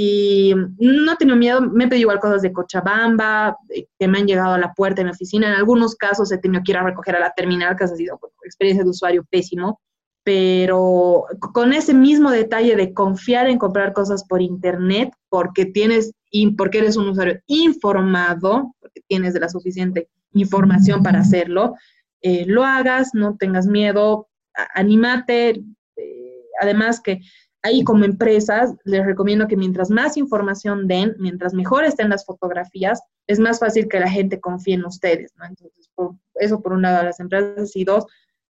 Y 0.00 0.54
no 0.78 1.16
tengo 1.16 1.34
miedo, 1.34 1.60
me 1.60 1.86
he 1.86 1.88
pedido 1.88 2.02
igual 2.02 2.20
cosas 2.20 2.42
de 2.42 2.52
Cochabamba, 2.52 3.56
que 3.98 4.06
me 4.06 4.18
han 4.18 4.28
llegado 4.28 4.54
a 4.54 4.58
la 4.58 4.72
puerta 4.72 5.00
de 5.00 5.06
mi 5.06 5.10
oficina. 5.10 5.48
En 5.48 5.54
algunos 5.54 5.96
casos 5.96 6.30
he 6.30 6.38
tenido 6.38 6.62
que 6.64 6.70
ir 6.70 6.78
a 6.78 6.84
recoger 6.84 7.16
a 7.16 7.20
la 7.20 7.32
terminal, 7.32 7.74
que 7.76 7.82
ha 7.82 7.88
sido 7.88 8.20
experiencia 8.44 8.84
de 8.84 8.90
usuario 8.90 9.26
pésimo. 9.28 9.80
Pero 10.22 11.24
con 11.52 11.72
ese 11.72 11.94
mismo 11.94 12.30
detalle 12.30 12.76
de 12.76 12.94
confiar 12.94 13.48
en 13.48 13.58
comprar 13.58 13.92
cosas 13.92 14.22
por 14.22 14.40
internet, 14.40 15.12
porque 15.28 15.66
tienes, 15.66 16.12
porque 16.56 16.78
eres 16.78 16.96
un 16.96 17.08
usuario 17.08 17.40
informado, 17.48 18.76
porque 18.80 19.00
tienes 19.08 19.34
de 19.34 19.40
la 19.40 19.48
suficiente 19.48 20.08
información 20.32 21.02
para 21.02 21.18
hacerlo, 21.18 21.74
eh, 22.22 22.44
lo 22.46 22.62
hagas, 22.62 23.14
no 23.14 23.36
tengas 23.36 23.66
miedo, 23.66 24.28
anímate. 24.74 25.60
Eh, 25.96 26.44
además 26.60 27.00
que 27.00 27.18
ahí 27.62 27.84
como 27.84 28.04
empresas 28.04 28.74
les 28.84 29.04
recomiendo 29.04 29.48
que 29.48 29.56
mientras 29.56 29.90
más 29.90 30.16
información 30.16 30.86
den, 30.86 31.14
mientras 31.18 31.54
mejor 31.54 31.84
estén 31.84 32.08
las 32.08 32.24
fotografías, 32.24 33.02
es 33.26 33.38
más 33.38 33.58
fácil 33.58 33.88
que 33.88 34.00
la 34.00 34.10
gente 34.10 34.40
confíe 34.40 34.74
en 34.74 34.84
ustedes, 34.84 35.32
¿no? 35.36 35.44
Entonces, 35.44 35.90
eso 36.36 36.62
por 36.62 36.72
un 36.72 36.82
lado 36.82 36.98
a 36.98 37.04
las 37.04 37.20
empresas 37.20 37.74
y 37.74 37.84
dos, 37.84 38.06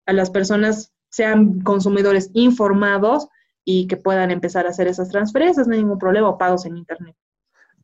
a 0.06 0.13
las 0.13 0.30
personas 0.30 0.93
sean 1.10 1.62
consumidores 1.62 2.30
informados 2.34 3.28
y 3.63 3.88
que 3.88 3.98
puedan 3.98 4.32
empezar 4.32 4.65
a 4.65 4.70
hacer 4.70 4.88
esas 4.88 5.10
transferencias, 5.10 5.67
no 5.67 5.74
hay 5.74 5.80
ningún 5.80 6.00
problema, 6.00 6.30
o 6.30 6.38
pagos 6.38 6.65
en 6.65 6.78
Internet. 6.78 7.15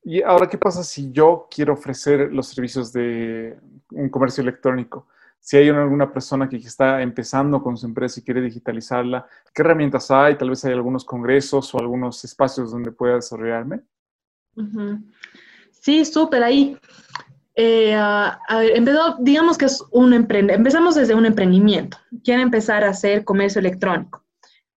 Y 0.04 0.22
ahora, 0.22 0.48
¿qué 0.48 0.58
pasa 0.58 0.84
si 0.84 1.12
yo 1.12 1.48
quiero 1.50 1.74
ofrecer 1.74 2.32
los 2.32 2.48
servicios 2.48 2.92
de 2.92 3.58
un 3.92 4.10
comercio 4.10 4.42
electrónico? 4.42 5.08
Si 5.43 5.58
hay 5.58 5.67
alguna 5.67 6.10
persona 6.10 6.47
que 6.47 6.56
está 6.56 7.01
empezando 7.01 7.62
con 7.62 7.75
su 7.75 7.86
empresa 7.86 8.17
y 8.17 8.23
quiere 8.23 8.39
digitalizarla, 8.39 9.27
¿qué 9.53 9.62
herramientas 9.62 10.10
hay? 10.10 10.38
Tal 10.38 10.49
vez 10.49 10.63
hay 10.63 10.71
algunos 10.71 11.03
congresos 11.03 11.75
o 11.75 11.79
algunos 11.79 12.23
espacios 12.23 12.71
donde 12.71 12.93
pueda 12.93 13.15
desarrollarme. 13.15 13.82
Sí, 15.71 16.06
súper 16.06 16.43
ahí. 16.43 16.77
Eh, 17.56 17.93
digamos 19.19 19.58
que 19.58 19.65
es 19.65 19.84
un 19.91 20.13
emprendimiento. 20.13 20.60
Empezamos 20.60 20.95
desde 20.95 21.13
un 21.13 21.25
emprendimiento. 21.25 21.97
Quiere 22.23 22.41
empezar 22.41 22.86
a 22.86 22.91
hacer 22.91 23.25
comercio 23.25 23.60
electrónico. 23.60 24.23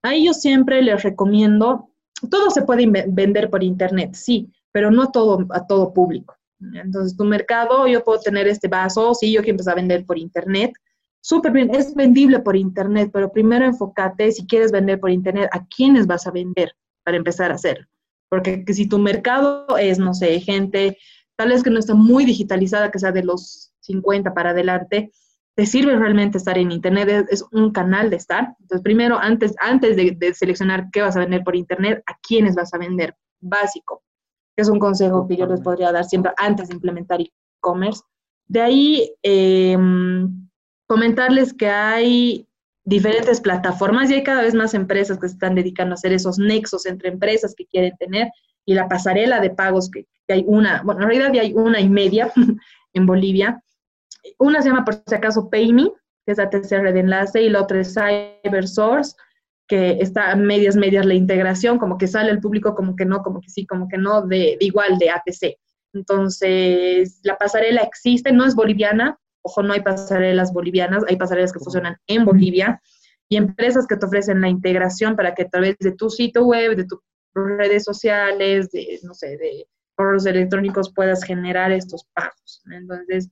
Ahí 0.02 0.26
yo 0.26 0.34
siempre 0.34 0.82
les 0.82 1.00
recomiendo, 1.04 1.90
todo 2.28 2.50
se 2.50 2.62
puede 2.62 2.90
vender 3.06 3.50
por 3.50 3.62
internet, 3.62 4.14
sí, 4.14 4.52
pero 4.72 4.90
no 4.90 5.12
todo 5.12 5.46
a 5.50 5.64
todo 5.64 5.92
público. 5.92 6.35
Entonces, 6.60 7.16
tu 7.16 7.24
mercado, 7.24 7.86
yo 7.86 8.02
puedo 8.02 8.20
tener 8.20 8.46
este 8.48 8.68
vaso, 8.68 9.14
sí, 9.14 9.32
yo 9.32 9.40
quiero 9.40 9.54
empezar 9.54 9.72
a 9.72 9.76
vender 9.76 10.06
por 10.06 10.18
internet. 10.18 10.72
Súper 11.20 11.52
bien, 11.52 11.74
es 11.74 11.94
vendible 11.94 12.38
por 12.40 12.56
internet, 12.56 13.10
pero 13.12 13.32
primero 13.32 13.64
enfócate, 13.64 14.30
si 14.32 14.46
quieres 14.46 14.72
vender 14.72 15.00
por 15.00 15.10
internet, 15.10 15.48
¿a 15.52 15.66
quiénes 15.66 16.06
vas 16.06 16.26
a 16.26 16.30
vender 16.30 16.72
para 17.04 17.16
empezar 17.16 17.50
a 17.50 17.54
hacerlo? 17.54 17.86
Porque 18.28 18.64
si 18.72 18.88
tu 18.88 18.98
mercado 18.98 19.76
es, 19.76 19.98
no 19.98 20.14
sé, 20.14 20.40
gente 20.40 20.96
tal 21.36 21.50
vez 21.50 21.62
que 21.62 21.70
no 21.70 21.78
está 21.78 21.94
muy 21.94 22.24
digitalizada, 22.24 22.90
que 22.90 22.98
sea 22.98 23.12
de 23.12 23.22
los 23.22 23.72
50 23.80 24.32
para 24.34 24.50
adelante, 24.50 25.12
te 25.54 25.66
sirve 25.66 25.96
realmente 25.96 26.38
estar 26.38 26.58
en 26.58 26.72
Internet, 26.72 27.26
es, 27.30 27.44
un 27.52 27.72
canal 27.72 28.10
de 28.10 28.16
estar. 28.16 28.54
Entonces, 28.60 28.82
primero, 28.82 29.18
antes, 29.18 29.54
antes 29.60 29.96
de, 29.96 30.16
de, 30.18 30.34
seleccionar 30.34 30.88
qué 30.92 31.02
vas 31.02 31.16
a 31.16 31.20
vender 31.20 31.44
por 31.44 31.56
Internet, 31.56 32.02
a 32.06 32.16
quiénes 32.26 32.54
vas 32.54 32.74
a 32.74 32.78
vender, 32.78 33.14
básico 33.40 34.02
es 34.56 34.68
un 34.68 34.78
consejo 34.78 35.26
que 35.28 35.36
yo 35.36 35.46
les 35.46 35.60
podría 35.60 35.92
dar 35.92 36.04
siempre 36.04 36.32
antes 36.38 36.68
de 36.68 36.74
implementar 36.74 37.20
e-commerce. 37.20 38.02
De 38.48 38.60
ahí, 38.60 39.12
em, 39.22 40.48
comentarles 40.86 41.52
que 41.52 41.68
hay 41.68 42.48
diferentes 42.84 43.40
plataformas 43.40 44.10
y 44.10 44.14
hay 44.14 44.22
cada 44.22 44.42
vez 44.42 44.54
más 44.54 44.72
empresas 44.74 45.18
que 45.18 45.28
se 45.28 45.34
están 45.34 45.56
dedicando 45.56 45.92
a 45.92 45.96
hacer 45.96 46.12
esos 46.12 46.38
nexos 46.38 46.86
entre 46.86 47.08
empresas 47.08 47.54
que 47.56 47.66
quieren 47.66 47.96
tener 47.98 48.30
y 48.64 48.74
la 48.74 48.88
pasarela 48.88 49.40
de 49.40 49.50
pagos 49.50 49.90
que, 49.90 50.06
que 50.26 50.34
hay 50.34 50.44
una, 50.46 50.82
bueno, 50.84 51.02
en 51.02 51.08
realidad 51.08 51.32
ya 51.32 51.42
hay 51.42 51.52
una 51.52 51.80
y 51.80 51.88
media 51.88 52.32
en 52.92 53.06
Bolivia. 53.06 53.62
Una 54.38 54.62
se 54.62 54.68
llama, 54.68 54.84
por 54.84 55.02
si 55.06 55.14
acaso, 55.14 55.50
PayMe, 55.50 55.92
que 56.24 56.32
es 56.32 56.38
la 56.38 56.50
tercera 56.50 56.90
de 56.92 57.00
enlace, 57.00 57.42
y 57.42 57.48
la 57.48 57.62
otra 57.62 57.80
es 57.80 57.94
CyberSource, 57.94 59.14
que 59.66 59.98
está 60.00 60.32
a 60.32 60.36
medias, 60.36 60.76
medias 60.76 61.06
la 61.06 61.14
integración, 61.14 61.78
como 61.78 61.98
que 61.98 62.06
sale 62.06 62.30
el 62.30 62.40
público, 62.40 62.74
como 62.74 62.94
que 62.94 63.04
no, 63.04 63.22
como 63.22 63.40
que 63.40 63.50
sí, 63.50 63.66
como 63.66 63.88
que 63.88 63.98
no, 63.98 64.22
de, 64.22 64.56
igual 64.60 64.98
de 64.98 65.10
ATC. 65.10 65.58
Entonces, 65.92 67.20
la 67.22 67.36
pasarela 67.36 67.82
existe, 67.82 68.32
no 68.32 68.44
es 68.44 68.54
boliviana, 68.54 69.18
ojo, 69.42 69.62
no 69.62 69.72
hay 69.72 69.80
pasarelas 69.80 70.52
bolivianas, 70.52 71.04
hay 71.08 71.16
pasarelas 71.16 71.52
que 71.52 71.60
funcionan 71.60 71.96
en 72.06 72.24
Bolivia 72.24 72.80
y 73.28 73.36
empresas 73.36 73.86
que 73.86 73.96
te 73.96 74.06
ofrecen 74.06 74.40
la 74.40 74.48
integración 74.48 75.16
para 75.16 75.34
que 75.34 75.42
a 75.42 75.48
través 75.48 75.76
de 75.78 75.92
tu 75.92 76.10
sitio 76.10 76.44
web, 76.44 76.76
de 76.76 76.84
tus 76.84 77.00
redes 77.34 77.84
sociales, 77.84 78.70
de, 78.70 79.00
no 79.02 79.14
sé, 79.14 79.36
de 79.36 79.66
correos 79.94 80.26
electrónicos 80.26 80.92
puedas 80.94 81.24
generar 81.24 81.72
estos 81.72 82.04
pagos. 82.14 82.62
Entonces, 82.70 83.30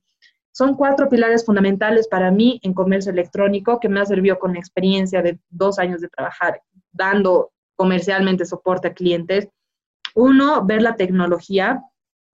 son 0.55 0.77
cuatro 0.77 1.09
pilares 1.09 1.45
fundamentales 1.45 2.07
para 2.07 2.31
mí 2.31 2.61
en 2.63 2.75
comercio 2.75 3.11
electrónico 3.11 3.81
que 3.81 3.89
me 3.89 4.01
ha 4.01 4.07
servido 4.07 4.39
con 4.39 4.55
experiencia 4.55 5.21
de 5.21 5.41
dos 5.51 5.81
años 5.81 6.01
de 6.01 6.09
trabajar 6.09 6.63
dando 6.93 7.51
comercialmente 7.75 8.47
soporte 8.47 8.87
a 8.87 8.95
clientes. 8.95 9.49
Uno, 10.15 10.65
ver 10.65 10.81
la 10.81 10.95
tecnología. 10.95 11.83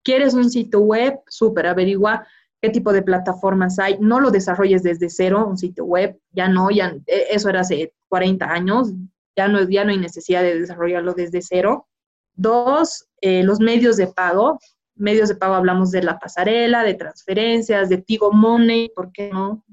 ¿Quieres 0.05 0.35
un 0.35 0.51
sitio 0.51 0.81
web? 0.81 1.19
Súper, 1.29 1.67
averigua 1.67 2.27
qué 2.61 2.69
tipo 2.69 2.93
de 2.93 3.01
plataformas 3.01 3.79
hay. 3.79 3.97
No 4.01 4.21
lo 4.21 4.31
desarrolles 4.31 4.83
desde 4.83 5.09
cero, 5.09 5.47
un 5.49 5.57
sitio 5.57 5.87
web. 5.87 6.21
Ya 6.31 6.47
no, 6.47 6.71
ya, 6.71 6.95
e, 7.07 7.29
eso 7.31 7.49
era 7.49 7.61
hace 7.61 7.95
40 8.09 8.45
años. 8.45 8.93
Ya 9.35 9.49
no, 9.49 9.67
ya 9.67 9.83
no 9.85 9.93
hay 9.93 9.99
necesidad 9.99 10.43
de 10.43 10.61
desarrollarlo 10.61 11.15
desde 11.15 11.41
cero. 11.41 11.89
Dos, 12.35 13.09
eh, 13.23 13.43
los 13.45 13.61
medios 13.61 13.97
de 13.97 14.09
pago 14.09 14.59
medios 15.01 15.29
de 15.29 15.35
pago 15.35 15.55
hablamos 15.55 15.91
de 15.91 16.03
la 16.03 16.19
pasarela, 16.19 16.85
de 16.85 16.95
transferencias, 16.95 17.89
de 17.89 17.99
Tigo 17.99 18.33
Money, 18.33 18.91
¿por 18.95 19.11
qué 19.13 19.31
no? 19.33 19.65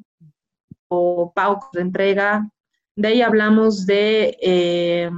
O 0.87 1.31
pago 1.33 1.59
de 1.73 1.81
entrega. 1.81 2.49
De 2.95 3.09
ahí 3.09 3.21
hablamos 3.21 3.85
de 3.85 4.37
eh, 4.41 5.11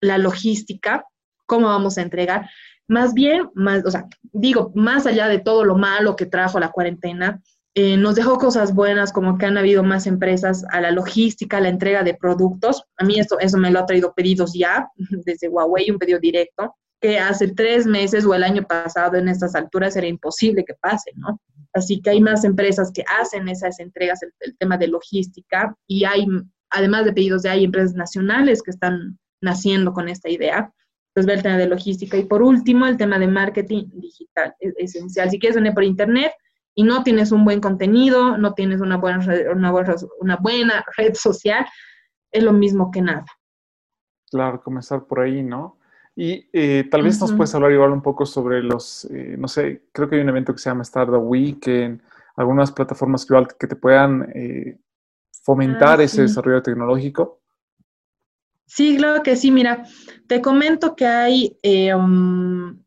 la 0.00 0.18
logística, 0.18 1.04
cómo 1.46 1.66
vamos 1.66 1.98
a 1.98 2.02
entregar. 2.02 2.48
Más 2.86 3.14
bien, 3.14 3.50
más, 3.54 3.84
o 3.84 3.90
sea, 3.90 4.08
digo, 4.32 4.70
más 4.74 5.06
allá 5.06 5.28
de 5.28 5.40
todo 5.40 5.64
lo 5.64 5.74
malo 5.74 6.16
que 6.16 6.26
trajo 6.26 6.60
la 6.60 6.70
cuarentena, 6.70 7.42
eh, 7.74 7.96
nos 7.96 8.14
dejó 8.14 8.38
cosas 8.38 8.72
buenas, 8.72 9.12
como 9.12 9.36
que 9.36 9.46
han 9.46 9.58
habido 9.58 9.82
más 9.82 10.06
empresas 10.06 10.64
a 10.70 10.80
la 10.80 10.92
logística, 10.92 11.56
a 11.56 11.60
la 11.60 11.70
entrega 11.70 12.04
de 12.04 12.14
productos. 12.14 12.84
A 12.96 13.04
mí 13.04 13.18
esto, 13.18 13.38
eso 13.40 13.58
me 13.58 13.72
lo 13.72 13.80
ha 13.80 13.86
traído 13.86 14.14
pedidos 14.14 14.52
ya, 14.54 14.88
desde 14.96 15.48
Huawei, 15.48 15.90
un 15.90 15.98
pedido 15.98 16.20
directo 16.20 16.76
que 17.04 17.18
hace 17.18 17.48
tres 17.48 17.84
meses 17.84 18.24
o 18.24 18.32
el 18.32 18.42
año 18.42 18.62
pasado 18.62 19.18
en 19.18 19.28
estas 19.28 19.54
alturas 19.54 19.94
era 19.94 20.06
imposible 20.06 20.64
que 20.64 20.72
pase, 20.72 21.10
¿no? 21.16 21.38
Así 21.74 22.00
que 22.00 22.08
hay 22.08 22.22
más 22.22 22.44
empresas 22.44 22.90
que 22.94 23.04
hacen 23.20 23.46
esas 23.46 23.78
entregas, 23.78 24.20
el, 24.22 24.56
tema 24.56 24.78
de 24.78 24.88
logística, 24.88 25.76
y 25.86 26.04
hay, 26.06 26.26
además 26.70 27.04
de 27.04 27.12
pedidos 27.12 27.42
de 27.42 27.50
hay 27.50 27.64
empresas 27.64 27.94
nacionales 27.94 28.62
que 28.62 28.70
están 28.70 29.18
naciendo 29.42 29.92
con 29.92 30.08
esta 30.08 30.30
idea. 30.30 30.72
Pues 31.12 31.26
ver 31.26 31.36
el 31.36 31.42
tema 31.42 31.58
de 31.58 31.68
logística. 31.68 32.16
Y 32.16 32.24
por 32.24 32.42
último, 32.42 32.86
el 32.86 32.96
tema 32.96 33.18
de 33.18 33.28
marketing 33.28 33.84
digital, 33.92 34.54
es 34.58 34.72
esencial. 34.78 35.28
Si 35.28 35.38
quieres 35.38 35.56
vender 35.56 35.74
por 35.74 35.84
internet 35.84 36.32
y 36.74 36.84
no 36.84 37.02
tienes 37.02 37.32
un 37.32 37.44
buen 37.44 37.60
contenido, 37.60 38.38
no 38.38 38.54
tienes 38.54 38.80
una 38.80 38.96
buena, 38.96 39.22
una 40.20 40.36
buena 40.36 40.84
red 40.96 41.12
social, 41.12 41.66
es 42.32 42.42
lo 42.42 42.54
mismo 42.54 42.90
que 42.90 43.02
nada. 43.02 43.26
Claro, 44.30 44.62
comenzar 44.62 45.04
por 45.06 45.20
ahí, 45.20 45.42
¿no? 45.42 45.78
Y 46.16 46.48
eh, 46.52 46.86
tal 46.90 47.02
vez 47.02 47.20
nos 47.20 47.32
puedes 47.32 47.54
hablar 47.54 47.72
igual 47.72 47.90
un 47.90 48.02
poco 48.02 48.24
sobre 48.24 48.62
los, 48.62 49.04
eh, 49.06 49.34
no 49.36 49.48
sé, 49.48 49.82
creo 49.90 50.08
que 50.08 50.16
hay 50.16 50.22
un 50.22 50.28
evento 50.28 50.52
que 50.52 50.60
se 50.60 50.70
llama 50.70 50.82
Startup 50.82 51.20
Weekend, 51.20 52.00
algunas 52.36 52.70
plataformas 52.70 53.24
igual 53.24 53.48
que 53.58 53.66
te 53.66 53.74
puedan 53.74 54.30
eh, 54.32 54.78
fomentar 55.42 56.00
ah, 56.00 56.04
ese 56.04 56.22
desarrollo 56.22 56.62
tecnológico. 56.62 57.40
Sí, 58.66 58.96
claro 58.96 59.22
que 59.22 59.36
sí. 59.36 59.50
Mira, 59.50 59.84
te 60.26 60.40
comento 60.40 60.94
que 60.94 61.06
hay, 61.06 61.58
um, 61.94 62.78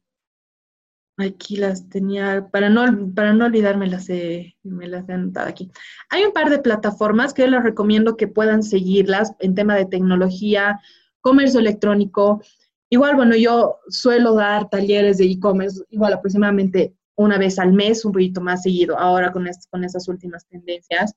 aquí 1.17 1.57
las 1.57 1.89
tenía, 1.89 2.47
para 2.49 2.69
no, 2.69 3.13
para 3.13 3.33
no 3.33 3.45
olvidarme 3.45 3.87
las 3.87 4.09
he, 4.09 4.55
me 4.63 4.87
las 4.87 5.07
he 5.09 5.13
anotado 5.13 5.49
aquí. 5.49 5.69
Hay 6.09 6.23
un 6.23 6.31
par 6.31 6.49
de 6.49 6.59
plataformas 6.59 7.33
que 7.33 7.43
yo 7.43 7.49
les 7.49 7.63
recomiendo 7.63 8.15
que 8.15 8.27
puedan 8.27 8.63
seguirlas 8.63 9.33
en 9.39 9.53
tema 9.53 9.75
de 9.75 9.85
tecnología, 9.85 10.79
comercio 11.19 11.59
electrónico. 11.59 12.41
Igual, 12.89 13.15
bueno, 13.15 13.35
yo 13.35 13.79
suelo 13.89 14.35
dar 14.35 14.69
talleres 14.69 15.17
de 15.17 15.25
e-commerce, 15.25 15.83
igual 15.89 16.13
aproximadamente 16.13 16.93
una 17.15 17.37
vez 17.37 17.59
al 17.59 17.73
mes, 17.73 18.05
un 18.05 18.13
poquito 18.13 18.39
más 18.39 18.61
seguido, 18.63 18.97
ahora 18.97 19.31
con, 19.31 19.47
con 19.71 19.83
esas 19.83 20.07
últimas 20.07 20.47
tendencias. 20.47 21.13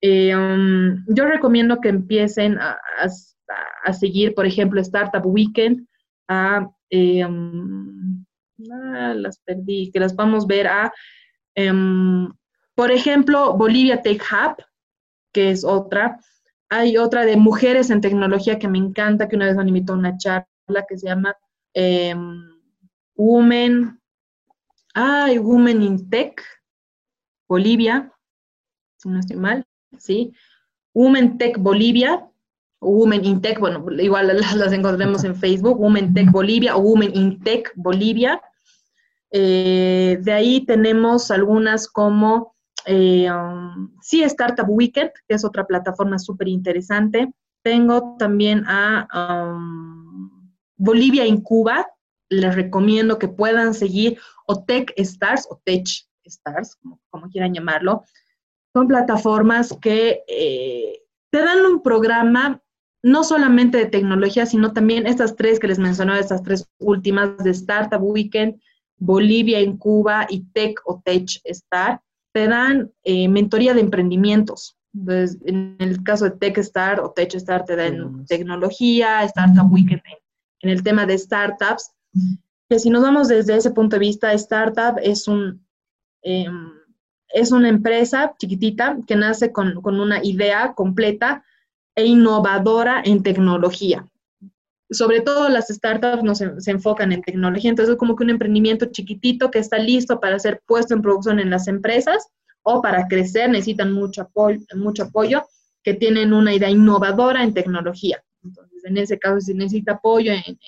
Eh, 0.00 0.34
um, 0.34 1.04
yo 1.08 1.26
recomiendo 1.26 1.80
que 1.80 1.88
empiecen 1.88 2.58
a, 2.58 2.78
seguir, 3.92 4.34
por 4.34 4.46
ejemplo, 4.46 4.80
Startup 4.80 5.24
Weekend, 5.24 5.86
a, 6.28 6.70
eh, 6.88 7.24
um, 7.24 8.24
ah, 8.70 9.14
las 9.14 9.38
perdí, 9.40 9.90
que 9.90 10.00
las 10.00 10.14
vamos 10.14 10.44
a 10.44 10.46
ver 10.46 10.68
a, 10.68 10.92
em, 11.54 12.32
por 12.74 12.90
ejemplo, 12.90 13.54
Bolivia 13.56 14.02
Tech 14.02 14.22
Hub, 14.22 14.64
que 15.32 15.50
es 15.50 15.64
otra, 15.64 16.18
hay 16.70 16.96
otra 16.96 17.24
de 17.24 17.36
mujeres 17.36 17.90
en 17.90 18.00
tecnología 18.00 18.58
que 18.58 18.68
me 18.68 18.78
encanta, 18.78 19.28
que 19.28 19.36
una 19.36 19.46
vez 19.46 19.56
me 19.56 19.64
invitó 19.64 19.92
a 19.92 19.96
una 19.96 20.16
charla 20.16 20.48
que 20.88 20.98
se 20.98 21.06
llama 21.06 21.36
em, 21.74 22.42
Women, 23.16 24.00
ay, 24.94 25.38
Women 25.38 25.82
in 25.82 26.10
Tech, 26.10 26.42
Bolivia, 27.48 28.12
si 28.96 29.08
no 29.08 29.20
estoy 29.20 29.36
mal, 29.36 29.66
¿sí? 29.98 30.32
Women 30.94 31.38
Tech 31.38 31.58
Bolivia, 31.58 32.26
Women 32.80 33.24
in 33.24 33.40
Tech, 33.40 33.58
bueno, 33.58 33.84
igual 33.98 34.28
las, 34.28 34.72
encontremos 34.72 35.24
en 35.24 35.36
Facebook, 35.36 35.80
Women 35.80 36.14
Tech 36.14 36.30
Bolivia 36.30 36.76
o 36.76 36.80
Women 36.80 37.14
in 37.14 37.40
Tech 37.40 37.72
Bolivia. 37.76 38.40
Eh, 39.30 40.18
de 40.20 40.32
ahí 40.32 40.64
tenemos 40.64 41.30
algunas 41.30 41.88
como 41.88 42.54
eh, 42.86 43.28
sí, 44.00 44.22
Startup 44.22 44.66
Weekend, 44.68 45.10
que 45.26 45.34
es 45.34 45.44
otra 45.44 45.66
plataforma 45.66 46.18
súper 46.18 46.48
interesante. 46.48 47.32
Tengo 47.62 48.16
también 48.18 48.64
a 48.66 49.08
um, 49.56 50.23
Bolivia 50.76 51.24
en 51.24 51.40
Cuba. 51.40 51.86
Les 52.28 52.54
recomiendo 52.54 53.18
que 53.18 53.28
puedan 53.28 53.74
seguir 53.74 54.18
o 54.46 54.64
Tech 54.64 54.92
Stars 54.96 55.46
o 55.50 55.60
Tech 55.64 55.84
Stars, 56.24 56.76
como, 57.10 57.28
quieran 57.30 57.54
llamarlo. 57.54 58.02
Son 58.72 58.88
plataformas 58.88 59.76
que 59.80 60.22
eh, 60.26 61.02
te 61.30 61.38
dan 61.38 61.64
un 61.64 61.82
programa 61.82 62.60
no 63.02 63.22
solamente 63.22 63.76
de 63.76 63.86
tecnología, 63.86 64.46
sino 64.46 64.72
también 64.72 65.06
estas 65.06 65.36
tres 65.36 65.60
que 65.60 65.68
les 65.68 65.78
mencionaba, 65.78 66.18
estas 66.18 66.42
tres 66.42 66.66
últimas 66.78 67.36
de 67.38 67.50
Startup 67.50 68.02
Weekend, 68.02 68.60
Bolivia 68.96 69.60
en 69.60 69.76
Cuba 69.76 70.26
y 70.28 70.44
Tech 70.52 70.80
o 70.86 71.02
Tech 71.04 71.28
Star 71.44 72.00
te 72.34 72.48
dan 72.48 72.90
eh, 73.04 73.28
mentoría 73.28 73.74
de 73.74 73.80
emprendimientos. 73.80 74.76
Entonces, 74.92 75.38
en 75.44 75.76
el 75.78 76.02
caso 76.02 76.24
de 76.24 76.32
TechStar 76.32 77.00
o 77.00 77.10
TechStar 77.10 77.64
te 77.64 77.76
dan 77.76 78.26
tecnología, 78.26 79.22
Startup 79.24 79.70
Weekend 79.70 80.02
en, 80.04 80.18
el 80.68 80.82
tema 80.82 81.06
de 81.06 81.18
startups. 81.18 81.90
Que 82.68 82.78
si 82.78 82.90
nos 82.90 83.02
vamos 83.02 83.28
desde 83.28 83.56
ese 83.56 83.70
punto 83.70 83.96
de 83.96 84.00
vista, 84.00 84.32
startup 84.34 84.98
es 85.02 85.28
un 85.28 85.64
em, 86.22 86.70
es 87.28 87.50
una 87.50 87.68
empresa 87.68 88.34
chiquitita 88.38 88.98
que 89.06 89.16
nace 89.16 89.50
con, 89.50 89.82
con, 89.82 89.98
una 89.98 90.22
idea 90.22 90.72
completa 90.74 91.44
e 91.96 92.06
innovadora 92.06 93.02
en 93.04 93.24
tecnología 93.24 94.08
sobre 94.90 95.20
todo 95.20 95.48
las 95.48 95.68
startups 95.68 96.22
no 96.22 96.34
se, 96.34 96.52
enfocan 96.66 97.12
en 97.12 97.22
tecnología, 97.22 97.70
entonces 97.70 97.94
es 97.94 97.98
como 97.98 98.16
que 98.16 98.24
un 98.24 98.30
emprendimiento 98.30 98.86
chiquitito 98.86 99.50
que 99.50 99.58
está 99.58 99.78
listo 99.78 100.20
para 100.20 100.38
ser 100.38 100.62
puesto 100.66 100.94
en 100.94 101.02
producción 101.02 101.40
en 101.40 101.50
las 101.50 101.68
empresas 101.68 102.28
o 102.62 102.80
para 102.80 103.06
crecer, 103.08 103.50
necesitan 103.50 103.92
mucho 103.92 104.22
apoyo, 104.22 104.60
mucho 104.76 105.04
apoyo 105.04 105.44
que 105.82 105.94
tienen 105.94 106.32
una 106.32 106.54
idea 106.54 106.70
innovadora 106.70 107.42
en 107.42 107.52
tecnología. 107.52 108.22
Entonces, 108.42 108.73
en 108.84 108.96
ese 108.98 109.18
caso, 109.18 109.40
si 109.40 109.54
necesita 109.54 109.92
apoyo 109.92 110.32
en, 110.32 110.58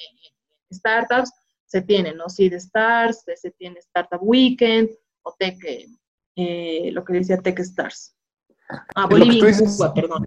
startups, 0.73 1.33
se 1.65 1.83
tiene, 1.83 2.15
¿no? 2.15 2.29
Seed 2.29 2.55
Stars, 2.55 3.25
se 3.35 3.51
tiene 3.53 3.79
Startup 3.79 4.21
Weekend 4.21 4.91
o 5.23 5.35
Tech, 5.39 5.57
eh, 6.37 6.91
lo 6.93 7.05
que 7.05 7.13
decía 7.15 7.39
Tech 7.39 7.59
Stars. 7.61 8.15
Ah, 8.95 9.07
Bolivia, 9.07 9.53
perdón. 9.95 10.25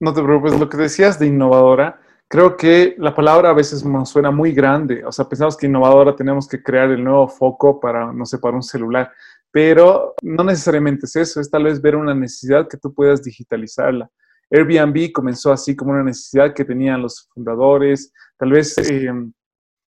No 0.00 0.14
te 0.14 0.22
preocupes, 0.22 0.58
lo 0.58 0.68
que 0.68 0.76
decías 0.76 1.18
de 1.18 1.26
innovadora, 1.26 2.00
creo 2.28 2.56
que 2.56 2.94
la 2.98 3.14
palabra 3.14 3.50
a 3.50 3.54
veces 3.54 3.84
nos 3.84 4.08
suena 4.08 4.30
muy 4.30 4.52
grande. 4.52 5.04
O 5.04 5.12
sea, 5.12 5.28
pensamos 5.28 5.56
que 5.56 5.66
innovadora 5.66 6.14
tenemos 6.14 6.48
que 6.48 6.62
crear 6.62 6.90
el 6.90 7.02
nuevo 7.02 7.28
foco 7.28 7.80
para, 7.80 8.12
no 8.12 8.24
sé, 8.24 8.38
para 8.38 8.56
un 8.56 8.62
celular. 8.62 9.12
Pero 9.50 10.14
no 10.22 10.44
necesariamente 10.44 11.06
es 11.06 11.16
eso, 11.16 11.40
es 11.40 11.50
tal 11.50 11.64
vez 11.64 11.82
ver 11.82 11.96
una 11.96 12.14
necesidad 12.14 12.68
que 12.68 12.76
tú 12.76 12.94
puedas 12.94 13.22
digitalizarla. 13.22 14.08
Airbnb 14.50 15.12
comenzó 15.12 15.52
así 15.52 15.76
como 15.76 15.92
una 15.92 16.02
necesidad 16.02 16.54
que 16.54 16.64
tenían 16.64 17.02
los 17.02 17.28
fundadores, 17.32 18.12
tal 18.36 18.50
vez 18.50 18.76
eh, 18.78 19.12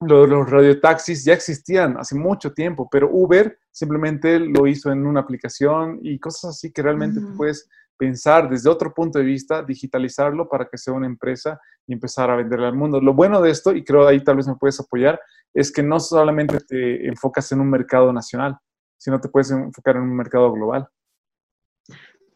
los, 0.01 0.30
los 0.30 0.49
radiotaxis 0.49 1.26
ya 1.26 1.34
existían 1.34 1.97
hace 1.97 2.16
mucho 2.16 2.53
tiempo, 2.53 2.88
pero 2.91 3.09
Uber 3.12 3.57
simplemente 3.72 4.39
lo 4.39 4.68
hizo 4.68 4.91
en 4.91 5.05
una 5.05 5.22
aplicación 5.22 5.99
y 6.01 6.20
cosas 6.20 6.51
así 6.51 6.72
que 6.72 6.82
realmente 6.82 7.20
puedes 7.38 7.70
pensar 8.01 8.49
desde 8.49 8.68
otro 8.68 8.93
punto 8.95 9.20
de 9.20 9.26
vista, 9.26 9.62
digitalizarlo 9.62 10.49
para 10.49 10.68
que 10.68 10.76
sea 10.76 10.91
una 10.91 11.05
empresa 11.05 11.62
y 11.86 11.93
empezar 11.93 12.32
a 12.32 12.36
venderle 12.36 12.66
al 12.66 12.76
mundo. 12.76 12.99
Lo 12.99 13.14
bueno 13.14 13.39
de 13.41 13.51
esto, 13.51 13.74
y 13.74 13.84
creo 13.84 14.07
ahí 14.07 14.24
tal 14.24 14.38
vez 14.38 14.47
me 14.47 14.55
puedes 14.55 14.80
apoyar, 14.80 15.20
es 15.53 15.72
que 15.72 15.84
no 15.84 15.99
solamente 15.99 16.59
te 16.62 17.07
enfocas 17.07 17.51
en 17.51 17.62
un 17.62 17.70
mercado 17.70 18.12
nacional, 18.12 18.57
sino 18.97 19.22
te 19.22 19.30
puedes 19.30 19.51
enfocar 19.51 19.97
en 19.97 20.01
un 20.01 20.16
mercado 20.16 20.51
global. 20.51 20.88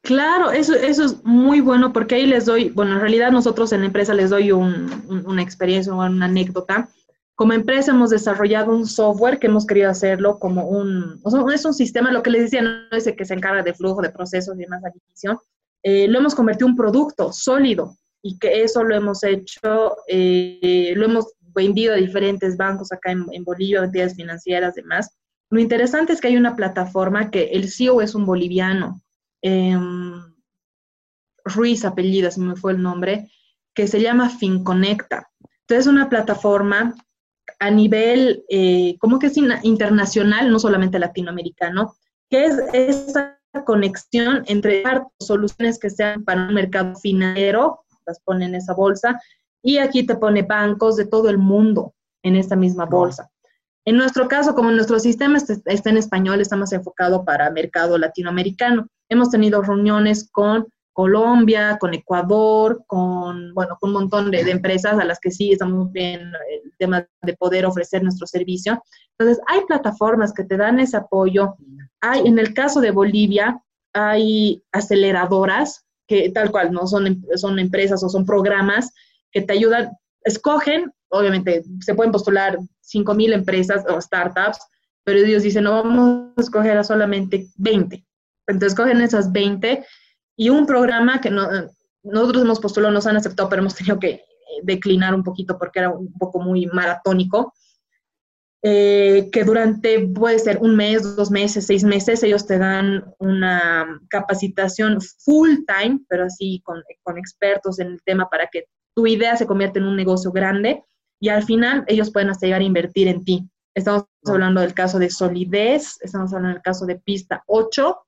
Claro, 0.06 0.52
eso, 0.52 0.76
eso 0.76 1.04
es 1.04 1.24
muy 1.24 1.62
bueno 1.62 1.92
porque 1.92 2.14
ahí 2.14 2.28
les 2.28 2.46
doy, 2.46 2.70
bueno, 2.70 2.94
en 2.94 3.02
realidad 3.02 3.32
nosotros 3.32 3.74
en 3.74 3.80
la 3.80 3.88
empresa 3.88 4.14
les 4.14 4.30
doy 4.30 4.52
una 4.52 5.42
experiencia 5.42 5.92
o 5.92 6.06
una 6.06 6.26
anécdota. 6.26 6.88
Como 7.34 7.54
empresa 7.54 7.92
hemos 7.92 8.12
desarrollado 8.12 8.72
un 8.72 8.86
software 8.86 9.40
que 9.40 9.48
hemos 9.48 9.66
querido 9.66 9.90
hacerlo 9.90 10.38
como 10.38 10.70
un, 10.70 11.20
o 11.24 11.32
sea, 11.32 11.42
es 11.52 11.66
un 11.66 11.74
sistema, 11.74 12.12
lo 12.12 12.22
que 12.22 12.30
les 12.30 12.44
decía, 12.44 12.62
no 12.62 12.96
es 12.96 13.08
el 13.08 13.16
que 13.16 13.26
se 13.26 13.34
encarga 13.34 13.64
de 13.64 13.74
flujo 13.74 14.04
de 14.04 14.12
procesos 14.12 14.56
y 14.56 14.60
demás 14.60 14.86
adquisición, 14.86 15.40
eh, 15.82 16.08
lo 16.08 16.20
hemos 16.20 16.36
convertido 16.36 16.68
en 16.68 16.74
un 16.74 16.78
producto 16.78 17.34
sólido 17.34 17.98
y 18.22 18.38
que 18.38 18.62
eso 18.62 18.84
lo 18.84 18.96
hemos 18.96 19.24
hecho, 19.24 19.96
eh, 20.08 20.94
lo 20.96 21.06
hemos 21.06 21.34
vendido 21.42 21.96
a 21.96 21.98
diferentes 21.98 22.58
bancos 22.58 22.92
acá 22.92 23.12
en, 23.12 23.44
Bolivia, 23.44 23.84
entidades 23.84 24.16
financieras, 24.16 24.76
demás. 24.76 25.18
Lo 25.50 25.60
interesante 25.60 26.14
es 26.14 26.22
que 26.22 26.28
hay 26.28 26.38
una 26.38 26.56
plataforma 26.56 27.32
que 27.32 27.46
el 27.54 27.72
CEO 27.72 28.02
es 28.02 28.14
un 28.14 28.28
boliviano, 28.28 29.02
em, 29.46 30.22
Ruiz 31.44 31.86
apellido, 31.86 32.32
si 32.32 32.40
me 32.40 32.56
fue 32.56 32.72
el 32.72 32.82
nombre, 32.82 33.30
que 33.76 33.88
se 33.88 34.02
llama 34.02 34.30
FinConecta. 34.30 35.30
Entonces 35.62 35.86
es 35.86 35.88
una 35.88 36.10
plataforma 36.10 36.96
a 37.60 37.70
nivel, 37.70 38.44
eh, 38.50 38.98
como 39.00 39.20
que 39.20 39.28
es 39.28 39.38
internacional, 39.38 40.52
no 40.52 40.58
solamente 40.58 40.98
latinoamericano, 40.98 41.94
que 42.30 42.46
es 42.46 42.58
esa 42.74 43.40
conexión 43.66 44.44
entre 44.48 44.84
soluciones 45.20 45.78
que 45.78 45.92
sean 45.92 46.24
para 46.24 46.48
un 46.48 46.54
mercado 46.56 46.96
financiero, 46.96 47.86
las 48.08 48.20
pone 48.22 48.46
en 48.46 48.56
esa 48.56 48.74
bolsa, 48.74 49.22
y 49.62 49.78
aquí 49.78 50.04
te 50.04 50.16
pone 50.16 50.42
bancos 50.42 50.96
de 50.96 51.06
todo 51.06 51.30
el 51.30 51.38
mundo 51.38 51.94
en 52.24 52.36
esta 52.36 52.56
misma 52.56 52.86
bolsa. 52.86 53.30
En 53.86 53.98
nuestro 53.98 54.28
caso, 54.28 54.56
como 54.56 54.72
nuestro 54.72 55.00
sistema 55.00 55.38
está 55.38 55.90
en 55.90 55.98
español, 55.98 56.42
estamos 56.42 56.74
enfocados 56.74 57.24
para 57.24 57.52
mercado 57.52 58.00
latinoamericano. 58.00 58.88
Hemos 59.10 59.30
tenido 59.30 59.62
reuniones 59.62 60.30
con 60.32 60.68
Colombia, 60.94 61.78
con 61.80 61.94
Ecuador, 61.94 62.84
con, 62.88 63.54
bueno, 63.54 63.78
con 63.80 63.90
un 63.90 63.96
montón 63.96 64.32
de, 64.32 64.40
empresas 64.50 64.98
a 64.98 65.04
las 65.04 65.20
que 65.20 65.30
sí 65.30 65.52
estamos 65.52 65.92
bien 65.92 66.32
el 66.50 66.72
tema 66.78 67.06
de 67.22 67.36
poder 67.36 67.66
ofrecer 67.66 68.02
nuestro 68.02 68.26
servicio. 68.26 68.82
Entonces, 69.18 69.44
hay 69.48 69.62
plataformas 69.66 70.34
que 70.34 70.46
te 70.46 70.56
dan 70.56 70.80
ese 70.80 70.96
apoyo. 70.96 71.56
Hay, 72.00 72.26
en 72.26 72.40
el 72.40 72.54
caso 72.54 72.80
de 72.80 72.92
Bolivia, 72.92 73.62
hay 73.94 74.64
aceleradoras 74.72 75.86
que 76.08 76.30
tal 76.30 76.52
cual, 76.52 76.72
¿no? 76.72 76.88
Son, 76.88 77.08
em, 77.08 77.22
son 77.36 77.60
empresas 77.60 78.04
o 78.04 78.10
son 78.10 78.26
programas 78.26 78.94
que 79.32 79.42
te 79.42 79.54
ayudan, 79.54 79.92
escogen, 80.24 80.94
obviamente, 81.10 81.64
se 81.82 81.94
pueden 81.94 82.12
postular 82.12 82.58
5.000 82.82 83.34
empresas 83.34 83.84
o 83.90 84.00
startups, 84.00 84.60
pero 85.04 85.20
ellos 85.20 85.44
dicen, 85.44 85.66
no, 85.66 85.84
vamos 85.84 86.32
a 86.38 86.42
escoger 86.42 86.78
a 86.78 86.84
solamente 86.84 87.48
20. 87.58 88.06
Entonces, 88.48 88.76
cogen 88.76 89.02
esas 89.02 89.32
20 89.32 89.86
y 90.38 90.50
un 90.50 90.66
programa 90.66 91.22
que 91.22 91.30
no, 91.30 91.48
nosotros 92.04 92.44
hemos 92.44 92.60
postulado, 92.60 92.94
nos 92.94 93.08
han 93.08 93.18
aceptado, 93.18 93.50
pero 93.50 93.62
hemos 93.62 93.76
tenido 93.76 94.00
que 94.00 94.10
eh, 94.10 94.24
declinar 94.64 95.14
un 95.14 95.24
poquito 95.24 95.58
porque 95.58 95.80
era 95.80 95.90
un 95.90 96.14
poco 96.14 96.40
muy 96.40 96.66
maratónico. 96.68 97.54
Eh, 98.68 99.30
que 99.32 99.44
durante, 99.44 100.08
puede 100.08 100.40
ser 100.40 100.58
un 100.60 100.76
mes, 100.76 101.16
dos 101.16 101.30
meses, 101.30 101.68
seis 101.68 101.84
meses, 101.84 102.24
ellos 102.24 102.48
te 102.48 102.58
dan 102.58 103.14
una 103.20 104.02
capacitación 104.10 105.00
full 105.24 105.52
time, 105.68 106.00
pero 106.10 106.24
así 106.24 106.64
con, 106.66 106.82
con 107.04 107.20
expertos 107.20 107.78
en 107.78 107.90
el 107.90 108.02
tema 108.04 108.28
para 108.28 108.48
que 108.48 108.66
tu 108.96 109.06
idea 109.06 109.38
se 109.38 109.46
convierta 109.46 109.78
en 109.78 109.86
un 109.86 109.96
negocio 109.96 110.32
grande 110.32 110.84
y 111.20 111.30
al 111.30 111.44
final 111.44 111.84
ellos 111.88 112.12
pueden 112.12 112.30
hasta 112.30 112.48
llegar 112.48 112.62
a 112.62 112.66
invertir 112.66 113.08
en 113.08 113.24
ti. 113.24 113.48
Estamos 113.76 114.06
hablando 114.26 114.62
del 114.62 114.74
caso 114.74 114.98
de 114.98 115.12
Solidez, 115.12 115.98
estamos 116.02 116.34
hablando 116.34 116.56
del 116.56 116.64
caso 116.64 116.88
de 116.88 116.96
Pista 116.96 117.44
8 117.46 118.05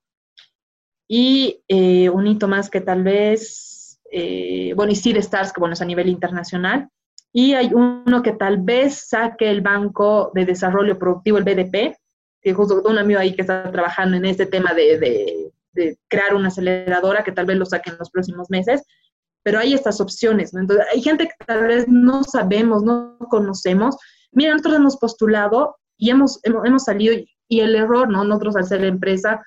y 1.08 1.62
eh, 1.68 2.10
un 2.10 2.26
hito 2.26 2.46
más 2.46 2.68
que 2.68 2.82
tal 2.82 3.02
vez, 3.02 3.98
eh, 4.12 4.74
bueno, 4.76 4.92
y 4.92 4.96
Seed 4.96 5.16
Stars, 5.16 5.52
que 5.52 5.60
bueno, 5.60 5.72
es 5.72 5.80
a 5.80 5.86
nivel 5.86 6.08
internacional. 6.08 6.88
Y 7.32 7.54
hay 7.54 7.72
uno 7.72 8.22
que 8.22 8.32
tal 8.32 8.58
vez 8.58 9.08
saque 9.08 9.50
el 9.50 9.62
Banco 9.62 10.30
de 10.34 10.44
Desarrollo 10.44 10.98
Productivo, 10.98 11.38
el 11.38 11.44
BDP, 11.44 11.96
que 12.42 12.54
justo 12.54 12.82
un 12.84 12.98
amigo 12.98 13.20
ahí 13.20 13.34
que 13.34 13.42
está 13.42 13.70
trabajando 13.72 14.16
en 14.16 14.26
este 14.26 14.46
tema 14.46 14.74
de, 14.74 14.98
de, 14.98 15.52
de 15.72 15.98
crear 16.08 16.34
una 16.34 16.48
aceleradora, 16.48 17.24
que 17.24 17.32
tal 17.32 17.46
vez 17.46 17.56
lo 17.56 17.66
saque 17.66 17.90
en 17.90 17.98
los 17.98 18.10
próximos 18.10 18.50
meses, 18.50 18.82
pero 19.42 19.58
hay 19.58 19.72
estas 19.72 20.00
opciones, 20.00 20.52
¿no? 20.52 20.60
Entonces, 20.60 20.86
hay 20.92 21.00
gente 21.00 21.24
que 21.26 21.44
tal 21.46 21.66
vez 21.66 21.86
no 21.88 22.22
sabemos, 22.22 22.82
no 22.82 23.16
conocemos. 23.30 23.96
Mira, 24.32 24.52
nosotros 24.52 24.76
hemos 24.76 24.96
postulado 24.96 25.76
y 25.96 26.10
hemos, 26.10 26.40
hemos, 26.44 26.66
hemos 26.66 26.84
salido, 26.84 27.14
y 27.48 27.60
el 27.60 27.74
error, 27.74 28.08
¿no? 28.08 28.24
Nosotros 28.24 28.56
al 28.56 28.66
ser 28.66 28.84
empresa, 28.84 29.42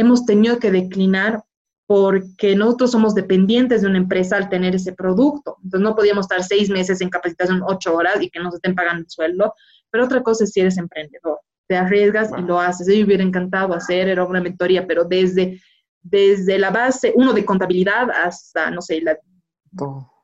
hemos 0.00 0.24
tenido 0.24 0.58
que 0.58 0.70
declinar 0.70 1.42
porque 1.86 2.54
nosotros 2.54 2.92
somos 2.92 3.16
dependientes 3.16 3.82
de 3.82 3.88
una 3.88 3.98
empresa 3.98 4.36
al 4.36 4.48
tener 4.48 4.76
ese 4.76 4.92
producto. 4.92 5.56
Entonces 5.64 5.80
no 5.80 5.96
podíamos 5.96 6.26
estar 6.26 6.42
seis 6.44 6.70
meses 6.70 7.00
en 7.00 7.10
capacitación, 7.10 7.62
ocho 7.66 7.96
horas 7.96 8.22
y 8.22 8.30
que 8.30 8.38
nos 8.38 8.54
estén 8.54 8.76
pagando 8.76 9.00
el 9.00 9.10
sueldo. 9.10 9.54
Pero 9.90 10.04
otra 10.04 10.22
cosa 10.22 10.44
es 10.44 10.52
si 10.52 10.60
eres 10.60 10.78
emprendedor. 10.78 11.40
Te 11.66 11.76
arriesgas 11.76 12.30
y 12.38 12.42
lo 12.42 12.60
haces. 12.60 12.86
Yo 12.86 13.04
hubiera 13.04 13.24
encantado 13.24 13.74
hacer, 13.74 14.08
era 14.08 14.24
una 14.24 14.40
mentoría, 14.40 14.86
pero 14.86 15.04
desde, 15.04 15.60
desde 16.00 16.60
la 16.60 16.70
base, 16.70 17.12
uno 17.16 17.32
de 17.32 17.44
contabilidad 17.44 18.08
hasta, 18.10 18.70
no 18.70 18.82
sé, 18.82 19.00
la, 19.00 19.18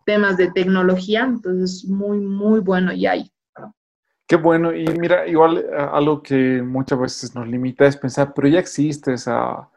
temas 0.04 0.36
de 0.36 0.52
tecnología. 0.52 1.24
Entonces, 1.24 1.84
muy, 1.84 2.20
muy 2.20 2.60
bueno 2.60 2.92
y 2.92 3.06
hay. 3.06 3.32
Qué 4.26 4.36
bueno. 4.36 4.74
Y 4.74 4.86
mira, 4.98 5.26
igual 5.26 5.58
eh, 5.58 5.64
algo 5.92 6.22
que 6.22 6.62
muchas 6.62 6.98
veces 6.98 7.34
nos 7.34 7.46
limita 7.46 7.86
es 7.86 7.96
pensar, 7.96 8.32
pero 8.34 8.48
ya 8.48 8.58
existe 8.58 9.14
esa 9.14 9.68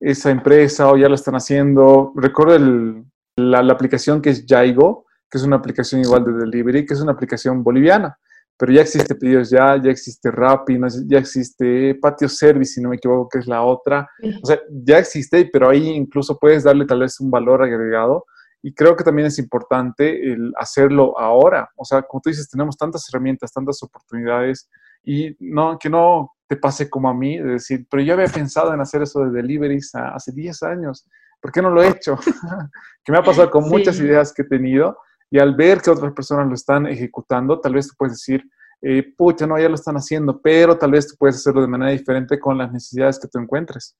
esa 0.00 0.30
empresa 0.30 0.90
o 0.90 0.96
ya 0.96 1.08
lo 1.08 1.14
están 1.14 1.34
haciendo. 1.34 2.12
Recuerdo 2.16 3.04
la, 3.36 3.58
aplicación 3.72 4.22
que 4.22 4.30
es 4.30 4.46
Yaigo, 4.46 5.04
que 5.30 5.38
es 5.38 5.44
una 5.44 5.56
aplicación 5.56 6.00
igual 6.00 6.24
de 6.24 6.32
delivery, 6.32 6.86
que 6.86 6.94
es 6.94 7.00
una 7.00 7.12
aplicación 7.12 7.62
boliviana, 7.62 8.18
pero 8.56 8.72
ya 8.72 8.80
existe 8.80 9.14
Pedidos 9.14 9.50
Ya, 9.50 9.80
ya 9.80 9.90
existe 9.90 10.30
Rappi, 10.30 10.78
ya 11.06 11.18
existe 11.18 11.94
Patio 12.00 12.28
Service, 12.28 12.74
si 12.74 12.80
no 12.80 12.88
me 12.88 12.96
equivoco, 12.96 13.28
que 13.28 13.38
es 13.38 13.46
la 13.46 13.62
otra. 13.62 14.08
O 14.42 14.46
sea, 14.46 14.58
ya 14.70 14.98
existe, 14.98 15.48
pero 15.52 15.68
ahí 15.68 15.88
incluso 15.88 16.38
puedes 16.38 16.64
darle 16.64 16.86
tal 16.86 17.00
vez 17.00 17.20
un 17.20 17.30
valor 17.30 17.62
agregado. 17.62 18.24
Y 18.62 18.74
creo 18.74 18.94
que 18.94 19.04
también 19.04 19.26
es 19.26 19.38
importante 19.38 20.32
el 20.32 20.52
hacerlo 20.56 21.18
ahora. 21.18 21.70
O 21.76 21.84
sea, 21.84 22.02
como 22.02 22.20
tú 22.20 22.30
dices, 22.30 22.48
tenemos 22.48 22.76
tantas 22.76 23.08
herramientas, 23.08 23.52
tantas 23.52 23.82
oportunidades 23.82 24.68
y 25.02 25.34
no, 25.40 25.78
que 25.78 25.88
no 25.88 26.32
te 26.46 26.56
pase 26.56 26.90
como 26.90 27.08
a 27.08 27.14
mí, 27.14 27.38
de 27.38 27.52
decir, 27.52 27.86
pero 27.90 28.02
yo 28.02 28.14
había 28.14 28.26
pensado 28.26 28.74
en 28.74 28.80
hacer 28.80 29.02
eso 29.02 29.24
de 29.24 29.30
deliveries 29.30 29.94
hace 29.94 30.32
10 30.32 30.62
años, 30.64 31.06
¿por 31.40 31.52
qué 31.52 31.62
no 31.62 31.70
lo 31.70 31.82
he 31.82 31.88
hecho? 31.88 32.18
que 33.04 33.12
me 33.12 33.18
ha 33.18 33.22
pasado 33.22 33.50
con 33.50 33.68
muchas 33.68 33.98
ideas 34.00 34.32
que 34.32 34.42
he 34.42 34.46
tenido 34.46 34.98
y 35.30 35.38
al 35.38 35.54
ver 35.54 35.80
que 35.80 35.90
otras 35.90 36.12
personas 36.12 36.48
lo 36.48 36.54
están 36.54 36.86
ejecutando, 36.86 37.60
tal 37.60 37.74
vez 37.74 37.88
tú 37.88 37.94
puedes 37.96 38.14
decir, 38.14 38.42
eh, 38.82 39.14
pucha, 39.16 39.46
no, 39.46 39.58
ya 39.58 39.68
lo 39.68 39.74
están 39.74 39.96
haciendo, 39.96 40.40
pero 40.40 40.76
tal 40.76 40.90
vez 40.90 41.06
tú 41.06 41.14
puedes 41.16 41.36
hacerlo 41.36 41.60
de 41.60 41.68
manera 41.68 41.92
diferente 41.92 42.40
con 42.40 42.58
las 42.58 42.72
necesidades 42.72 43.18
que 43.20 43.28
tú 43.28 43.38
encuentres. 43.38 43.96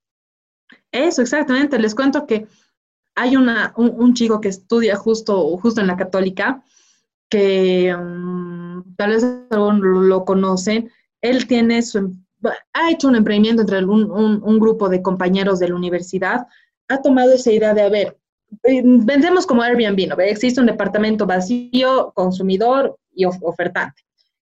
Eso, 0.91 1.21
exactamente. 1.21 1.79
Les 1.79 1.95
cuento 1.95 2.25
que 2.25 2.47
hay 3.21 3.35
una, 3.35 3.71
un, 3.77 4.15
chico 4.15 4.41
que 4.41 4.47
estudia 4.47 4.95
justo, 4.95 5.55
justo 5.57 5.79
en 5.79 5.85
la 5.85 5.95
católica, 5.95 6.63
que 7.29 7.95
mm, 7.95 8.95
tal 8.95 9.11
vez 9.11 9.23
lo, 9.51 10.25
conocen. 10.25 10.89
Él 11.21 11.45
tiene 11.45 11.83
su, 11.83 12.15
ha 12.73 12.89
hecho 12.89 13.07
un 13.07 13.15
emprendimiento 13.15 13.61
entre 13.61 13.85
un, 13.85 14.59
grupo 14.59 14.89
de 14.89 15.03
compañeros 15.03 15.59
de 15.59 15.69
la 15.69 15.75
universidad, 15.75 16.47
ha 16.87 16.99
tomado 16.99 17.31
esa 17.33 17.51
idea 17.51 17.75
de, 17.75 17.83
a 17.83 17.89
ver, 17.89 18.17
eh, 18.63 18.81
vendemos 18.83 19.45
como 19.45 19.61
Airbnb, 19.61 20.07
¿no? 20.07 20.19
Existe 20.19 20.59
un 20.59 20.65
departamento 20.65 21.27
vacío, 21.27 22.11
consumidor 22.15 22.97
y 23.13 23.25
ofertante. 23.25 24.01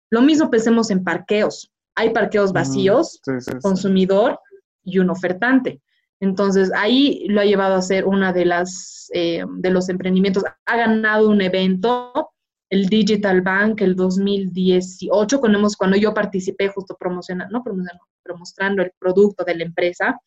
Lo 0.09 0.21
mismo 0.21 0.49
pensemos 0.49 0.89
en 0.89 1.03
parqueos. 1.03 1.69
Hay 1.95 2.11
parqueos 2.11 2.53
vacíos, 2.53 3.19
consumidor 3.61 4.39
y 4.85 4.99
un 4.99 5.09
ofertante. 5.09 5.81
Entonces, 6.21 6.71
ahí 6.75 7.25
lo 7.29 7.41
ha 7.41 7.45
llevado 7.45 7.75
a 7.75 7.81
ser 7.81 8.05
una 8.05 8.33
de 8.33 8.45
las 8.45 9.09
eh, 9.13 9.43
de 9.57 9.69
los 9.69 9.89
emprendimientos. 9.89 10.43
Ha 10.65 10.77
ganado 10.77 11.29
un 11.29 11.41
evento 11.41 12.31
el 12.69 12.85
Digital 12.85 13.41
Bank 13.41 13.81
el 13.81 13.95
2018, 13.95 15.39
cuando, 15.39 15.57
hemos, 15.57 15.75
cuando 15.75 15.97
yo 15.97 16.13
participé 16.13 16.67
justo 16.67 16.95
promocionando, 16.99 17.51
no 17.57 17.63
promocionando, 17.63 18.05
promostrando 18.21 18.83
el 18.83 18.91
producto 18.99 19.43
de 19.43 19.55
la 19.55 19.63
empresa. 19.63 20.19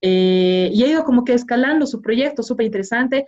Eh, 0.00 0.70
y 0.72 0.82
ha 0.82 0.88
ido 0.88 1.04
como 1.04 1.24
que 1.24 1.34
escalando 1.34 1.86
su 1.86 2.02
proyecto, 2.02 2.42
súper 2.42 2.66
interesante. 2.66 3.26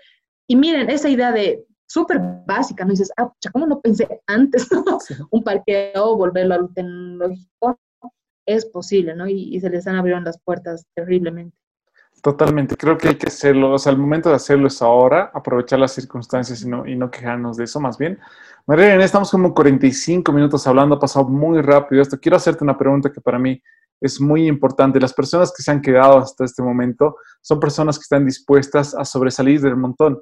Y 0.48 0.56
miren, 0.56 0.90
esa 0.90 1.08
idea 1.08 1.30
de 1.30 1.64
súper 1.86 2.20
básica, 2.44 2.84
¿no? 2.84 2.90
dices, 2.90 3.12
ah, 3.16 3.32
¿cómo 3.52 3.66
no 3.66 3.80
pensé 3.80 4.08
antes? 4.26 4.66
Un 5.30 5.44
parqueo, 5.44 6.16
volverlo 6.16 6.54
a 6.54 6.58
lo 6.58 6.68
tecnológico, 6.68 7.78
es 8.46 8.66
posible, 8.66 9.14
¿no? 9.14 9.28
Y, 9.28 9.54
y 9.54 9.60
se 9.60 9.70
les 9.70 9.86
han 9.86 9.96
abierto 9.96 10.24
las 10.24 10.40
puertas 10.40 10.84
terriblemente. 10.94 11.56
Totalmente, 12.26 12.76
creo 12.76 12.98
que 12.98 13.06
hay 13.06 13.14
que 13.14 13.28
hacerlo, 13.28 13.70
o 13.70 13.78
sea, 13.78 13.92
el 13.92 13.98
momento 13.98 14.30
de 14.30 14.34
hacerlo 14.34 14.66
es 14.66 14.82
ahora, 14.82 15.30
aprovechar 15.32 15.78
las 15.78 15.92
circunstancias 15.92 16.60
y 16.60 16.68
no, 16.68 16.84
y 16.84 16.96
no 16.96 17.08
quejarnos 17.08 17.56
de 17.56 17.62
eso, 17.62 17.78
más 17.78 17.98
bien. 17.98 18.18
María 18.66 18.96
estamos 18.96 19.30
como 19.30 19.54
45 19.54 20.32
minutos 20.32 20.66
hablando, 20.66 20.96
ha 20.96 20.98
pasado 20.98 21.28
muy 21.28 21.62
rápido 21.62 22.02
esto. 22.02 22.18
Quiero 22.18 22.36
hacerte 22.36 22.64
una 22.64 22.76
pregunta 22.76 23.12
que 23.12 23.20
para 23.20 23.38
mí 23.38 23.62
es 24.00 24.20
muy 24.20 24.48
importante. 24.48 24.98
Las 24.98 25.14
personas 25.14 25.52
que 25.56 25.62
se 25.62 25.70
han 25.70 25.80
quedado 25.80 26.18
hasta 26.18 26.44
este 26.44 26.64
momento 26.64 27.14
son 27.40 27.60
personas 27.60 27.96
que 27.96 28.02
están 28.02 28.26
dispuestas 28.26 28.92
a 28.96 29.04
sobresalir 29.04 29.60
del 29.60 29.76
montón. 29.76 30.20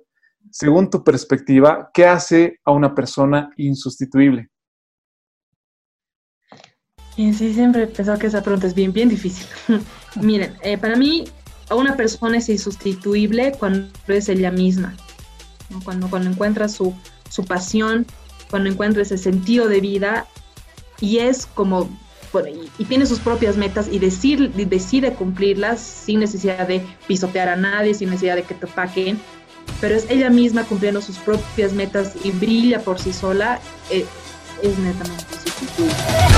Según 0.50 0.90
tu 0.90 1.02
perspectiva, 1.02 1.88
¿qué 1.94 2.07
hace 2.07 2.61
a 2.66 2.72
una 2.72 2.94
persona 2.94 3.48
insustituible? 3.57 4.50
Sí, 7.16 7.32
siempre 7.32 7.84
he 7.84 7.86
pensado 7.86 8.18
que 8.18 8.26
esa 8.26 8.42
pregunta 8.42 8.66
es 8.66 8.74
bien, 8.74 8.92
bien 8.92 9.09
difícil. 9.09 9.46
Miren, 10.20 10.55
eh, 10.61 10.76
para 10.76 10.96
mí 10.96 11.24
una 11.70 11.96
persona 11.96 12.38
es 12.38 12.48
insustituible 12.48 13.52
cuando 13.58 13.88
es 14.08 14.28
ella 14.28 14.50
misma, 14.50 14.94
cuando, 15.84 16.08
encuentra 16.18 16.68
su, 16.68 16.94
su 17.30 17.44
pasión, 17.44 18.06
cuando 18.50 18.70
encuentra 18.70 19.02
ese 19.02 19.18
sentido 19.18 19.68
de 19.68 19.80
vida 19.80 20.26
y 21.00 21.18
es 21.18 21.46
como, 21.46 21.88
y, 22.78 22.84
tiene 22.84 23.06
sus 23.06 23.18
propias 23.18 23.56
metas 23.56 23.88
y 23.90 23.98
decide 23.98 25.12
cumplirlas 25.14 25.80
sin 25.80 26.20
necesidad 26.20 26.68
de 26.68 26.84
pisotear 27.06 27.48
a 27.48 27.56
nadie, 27.56 27.94
sin 27.94 28.10
necesidad 28.10 28.36
de 28.36 28.42
que 28.42 28.54
te 28.54 28.66
paquen, 28.66 29.18
pero 29.80 29.94
es 29.94 30.08
ella 30.10 30.30
misma 30.30 30.64
cumpliendo 30.64 31.00
sus 31.00 31.16
propias 31.18 31.72
metas 31.72 32.12
y 32.22 32.30
brilla 32.30 32.80
por 32.80 32.98
sí 32.98 33.12
sola, 33.12 33.60
eh, 33.90 34.04
es 34.62 34.78
netamente 34.78 35.24
insustituible. 35.32 36.34